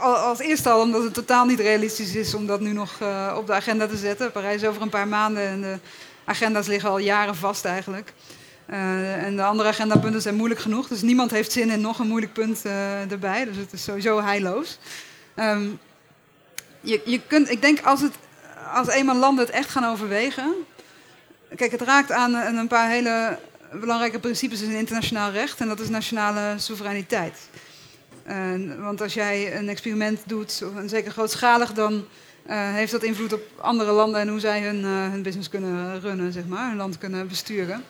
Als 0.00 0.38
eerste 0.38 0.70
al 0.70 0.80
omdat 0.80 1.02
het 1.02 1.14
totaal 1.14 1.44
niet 1.44 1.60
realistisch 1.60 2.14
is 2.14 2.34
om 2.34 2.46
dat 2.46 2.60
nu 2.60 2.72
nog 2.72 2.92
op 3.36 3.46
de 3.46 3.52
agenda 3.52 3.86
te 3.86 3.96
zetten. 3.96 4.32
Parijs 4.32 4.64
over 4.64 4.82
een 4.82 4.88
paar 4.88 5.08
maanden 5.08 5.42
en 5.42 5.60
de 5.60 5.78
agenda's 6.24 6.66
liggen 6.66 6.90
al 6.90 6.98
jaren 6.98 7.34
vast 7.34 7.64
eigenlijk. 7.64 8.12
en 8.66 9.36
de 9.36 9.44
andere 9.44 9.68
agendapunten 9.68 10.22
zijn 10.22 10.34
moeilijk 10.34 10.60
genoeg. 10.60 10.88
Dus 10.88 11.02
niemand 11.02 11.30
heeft 11.30 11.52
zin 11.52 11.70
in 11.70 11.80
nog 11.80 11.98
een 11.98 12.08
moeilijk 12.08 12.32
punt 12.32 12.62
erbij. 13.08 13.44
Dus 13.44 13.56
het 13.56 13.72
is 13.72 13.84
sowieso 13.84 14.22
heilloos. 14.22 14.78
Um, 15.36 15.78
je, 16.84 17.00
je 17.04 17.20
kunt, 17.26 17.50
ik 17.50 17.62
denk 17.62 17.80
als, 17.80 18.00
het, 18.00 18.14
als 18.72 18.88
eenmaal 18.88 19.16
landen 19.16 19.44
het 19.44 19.54
echt 19.54 19.68
gaan 19.68 19.84
overwegen. 19.84 20.54
Kijk, 21.56 21.70
het 21.70 21.80
raakt 21.80 22.12
aan 22.12 22.34
een 22.34 22.68
paar 22.68 22.88
hele 22.88 23.38
belangrijke 23.72 24.18
principes 24.18 24.60
in 24.60 24.70
internationaal 24.70 25.30
recht. 25.30 25.60
En 25.60 25.68
dat 25.68 25.80
is 25.80 25.88
nationale 25.88 26.54
soevereiniteit. 26.58 27.38
want 28.78 29.00
als 29.00 29.14
jij 29.14 29.56
een 29.56 29.68
experiment 29.68 30.20
doet, 30.26 30.62
of 30.66 30.74
een 30.74 30.88
zeker 30.88 31.12
grootschalig, 31.12 31.72
dan 31.72 31.92
uh, 31.92 32.72
heeft 32.72 32.92
dat 32.92 33.02
invloed 33.02 33.32
op 33.32 33.42
andere 33.56 33.92
landen 33.92 34.20
en 34.20 34.28
hoe 34.28 34.40
zij 34.40 34.62
hun, 34.62 34.80
uh, 34.80 35.10
hun 35.10 35.22
business 35.22 35.48
kunnen 35.48 36.00
runnen, 36.00 36.32
zeg 36.32 36.46
maar, 36.46 36.68
hun 36.68 36.76
land 36.76 36.98
kunnen 36.98 37.28
besturen. 37.28 37.84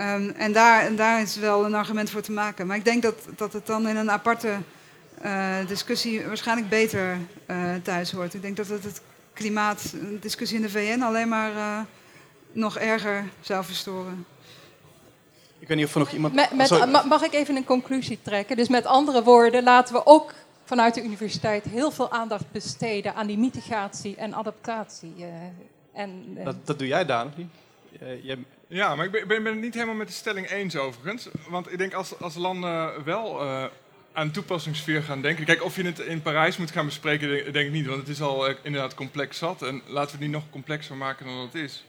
Um, 0.00 0.30
en, 0.30 0.52
daar, 0.52 0.94
daar 0.94 1.20
is 1.20 1.36
wel 1.36 1.64
een 1.64 1.74
argument 1.74 2.10
voor 2.10 2.20
te 2.20 2.32
maken. 2.32 2.66
Maar 2.66 2.76
ik 2.76 2.84
denk 2.84 3.02
dat, 3.02 3.14
dat 3.36 3.52
het 3.52 3.66
dan 3.66 3.88
in 3.88 3.96
een 3.96 4.10
aparte 4.10 4.48
uh, 5.24 5.66
discussie 5.66 6.26
waarschijnlijk 6.26 6.68
beter 6.68 7.18
uh, 7.46 7.74
thuis 7.82 8.10
hoort. 8.10 8.34
Ik 8.34 8.42
denk 8.42 8.56
dat 8.56 8.68
het, 8.68 8.84
het 8.84 9.02
klimaatdiscussie 9.32 10.56
in 10.56 10.62
de 10.62 10.70
VN 10.70 11.02
alleen 11.02 11.28
maar 11.28 11.52
uh, 11.52 11.80
nog 12.52 12.78
erger 12.78 13.24
zou 13.40 13.64
verstoren. 13.64 14.26
Ik 15.58 15.68
weet 15.68 15.76
niet 15.76 15.86
of 15.86 15.92
er 15.92 15.98
nog 15.98 16.12
iemand... 16.12 16.34
Met, 16.34 16.54
met, 16.54 17.04
mag 17.04 17.22
ik 17.22 17.32
even 17.32 17.56
een 17.56 17.64
conclusie 17.64 18.18
trekken? 18.22 18.56
Dus 18.56 18.68
met 18.68 18.86
andere 18.86 19.22
woorden, 19.22 19.62
laten 19.62 19.94
we 19.94 20.06
ook 20.06 20.34
vanuit 20.64 20.94
de 20.94 21.02
universiteit 21.02 21.64
heel 21.64 21.90
veel 21.90 22.10
aandacht 22.10 22.50
besteden 22.52 23.14
aan 23.14 23.26
die 23.26 23.38
mitigatie 23.38 24.16
en 24.16 24.34
adaptatie. 24.34 25.26
en, 25.92 26.38
dat, 26.44 26.66
dat, 26.66 26.78
doe 26.78 26.88
jij, 26.88 27.04
Daan? 27.04 27.32
Jij... 28.22 28.38
Ja, 28.66 28.94
maar 28.94 29.04
ik 29.04 29.10
ben, 29.12 29.42
ben, 29.42 29.44
het 29.44 29.60
niet 29.60 29.74
helemaal 29.74 29.94
met 29.94 30.06
de 30.06 30.12
stelling 30.12 30.50
eens 30.50 30.76
overigens. 30.76 31.28
Want 31.48 31.72
ik 31.72 31.78
denk 31.78 31.94
als, 31.94 32.20
als 32.20 32.34
landen 32.34 33.04
wel 33.04 33.40
aan 34.12 34.30
toepassingssfeer 34.30 35.02
gaan 35.02 35.22
denken. 35.22 35.44
Kijk, 35.44 35.64
of 35.64 35.76
je 35.76 35.84
het 35.84 35.98
in 35.98 36.22
Parijs 36.22 36.56
moet 36.56 36.70
gaan 36.70 36.86
bespreken, 36.86 37.52
denk 37.52 37.66
ik 37.66 37.72
niet, 37.72 37.86
want 37.86 38.00
het 38.00 38.08
is 38.08 38.20
al 38.20 38.48
eh, 38.48 38.54
inderdaad 38.62 38.94
complex 38.94 39.38
zat. 39.38 39.62
En 39.62 39.82
laten 39.86 40.06
we 40.06 40.10
het 40.10 40.20
niet 40.20 40.30
nog 40.30 40.50
complexer 40.50 40.96
maken 40.96 41.26
dan 41.26 41.38
het 41.38 41.54
is. 41.54 41.84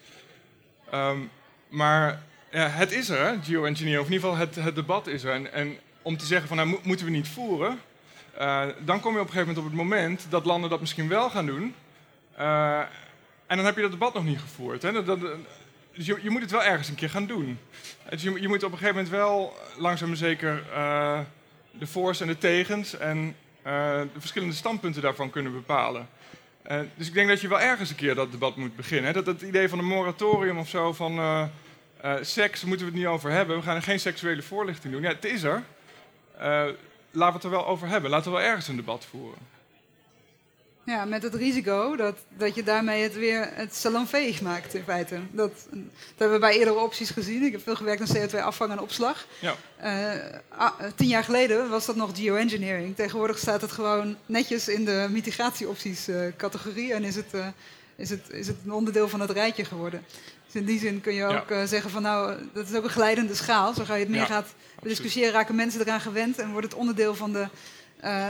Um, 0.94 1.30
maar 1.70 2.24
ja, 2.52 2.68
het 2.68 2.92
is 2.92 3.10
er, 3.10 3.38
geoengineering, 3.44 4.02
of 4.02 4.08
in 4.08 4.14
ieder 4.14 4.30
geval 4.30 4.46
het, 4.46 4.56
het 4.56 4.76
debat 4.76 5.08
is 5.08 5.24
er. 5.24 5.34
En, 5.34 5.54
en, 5.54 5.78
om 6.02 6.18
te 6.18 6.26
zeggen 6.26 6.48
van, 6.48 6.58
nou, 6.58 6.80
moeten 6.84 7.06
we 7.06 7.12
niet 7.12 7.28
voeren, 7.28 7.80
uh, 8.40 8.64
dan 8.80 9.00
kom 9.00 9.14
je 9.14 9.20
op 9.20 9.26
een 9.28 9.32
gegeven 9.34 9.54
moment 9.54 9.58
op 9.58 9.64
het 9.64 9.74
moment 9.74 10.26
dat 10.30 10.46
landen 10.46 10.70
dat 10.70 10.80
misschien 10.80 11.08
wel 11.08 11.30
gaan 11.30 11.46
doen. 11.46 11.76
Uh, 12.40 12.80
en 13.48 13.58
dan 13.58 13.66
heb 13.66 13.76
je 13.76 13.82
dat 13.82 13.92
debat 13.92 14.14
nog 14.14 14.24
niet 14.24 14.40
gevoerd. 14.40 14.82
Hè? 14.82 14.92
Dat, 14.92 15.06
dat, 15.06 15.20
dus 15.94 16.06
je, 16.06 16.20
je, 16.22 16.30
moet 16.30 16.42
het 16.42 16.52
wel 16.52 16.64
ergens 16.64 16.90
een 16.90 16.96
keer 16.96 17.10
gaan 17.10 17.26
doen. 17.26 17.60
Dus 18.10 18.22
je, 18.22 18.42
je 18.42 18.48
moet 18.48 18.64
op 18.64 18.72
een 18.72 18.78
gegeven 18.78 18.96
moment 18.96 19.10
wel 19.10 19.58
langzaam 19.78 20.08
maar 20.08 20.18
zeker 20.18 20.64
de 21.72 21.88
voor's 21.88 22.22
en 22.22 22.28
de 22.28 22.38
tegens 22.38 22.98
en 22.98 23.36
uh, 23.68 24.02
de 24.14 24.20
verschillende 24.20 24.56
standpunten 24.56 25.02
daarvan 25.02 25.30
kunnen 25.30 25.52
bepalen. 25.52 26.10
Uh, 26.72 26.80
dus 26.96 27.08
ik 27.08 27.14
denk 27.14 27.28
dat 27.28 27.42
je 27.42 27.48
wel 27.48 27.60
ergens 27.60 27.90
een 27.90 27.96
keer 27.96 28.16
dat 28.16 28.32
debat 28.32 28.56
moet 28.56 28.76
beginnen. 28.76 29.06
Hè? 29.06 29.14
Dat 29.14 29.26
het 29.26 29.42
idee 29.42 29.70
van 29.70 29.80
een 29.80 29.86
moratorium 29.86 30.58
of 30.58 30.70
zo 30.70 30.94
van 30.94 31.18
uh, 31.20 31.46
seks 32.22 32.64
moeten 32.64 32.86
we 32.86 32.92
het 32.92 33.02
niet 33.02 33.12
over 33.12 33.32
hebben. 33.32 33.58
We 33.58 33.64
gaan 33.64 33.76
er 33.76 33.82
geen 33.82 34.00
seksuele 34.00 34.42
voorlichting 34.42 34.94
doen. 34.94 35.02
Ja, 35.02 35.10
het 35.10 35.26
is 35.26 35.44
er. 35.44 35.64
laten 36.40 36.78
we 37.12 37.24
het 37.34 37.44
er 37.44 37.50
wel 37.50 37.68
over 37.68 37.88
hebben. 37.88 38.10
Laten 38.10 38.32
we 38.32 38.38
wel 38.38 38.48
ergens 38.48 38.68
een 38.68 38.76
debat 38.76 39.06
voeren. 39.06 39.40
Ja, 40.84 41.06
met 41.06 41.24
het 41.24 41.34
risico 41.34 41.96
dat, 41.96 42.18
dat 42.38 42.56
je 42.56 42.64
daarmee 42.64 43.04
het 43.04 43.16
weer 43.16 43.50
het 43.54 43.76
salonveeg 43.76 44.42
maakt 44.42 44.74
in 44.74 44.84
feite. 44.84 45.20
Dat, 45.32 45.52
dat 45.70 45.80
hebben 46.18 46.40
we 46.40 46.46
bij 46.46 46.58
eerdere 46.58 46.80
opties 46.80 47.10
gezien. 47.10 47.44
Ik 47.44 47.52
heb 47.52 47.62
veel 47.64 47.76
gewerkt 47.76 48.02
aan 48.02 48.30
CO2-afvang 48.30 48.72
en 48.72 48.80
opslag. 48.80 49.26
Ja. 49.40 49.56
Uh, 49.84 50.70
tien 50.96 51.08
jaar 51.08 51.24
geleden 51.24 51.70
was 51.70 51.86
dat 51.86 51.96
nog 51.96 52.12
geoengineering. 52.14 52.96
Tegenwoordig 52.96 53.38
staat 53.38 53.62
het 53.62 53.72
gewoon 53.72 54.18
netjes 54.26 54.68
in 54.68 54.86
de 54.86 55.08
mitigatieopties 55.10 56.10
uh, 56.10 56.28
categorie 56.38 56.94
en 56.94 57.04
is 57.04 57.16
het, 57.16 57.34
uh, 57.36 57.48
is, 57.96 58.10
het, 58.10 58.30
is 58.30 58.48
het 58.48 58.58
een 58.66 58.74
onderdeel 58.74 59.10
van 59.10 59.20
het 59.20 59.32
rijtje 59.32 59.66
geworden. 59.66 60.06
Dus 60.46 60.62
in 60.62 60.66
die 60.66 60.80
zin 60.80 61.02
kun 61.02 61.14
je 61.14 61.26
ook 61.26 61.50
ja. 61.50 61.66
zeggen 61.66 61.92
van 61.92 62.02
nou, 62.02 62.50
dat 62.54 62.70
is 62.70 62.76
ook 62.76 62.84
een 62.84 62.90
glijdende 62.90 63.36
schaal. 63.36 63.74
Zo 63.74 63.84
ga 63.84 63.94
je 63.94 64.00
het 64.00 64.10
meer 64.10 64.20
ja, 64.20 64.26
gaat 64.26 64.54
discussiëren, 64.82 65.32
raken 65.32 65.56
mensen 65.56 65.82
eraan 65.82 66.02
gewend 66.02 66.40
en 66.40 66.52
wordt 66.52 66.66
het 66.66 66.76
onderdeel 66.76 67.16
van, 67.16 67.34
de, 67.34 67.48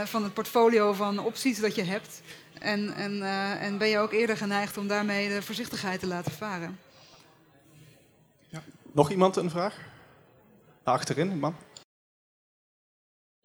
van 0.04 0.22
het 0.22 0.34
portfolio 0.34 0.92
van 0.92 1.18
opties 1.18 1.60
dat 1.60 1.74
je 1.74 1.82
hebt. 1.82 2.20
En, 2.62 2.94
en, 2.94 3.12
uh, 3.16 3.62
en 3.62 3.78
ben 3.78 3.88
je 3.88 3.98
ook 3.98 4.12
eerder 4.12 4.36
geneigd 4.36 4.76
om 4.76 4.88
daarmee 4.88 5.28
de 5.28 5.42
voorzichtigheid 5.42 6.00
te 6.00 6.06
laten 6.06 6.32
varen. 6.32 6.78
Ja. 8.48 8.62
Nog 8.92 9.10
iemand 9.10 9.36
een 9.36 9.50
vraag? 9.50 9.76
Daar 10.82 10.94
achterin, 10.94 11.38
man. 11.38 11.56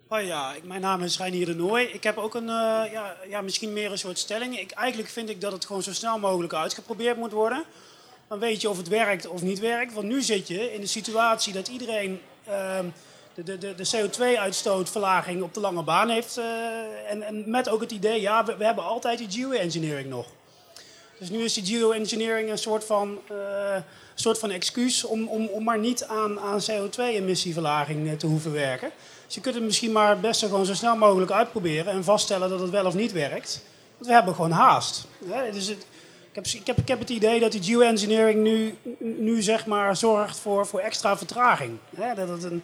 Oh 0.08 0.22
ja, 0.22 0.56
mijn 0.64 0.82
naam 0.82 1.02
is 1.02 1.18
Reinier 1.18 1.46
de 1.46 1.56
Nooy. 1.56 1.82
Ik 1.82 2.04
heb 2.04 2.18
ook 2.18 2.36
een, 2.36 2.44
uh, 2.44 2.92
ja, 2.92 3.16
ja, 3.28 3.42
misschien 3.42 3.74
meer 3.74 3.92
een 3.92 3.98
soort 3.98 4.20
stelling. 4.20 4.60
Ik, 4.60 4.72
eigenlijk 4.72 5.10
vind 5.10 5.30
ik 5.30 5.42
dat 5.42 5.52
het 5.52 5.66
gewoon 5.66 5.84
zo 5.84 5.94
snel 5.94 6.20
mogelijk 6.20 6.54
uitgeprobeerd 6.54 7.18
moet 7.18 7.32
worden. 7.32 7.64
Dan 8.28 8.40
weet 8.40 8.62
je 8.62 8.70
of 8.70 8.78
het 8.78 8.88
werkt 8.88 9.28
of 9.28 9.42
niet 9.42 9.60
werkt. 9.60 9.94
Want 9.94 10.08
nu 10.08 10.22
zit 10.22 10.48
je 10.48 10.74
in 10.74 10.82
de 10.82 10.88
situatie 10.88 11.54
dat 11.54 11.68
iedereen... 11.68 12.22
Uh, 12.48 12.80
de, 13.46 13.58
de, 13.58 13.76
de 13.76 13.88
CO2-uitstootverlaging 13.96 15.42
op 15.42 15.54
de 15.54 15.60
lange 15.60 15.84
baan 15.84 16.10
heeft. 16.10 16.38
Uh, 16.38 16.46
en, 17.10 17.22
en, 17.22 17.50
met 17.50 17.70
ook 17.70 17.82
het 17.82 17.92
idee, 17.92 18.22
ja, 18.22 18.46
we, 18.46 18.66
hebben 18.66 18.84
altijd 18.84 19.18
die 19.18 19.32
geoengineering 19.32 20.10
nog. 20.10 20.26
Dus 21.20 21.30
nu 21.30 21.44
is 21.44 21.54
die 21.54 21.78
geoengineering 21.78 22.50
een 22.50 22.58
soort 22.58 22.84
van, 22.84 23.20
uh, 23.32 23.76
soort 24.16 24.40
van 24.40 24.50
excuus 24.50 25.04
om, 25.04 25.28
om, 25.28 25.48
om 25.48 25.64
maar 25.64 25.80
niet 25.80 26.04
aan, 26.04 26.40
aan 26.40 26.62
CO2-emissieverlaging 26.62 28.10
eh, 28.10 28.14
te 28.18 28.28
hoeven 28.28 28.52
werken. 28.52 28.92
Dus 29.26 29.36
je 29.36 29.42
kunt 29.42 29.56
het 29.56 29.64
misschien 29.64 29.92
maar 29.92 30.20
best 30.20 30.40
gewoon 30.40 30.66
zo 30.66 30.74
snel 30.74 30.96
mogelijk 30.96 31.32
uitproberen 31.32 31.94
en 31.94 32.04
vaststellen 32.04 32.50
dat 32.50 32.60
het 32.60 32.70
wel 32.70 32.86
of 32.86 32.94
niet 32.94 33.12
werkt. 33.12 33.62
Want 33.96 34.08
we 34.08 34.14
hebben 34.14 34.36
gewoon 34.36 34.52
haast. 34.52 35.08
Dus 35.52 35.70
ik, 35.70 35.78
heb, 36.32 36.46
ik, 36.46 36.68
heb, 36.68 36.78
ik 36.78 36.88
heb 36.88 37.00
het 37.00 37.10
idee 37.10 37.40
dat 37.40 37.52
die 37.52 37.64
geoengineering 37.64 38.44
nu, 38.44 38.78
nu 39.00 39.42
zeg 39.42 39.66
maar 39.66 39.96
zorgt 39.96 40.40
voor, 40.40 40.68
voor 40.68 40.80
extra 40.80 41.18
vertraging. 41.18 41.78
Dat 42.16 42.30
het 42.30 42.44
een, 42.44 42.64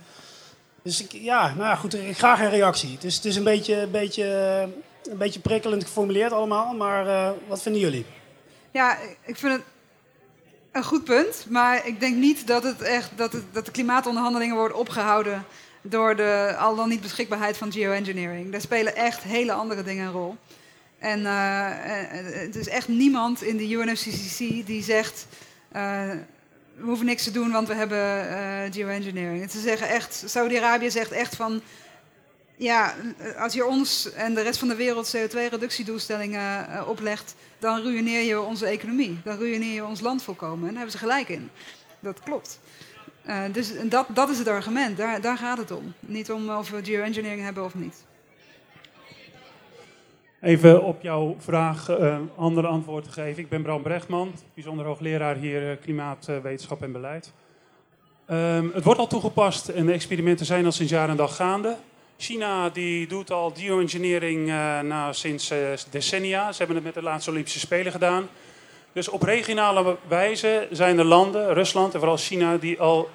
dus 0.84 1.04
ik, 1.04 1.12
ja, 1.12 1.54
nou 1.54 1.78
goed, 1.78 1.94
ik 1.94 2.18
graag 2.18 2.40
een 2.40 2.50
reactie. 2.50 2.92
Het 2.92 3.04
is, 3.04 3.16
het 3.16 3.26
is 3.26 3.36
een, 3.36 3.44
beetje, 3.44 3.88
beetje, 3.88 4.24
een 5.04 5.18
beetje 5.18 5.40
prikkelend 5.40 5.84
geformuleerd 5.84 6.32
allemaal, 6.32 6.74
maar 6.74 7.06
uh, 7.06 7.30
wat 7.48 7.62
vinden 7.62 7.82
jullie? 7.82 8.06
Ja, 8.72 8.98
ik 9.26 9.38
vind 9.38 9.54
het 9.54 9.62
een 10.72 10.84
goed 10.84 11.04
punt, 11.04 11.46
maar 11.50 11.88
ik 11.88 12.00
denk 12.00 12.16
niet 12.16 12.48
dat, 12.48 12.64
het 12.64 12.82
echt, 12.82 13.12
dat, 13.16 13.34
het, 13.34 13.44
dat 13.52 13.66
de 13.66 13.72
klimaatonderhandelingen 13.72 14.56
worden 14.56 14.78
opgehouden 14.78 15.46
door 15.82 16.16
de 16.16 16.56
al 16.60 16.76
dan 16.76 16.90
niet 16.90 17.02
beschikbaarheid 17.02 17.58
van 17.58 17.72
geoengineering. 17.72 18.52
Daar 18.52 18.62
spelen 18.62 18.96
echt 18.96 19.24
hele 19.24 19.54
andere 19.54 19.84
dingen 19.84 20.06
een 20.06 20.12
rol. 20.12 20.36
En 21.00 21.20
uh, 21.20 21.68
het 22.42 22.56
is 22.56 22.68
echt 22.68 22.88
niemand 22.88 23.42
in 23.42 23.58
de 23.58 23.70
UNFCCC 23.72 24.66
die 24.66 24.84
zegt... 24.84 25.28
we 26.76 26.84
hoeven 26.84 27.06
niks 27.06 27.24
te 27.24 27.32
doen, 27.32 27.52
want 27.52 27.68
we 27.68 27.74
hebben 27.74 28.74
geoengineering. 28.74 29.52
Ze 29.52 29.60
zeggen 29.60 29.88
echt, 29.88 30.24
Saudi-Arabië 30.26 30.92
zegt 30.92 31.12
echt 31.12 31.36
van 31.36 31.62
ja, 32.56 32.96
als 33.38 33.54
je 33.54 33.66
ons 33.66 34.12
en 34.12 34.34
de 34.34 34.42
rest 34.42 34.60
van 34.60 34.68
de 34.68 34.76
wereld 34.76 35.16
CO2-reductiedoelstellingen 35.18 36.70
uh, 36.70 36.88
oplegt, 36.88 37.36
dan 37.60 37.82
ruïneer 37.82 38.22
je 38.22 38.42
onze 38.42 38.66
economie. 38.66 39.20
Dan 39.24 39.38
ruïneer 39.38 39.74
je 39.74 39.86
ons 39.86 40.00
land 40.00 40.24
volkomen. 40.24 40.60
En 40.60 40.66
daar 40.68 40.74
hebben 40.74 40.92
ze 40.92 40.98
gelijk 40.98 41.30
in. 41.30 41.50
Dat 42.00 42.20
klopt. 42.20 42.60
Uh, 43.28 43.44
dus 43.52 43.72
dat, 43.84 44.08
dat 44.10 44.30
is 44.30 44.38
het 44.38 44.48
argument. 44.48 44.98
Daar, 44.98 45.22
daar 45.22 45.38
gaat 45.38 45.58
het 45.58 45.72
om. 45.72 45.94
Niet 46.00 46.32
om 46.32 46.50
of 46.50 46.70
we 46.70 46.84
geoengineering 46.84 47.44
hebben 47.44 47.64
of 47.64 47.76
niet. 47.76 48.04
Even 50.44 50.84
op 50.84 51.02
jouw 51.02 51.36
vraag 51.40 51.90
uh, 51.90 52.18
andere 52.36 52.68
antwoord 52.68 53.04
te 53.04 53.12
geven. 53.12 53.44
Ik 53.44 53.50
ben 53.50 53.62
Bram 53.62 53.82
Brechtman, 53.82 54.34
bijzonder 54.54 54.86
hoogleraar 54.86 55.36
hier 55.36 55.76
klimaatwetenschap 55.76 56.82
en 56.82 56.92
beleid. 56.92 57.34
Um, 58.32 58.72
het 58.74 58.84
wordt 58.84 59.00
al 59.00 59.08
toegepast 59.08 59.68
en 59.68 59.86
de 59.86 59.92
experimenten 59.92 60.46
zijn 60.46 60.66
al 60.66 60.72
sinds 60.72 60.92
jaar 60.92 61.10
en 61.10 61.16
dag 61.16 61.36
gaande. 61.36 61.76
China 62.18 62.70
die 62.70 63.08
doet 63.08 63.32
al 63.32 63.54
geoengineering 63.56 64.48
uh, 64.48 64.80
nou, 64.80 65.14
sinds 65.14 65.54
decennia. 65.90 66.52
Ze 66.52 66.58
hebben 66.58 66.76
het 66.76 66.86
met 66.86 66.94
de 66.94 67.02
laatste 67.02 67.30
Olympische 67.32 67.60
Spelen 67.60 67.92
gedaan. 67.92 68.28
Dus 68.94 69.10
op 69.10 69.22
regionale 69.22 69.98
wijze 70.08 70.68
zijn 70.72 71.00
er 71.00 71.06
landen, 71.06 71.54
Rusland 71.54 71.94
en 71.94 72.00
vooral 72.00 72.18
China, 72.18 72.58
die 72.58 72.80
al 72.80 73.10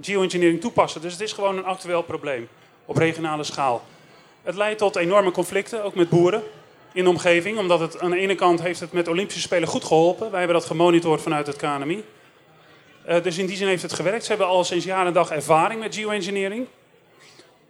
geoengineering 0.00 0.60
toepassen. 0.60 1.00
Dus 1.00 1.12
het 1.12 1.22
is 1.22 1.32
gewoon 1.32 1.56
een 1.56 1.64
actueel 1.64 2.02
probleem 2.02 2.48
op 2.84 2.96
regionale 2.96 3.44
schaal. 3.44 3.84
Het 4.42 4.56
leidt 4.56 4.78
tot 4.78 4.96
enorme 4.96 5.30
conflicten, 5.30 5.84
ook 5.84 5.94
met 5.94 6.08
boeren 6.08 6.42
in 6.94 7.04
de 7.04 7.10
omgeving. 7.10 7.58
Omdat 7.58 7.80
het 7.80 8.00
aan 8.00 8.10
de 8.10 8.18
ene 8.18 8.34
kant 8.34 8.62
heeft 8.62 8.80
het 8.80 8.92
met 8.92 9.08
Olympische 9.08 9.40
Spelen 9.40 9.68
goed 9.68 9.84
geholpen. 9.84 10.30
Wij 10.30 10.38
hebben 10.38 10.58
dat 10.58 10.66
gemonitord 10.66 11.22
vanuit 11.22 11.46
het 11.46 11.56
KNMI. 11.56 12.04
Uh, 13.08 13.22
dus 13.22 13.38
in 13.38 13.46
die 13.46 13.56
zin 13.56 13.68
heeft 13.68 13.82
het 13.82 13.92
gewerkt. 13.92 14.22
Ze 14.22 14.28
hebben 14.28 14.46
al 14.46 14.64
sinds 14.64 14.84
jaar 14.84 15.06
en 15.06 15.12
dag 15.12 15.30
ervaring 15.30 15.80
met 15.80 15.94
geoengineering. 15.94 16.66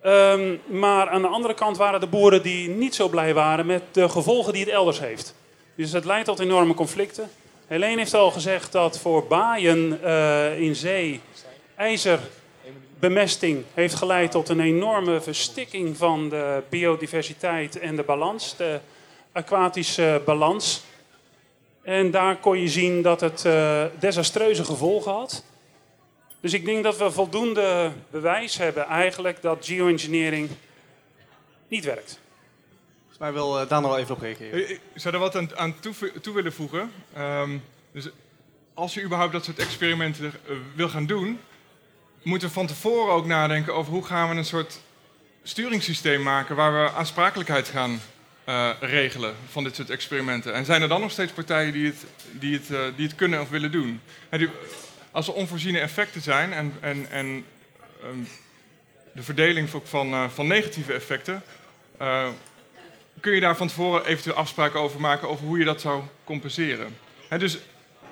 Um, 0.07 0.61
maar 0.67 1.09
aan 1.09 1.23
de 1.23 1.29
andere 1.29 1.55
kant 1.55 1.77
waren 1.77 2.01
de 2.01 2.07
boeren 2.07 2.43
die 2.43 2.69
niet 2.69 2.95
zo 2.95 3.09
blij 3.09 3.35
waren 3.35 3.67
met 3.67 3.83
de 3.93 4.09
gevolgen 4.09 4.53
die 4.53 4.65
het 4.65 4.73
elders 4.73 5.01
heeft. 5.01 5.35
Dus 5.75 5.93
het 5.93 6.05
leidt 6.05 6.27
tot 6.27 6.41
enorme 6.41 6.75
conflicten. 6.75 7.31
Helene 7.67 7.99
heeft 7.99 8.15
al 8.15 8.31
gezegd 8.31 8.73
dat 8.73 8.99
voor 8.99 9.27
baaien 9.27 10.01
uh, 10.05 10.61
in 10.61 10.77
zee 10.77 11.21
ijzerbemesting 11.77 13.65
heeft 13.75 13.95
geleid 13.95 14.31
tot 14.31 14.49
een 14.49 14.61
enorme 14.61 15.21
verstikking 15.21 15.97
van 15.97 16.29
de 16.29 16.63
biodiversiteit 16.69 17.79
en 17.79 17.97
de 17.97 18.03
balans, 18.03 18.57
de 18.57 18.81
aquatische 19.35 20.23
balans. 20.25 20.83
En 21.83 22.11
daar 22.11 22.37
kon 22.37 22.61
je 22.61 22.69
zien 22.69 23.03
dat 23.03 23.21
het 23.21 23.45
uh, 23.45 23.85
desastreuze 23.99 24.65
gevolgen 24.65 25.13
had. 25.13 25.45
Dus 26.41 26.53
ik 26.53 26.65
denk 26.65 26.85
dat 26.85 26.97
we 26.97 27.11
voldoende 27.11 27.93
bewijs 28.11 28.57
hebben 28.57 28.87
eigenlijk 28.87 29.43
dat 29.43 29.67
geoengineering 29.67 30.49
niet 31.69 31.85
werkt. 31.85 32.21
Volgens 32.99 33.19
mij 33.19 33.33
wil 33.33 33.61
uh, 33.61 33.69
Daan 33.69 33.85
er 33.85 33.91
al 33.91 33.99
even 33.99 34.15
op 34.15 34.21
reageren. 34.21 34.71
Ik 34.71 34.81
zou 34.95 35.15
er 35.15 35.21
wat 35.21 35.37
aan, 35.37 35.57
aan 35.57 35.81
toe, 35.81 36.21
toe, 36.21 36.35
willen 36.35 36.53
voegen. 36.53 36.93
Um, 37.19 37.63
dus 37.93 38.09
als 38.75 38.95
je 38.95 39.03
überhaupt 39.03 39.33
dat 39.33 39.45
soort 39.45 39.59
experimenten 39.59 40.25
uh, 40.25 40.57
wil 40.75 40.89
gaan 40.89 41.07
doen, 41.07 41.41
moeten 42.23 42.49
we 42.49 42.55
van 42.55 42.67
tevoren 42.67 43.15
ook 43.15 43.27
nadenken 43.27 43.75
over 43.75 43.93
hoe 43.93 44.05
gaan 44.05 44.29
we 44.29 44.35
een 44.35 44.45
soort 44.45 44.81
sturingssysteem 45.43 46.23
maken 46.23 46.57
waar 46.57 46.85
we 46.85 46.91
aansprakelijkheid 46.91 47.69
gaan 47.69 48.01
uh, 48.49 48.71
regelen 48.81 49.35
van 49.51 49.65
dit 49.65 49.75
soort 49.75 49.91
experimenten. 49.91 50.55
En 50.55 50.65
zijn 50.65 50.83
er 50.83 50.89
dan 50.89 51.01
nog 51.01 51.11
steeds 51.11 51.33
partijen 51.33 51.73
die 51.73 51.87
het, 51.87 52.05
die 52.31 52.55
het, 52.55 52.97
die 52.97 53.07
het 53.07 53.17
kunnen 53.17 53.41
of 53.41 53.49
willen 53.49 53.71
doen? 53.71 54.01
Als 55.11 55.29
er 55.29 55.35
onvoorziene 55.35 55.79
effecten 55.79 56.21
zijn 56.21 56.53
en, 56.53 56.75
en, 56.81 57.07
en 57.11 57.45
um, 58.05 58.29
de 59.13 59.23
verdeling 59.23 59.69
van, 59.85 60.31
van 60.31 60.47
negatieve 60.47 60.93
effecten, 60.93 61.43
kun 63.21 63.35
je 63.35 63.41
daar 63.41 63.57
van 63.57 63.69
tevoren 63.69 64.05
eventueel 64.05 64.37
afspraken 64.37 64.81
over 64.81 65.01
maken 65.01 65.29
over 65.29 65.47
hoe 65.47 65.59
je 65.59 65.65
dat 65.65 65.81
zou 65.81 66.03
compenseren. 66.25 66.97
He, 67.29 67.39
dus 67.39 67.59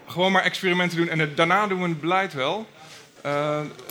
gewoon 0.07 0.33
maar 0.33 0.43
experimenten 0.43 0.97
doen 0.97 1.09
en 1.09 1.19
het, 1.19 1.37
daarna 1.37 1.67
doen 1.67 1.83
we 1.83 1.89
het 1.89 2.01
beleid 2.01 2.33
wel. 2.33 2.67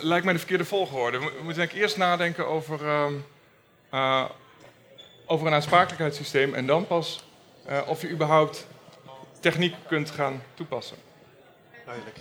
Lijkt 0.00 0.24
mij 0.24 0.32
de 0.32 0.38
verkeerde 0.38 0.64
volgorde. 0.64 1.18
We 1.18 1.30
moeten 1.42 1.56
denk 1.56 1.72
eerst 1.72 1.96
nadenken 1.96 2.46
over, 2.46 2.80
over 5.32 5.46
een 5.46 5.52
aansprakelijkheidssysteem 5.52 6.54
en 6.54 6.66
dan 6.66 6.86
pas 6.86 7.24
of 7.86 8.00
je 8.00 8.10
überhaupt 8.10 8.66
techniek 9.40 9.74
kunt 9.88 10.10
gaan 10.10 10.42
toepassen. 10.54 10.96
Duidelijk. 11.84 12.16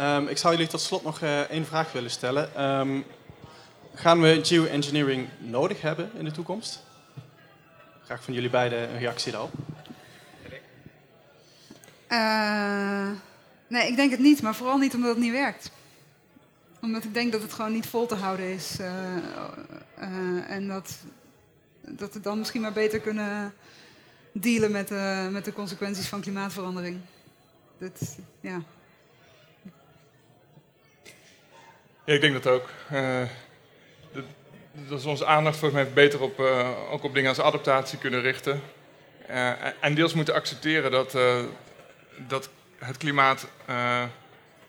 Um, 0.00 0.28
ik 0.28 0.38
zou 0.38 0.54
jullie 0.54 0.68
tot 0.68 0.80
slot 0.80 1.02
nog 1.02 1.20
uh, 1.20 1.40
één 1.40 1.66
vraag 1.66 1.92
willen 1.92 2.10
stellen. 2.10 2.64
Um, 2.64 3.04
gaan 3.94 4.20
we 4.20 4.40
geoengineering 4.42 5.28
nodig 5.38 5.80
hebben 5.80 6.10
in 6.14 6.24
de 6.24 6.30
toekomst? 6.30 6.82
Graag 8.04 8.24
van 8.24 8.34
jullie 8.34 8.50
beiden 8.50 8.90
een 8.90 8.98
reactie 8.98 9.32
daarop. 9.32 9.52
Uh, 12.08 13.10
nee, 13.66 13.88
ik 13.88 13.96
denk 13.96 14.10
het 14.10 14.20
niet, 14.20 14.42
maar 14.42 14.54
vooral 14.54 14.78
niet 14.78 14.94
omdat 14.94 15.10
het 15.10 15.18
niet 15.18 15.32
werkt. 15.32 15.70
Omdat 16.80 17.04
ik 17.04 17.14
denk 17.14 17.32
dat 17.32 17.42
het 17.42 17.52
gewoon 17.52 17.72
niet 17.72 17.86
vol 17.86 18.06
te 18.06 18.14
houden 18.14 18.46
is. 18.46 18.76
Uh, 18.80 20.50
en 20.50 20.68
dat, 20.68 20.96
dat 21.88 22.14
we 22.14 22.20
dan 22.20 22.38
misschien 22.38 22.60
maar 22.60 22.72
beter 22.72 23.00
kunnen 23.00 23.54
dealen 24.32 24.70
met, 24.70 24.90
met 25.30 25.44
de 25.44 25.52
consequenties 25.52 26.08
van 26.08 26.20
klimaatverandering. 26.20 27.00
Dat, 27.78 28.16
ja. 28.40 28.62
Ja, 32.04 32.14
ik 32.14 32.20
denk 32.20 32.42
dat 32.42 32.46
ook. 32.46 32.68
Uh, 32.92 33.22
dat 34.88 34.98
is 34.98 35.04
onze 35.04 35.26
aandacht 35.26 35.56
volgens 35.56 35.82
mij 35.82 35.92
beter 35.92 36.22
op, 36.22 36.40
uh, 36.40 36.70
ook 36.90 37.02
op 37.02 37.14
dingen 37.14 37.28
als 37.28 37.40
adaptatie 37.40 37.98
kunnen 37.98 38.20
richten. 38.20 38.60
Uh, 39.30 39.84
en 39.84 39.94
deels 39.94 40.14
moeten 40.14 40.34
accepteren 40.34 40.90
dat, 40.90 41.16
dat 42.28 42.50
het 42.78 42.96
klimaat 42.96 43.46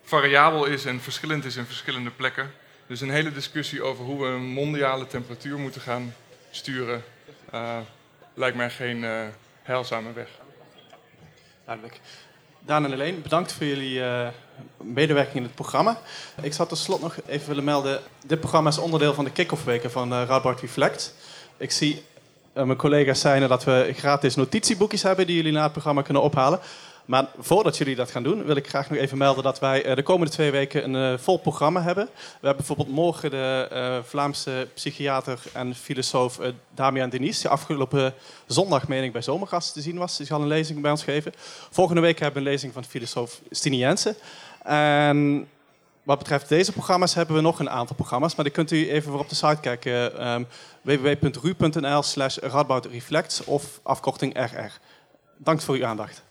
variabel 0.04 0.66
is 0.66 0.86
en 0.86 1.02
verschillend 1.02 1.46
is 1.46 1.56
in 1.56 1.66
verschillende 1.66 2.12
plekken. 2.12 2.52
Dus 2.88 3.02
een 3.02 3.10
hele 3.10 3.32
discussie 3.32 3.84
over 3.84 4.06
hoe 4.06 4.22
we 4.22 4.28
een 4.28 4.48
mondiale 4.48 5.08
temperatuur 5.08 5.58
moeten 5.58 5.82
gaan 5.82 6.14
sturen, 6.56 7.04
lijkt 8.34 8.58
mij 8.58 8.70
geen 8.70 9.06
heilzame 9.64 10.14
weg. 10.14 10.30
Duidelijk. 11.66 12.00
Daan 12.60 12.84
en 12.84 12.90
Helene, 12.92 13.18
bedankt 13.18 13.54
voor 13.54 13.66
jullie 13.66 14.00
uh, 14.00 14.28
medewerking 14.78 15.36
in 15.36 15.44
het 15.44 15.56
programma. 15.56 15.98
Ik 16.42 16.54
zou 16.54 16.68
tot 16.68 17.02
nog 17.02 17.16
even 17.26 17.48
willen 17.48 17.64
melden, 17.64 18.00
dit 18.26 18.40
programma 18.40 18.70
is 18.70 18.78
onderdeel 18.78 19.14
van 19.14 19.24
de 19.24 19.32
kick-off 19.32 19.64
weken 19.64 19.92
van 19.92 20.14
uh, 20.14 20.24
Radboud 20.28 20.60
Reflect. 20.60 21.14
Ik 21.58 21.72
zie 21.72 22.04
uh, 22.54 22.64
mijn 22.64 22.78
collega's 22.78 23.20
zijn 23.20 23.48
dat 23.48 23.64
we 23.64 23.94
gratis 23.96 24.36
notitieboekjes 24.36 25.04
hebben 25.04 25.28
die 25.28 25.36
jullie 25.36 25.52
na 25.52 25.64
het 25.64 25.72
programma 25.72 26.02
kunnen 26.02 26.24
ophalen. 26.24 26.60
Maar 27.06 27.28
voordat 27.38 27.78
jullie 27.78 27.96
dat 27.96 28.12
gaan 28.12 28.24
doen, 28.24 28.46
wil 28.46 28.56
ik 28.56 28.68
graag 28.68 28.90
nog 28.90 29.00
even 29.00 29.18
melden 29.18 29.44
dat 29.44 29.60
wij 29.60 29.84
eh, 29.84 29.96
de 29.96 30.04
komende 30.04 30.32
twee 30.32 30.52
weken 30.52 30.84
een 30.84 31.14
uh, 31.14 31.20
vol 31.20 31.38
programma 31.38 31.82
hebben. 31.82 32.06
We 32.14 32.32
hebben 32.32 32.56
bijvoorbeeld 32.56 32.96
morgen 32.96 33.30
de 33.30 33.70
uh, 33.74 33.98
Vlaamse 34.04 34.68
psychiater 34.74 35.40
en 35.54 35.76
filosoof 35.76 36.40
Damian 36.74 37.10
Denis, 37.10 37.42
die 37.42 37.50
afgelopen 37.50 38.14
zondag, 38.46 38.88
meen 38.88 39.04
ik, 39.04 39.12
bij 39.12 39.22
Zomergast 39.22 39.74
te 39.74 39.82
zien 39.82 39.98
was. 39.98 40.18
Die 40.18 40.26
zal 40.26 40.42
een 40.42 40.48
lezing 40.48 40.82
bij 40.82 40.92
ons 40.92 41.04
geven. 41.04 41.34
Volgende 41.70 42.02
week 42.02 42.20
hebben 42.20 42.44
we 42.44 42.48
een 42.48 42.54
lezing 42.54 42.74
van 42.74 42.84
filosoof 42.84 43.42
Stine. 43.50 44.16
En 44.64 45.48
wat 46.04 46.18
betreft 46.18 46.50
deze 46.50 46.72
programma's 46.72 47.14
hebben 47.14 47.36
we 47.36 47.42
nog 47.42 47.60
een 47.60 47.70
aantal 47.70 47.96
programma's, 47.96 48.36
maar 48.36 48.46
die 48.46 48.54
kunt 48.54 48.72
u 48.72 48.90
even 48.90 49.12
voor 49.12 49.20
op 49.20 49.30
de 49.30 49.36
site 49.36 49.58
kijken. 49.62 50.28
Um, 50.28 50.48
www.ru.nl 50.82 52.04
slash 52.04 52.38
Reflects 52.92 53.44
of 53.44 53.80
afkorting 53.84 54.38
RR. 54.40 54.72
Dank 55.38 55.62
voor 55.62 55.76
uw 55.76 55.86
aandacht. 55.86 56.25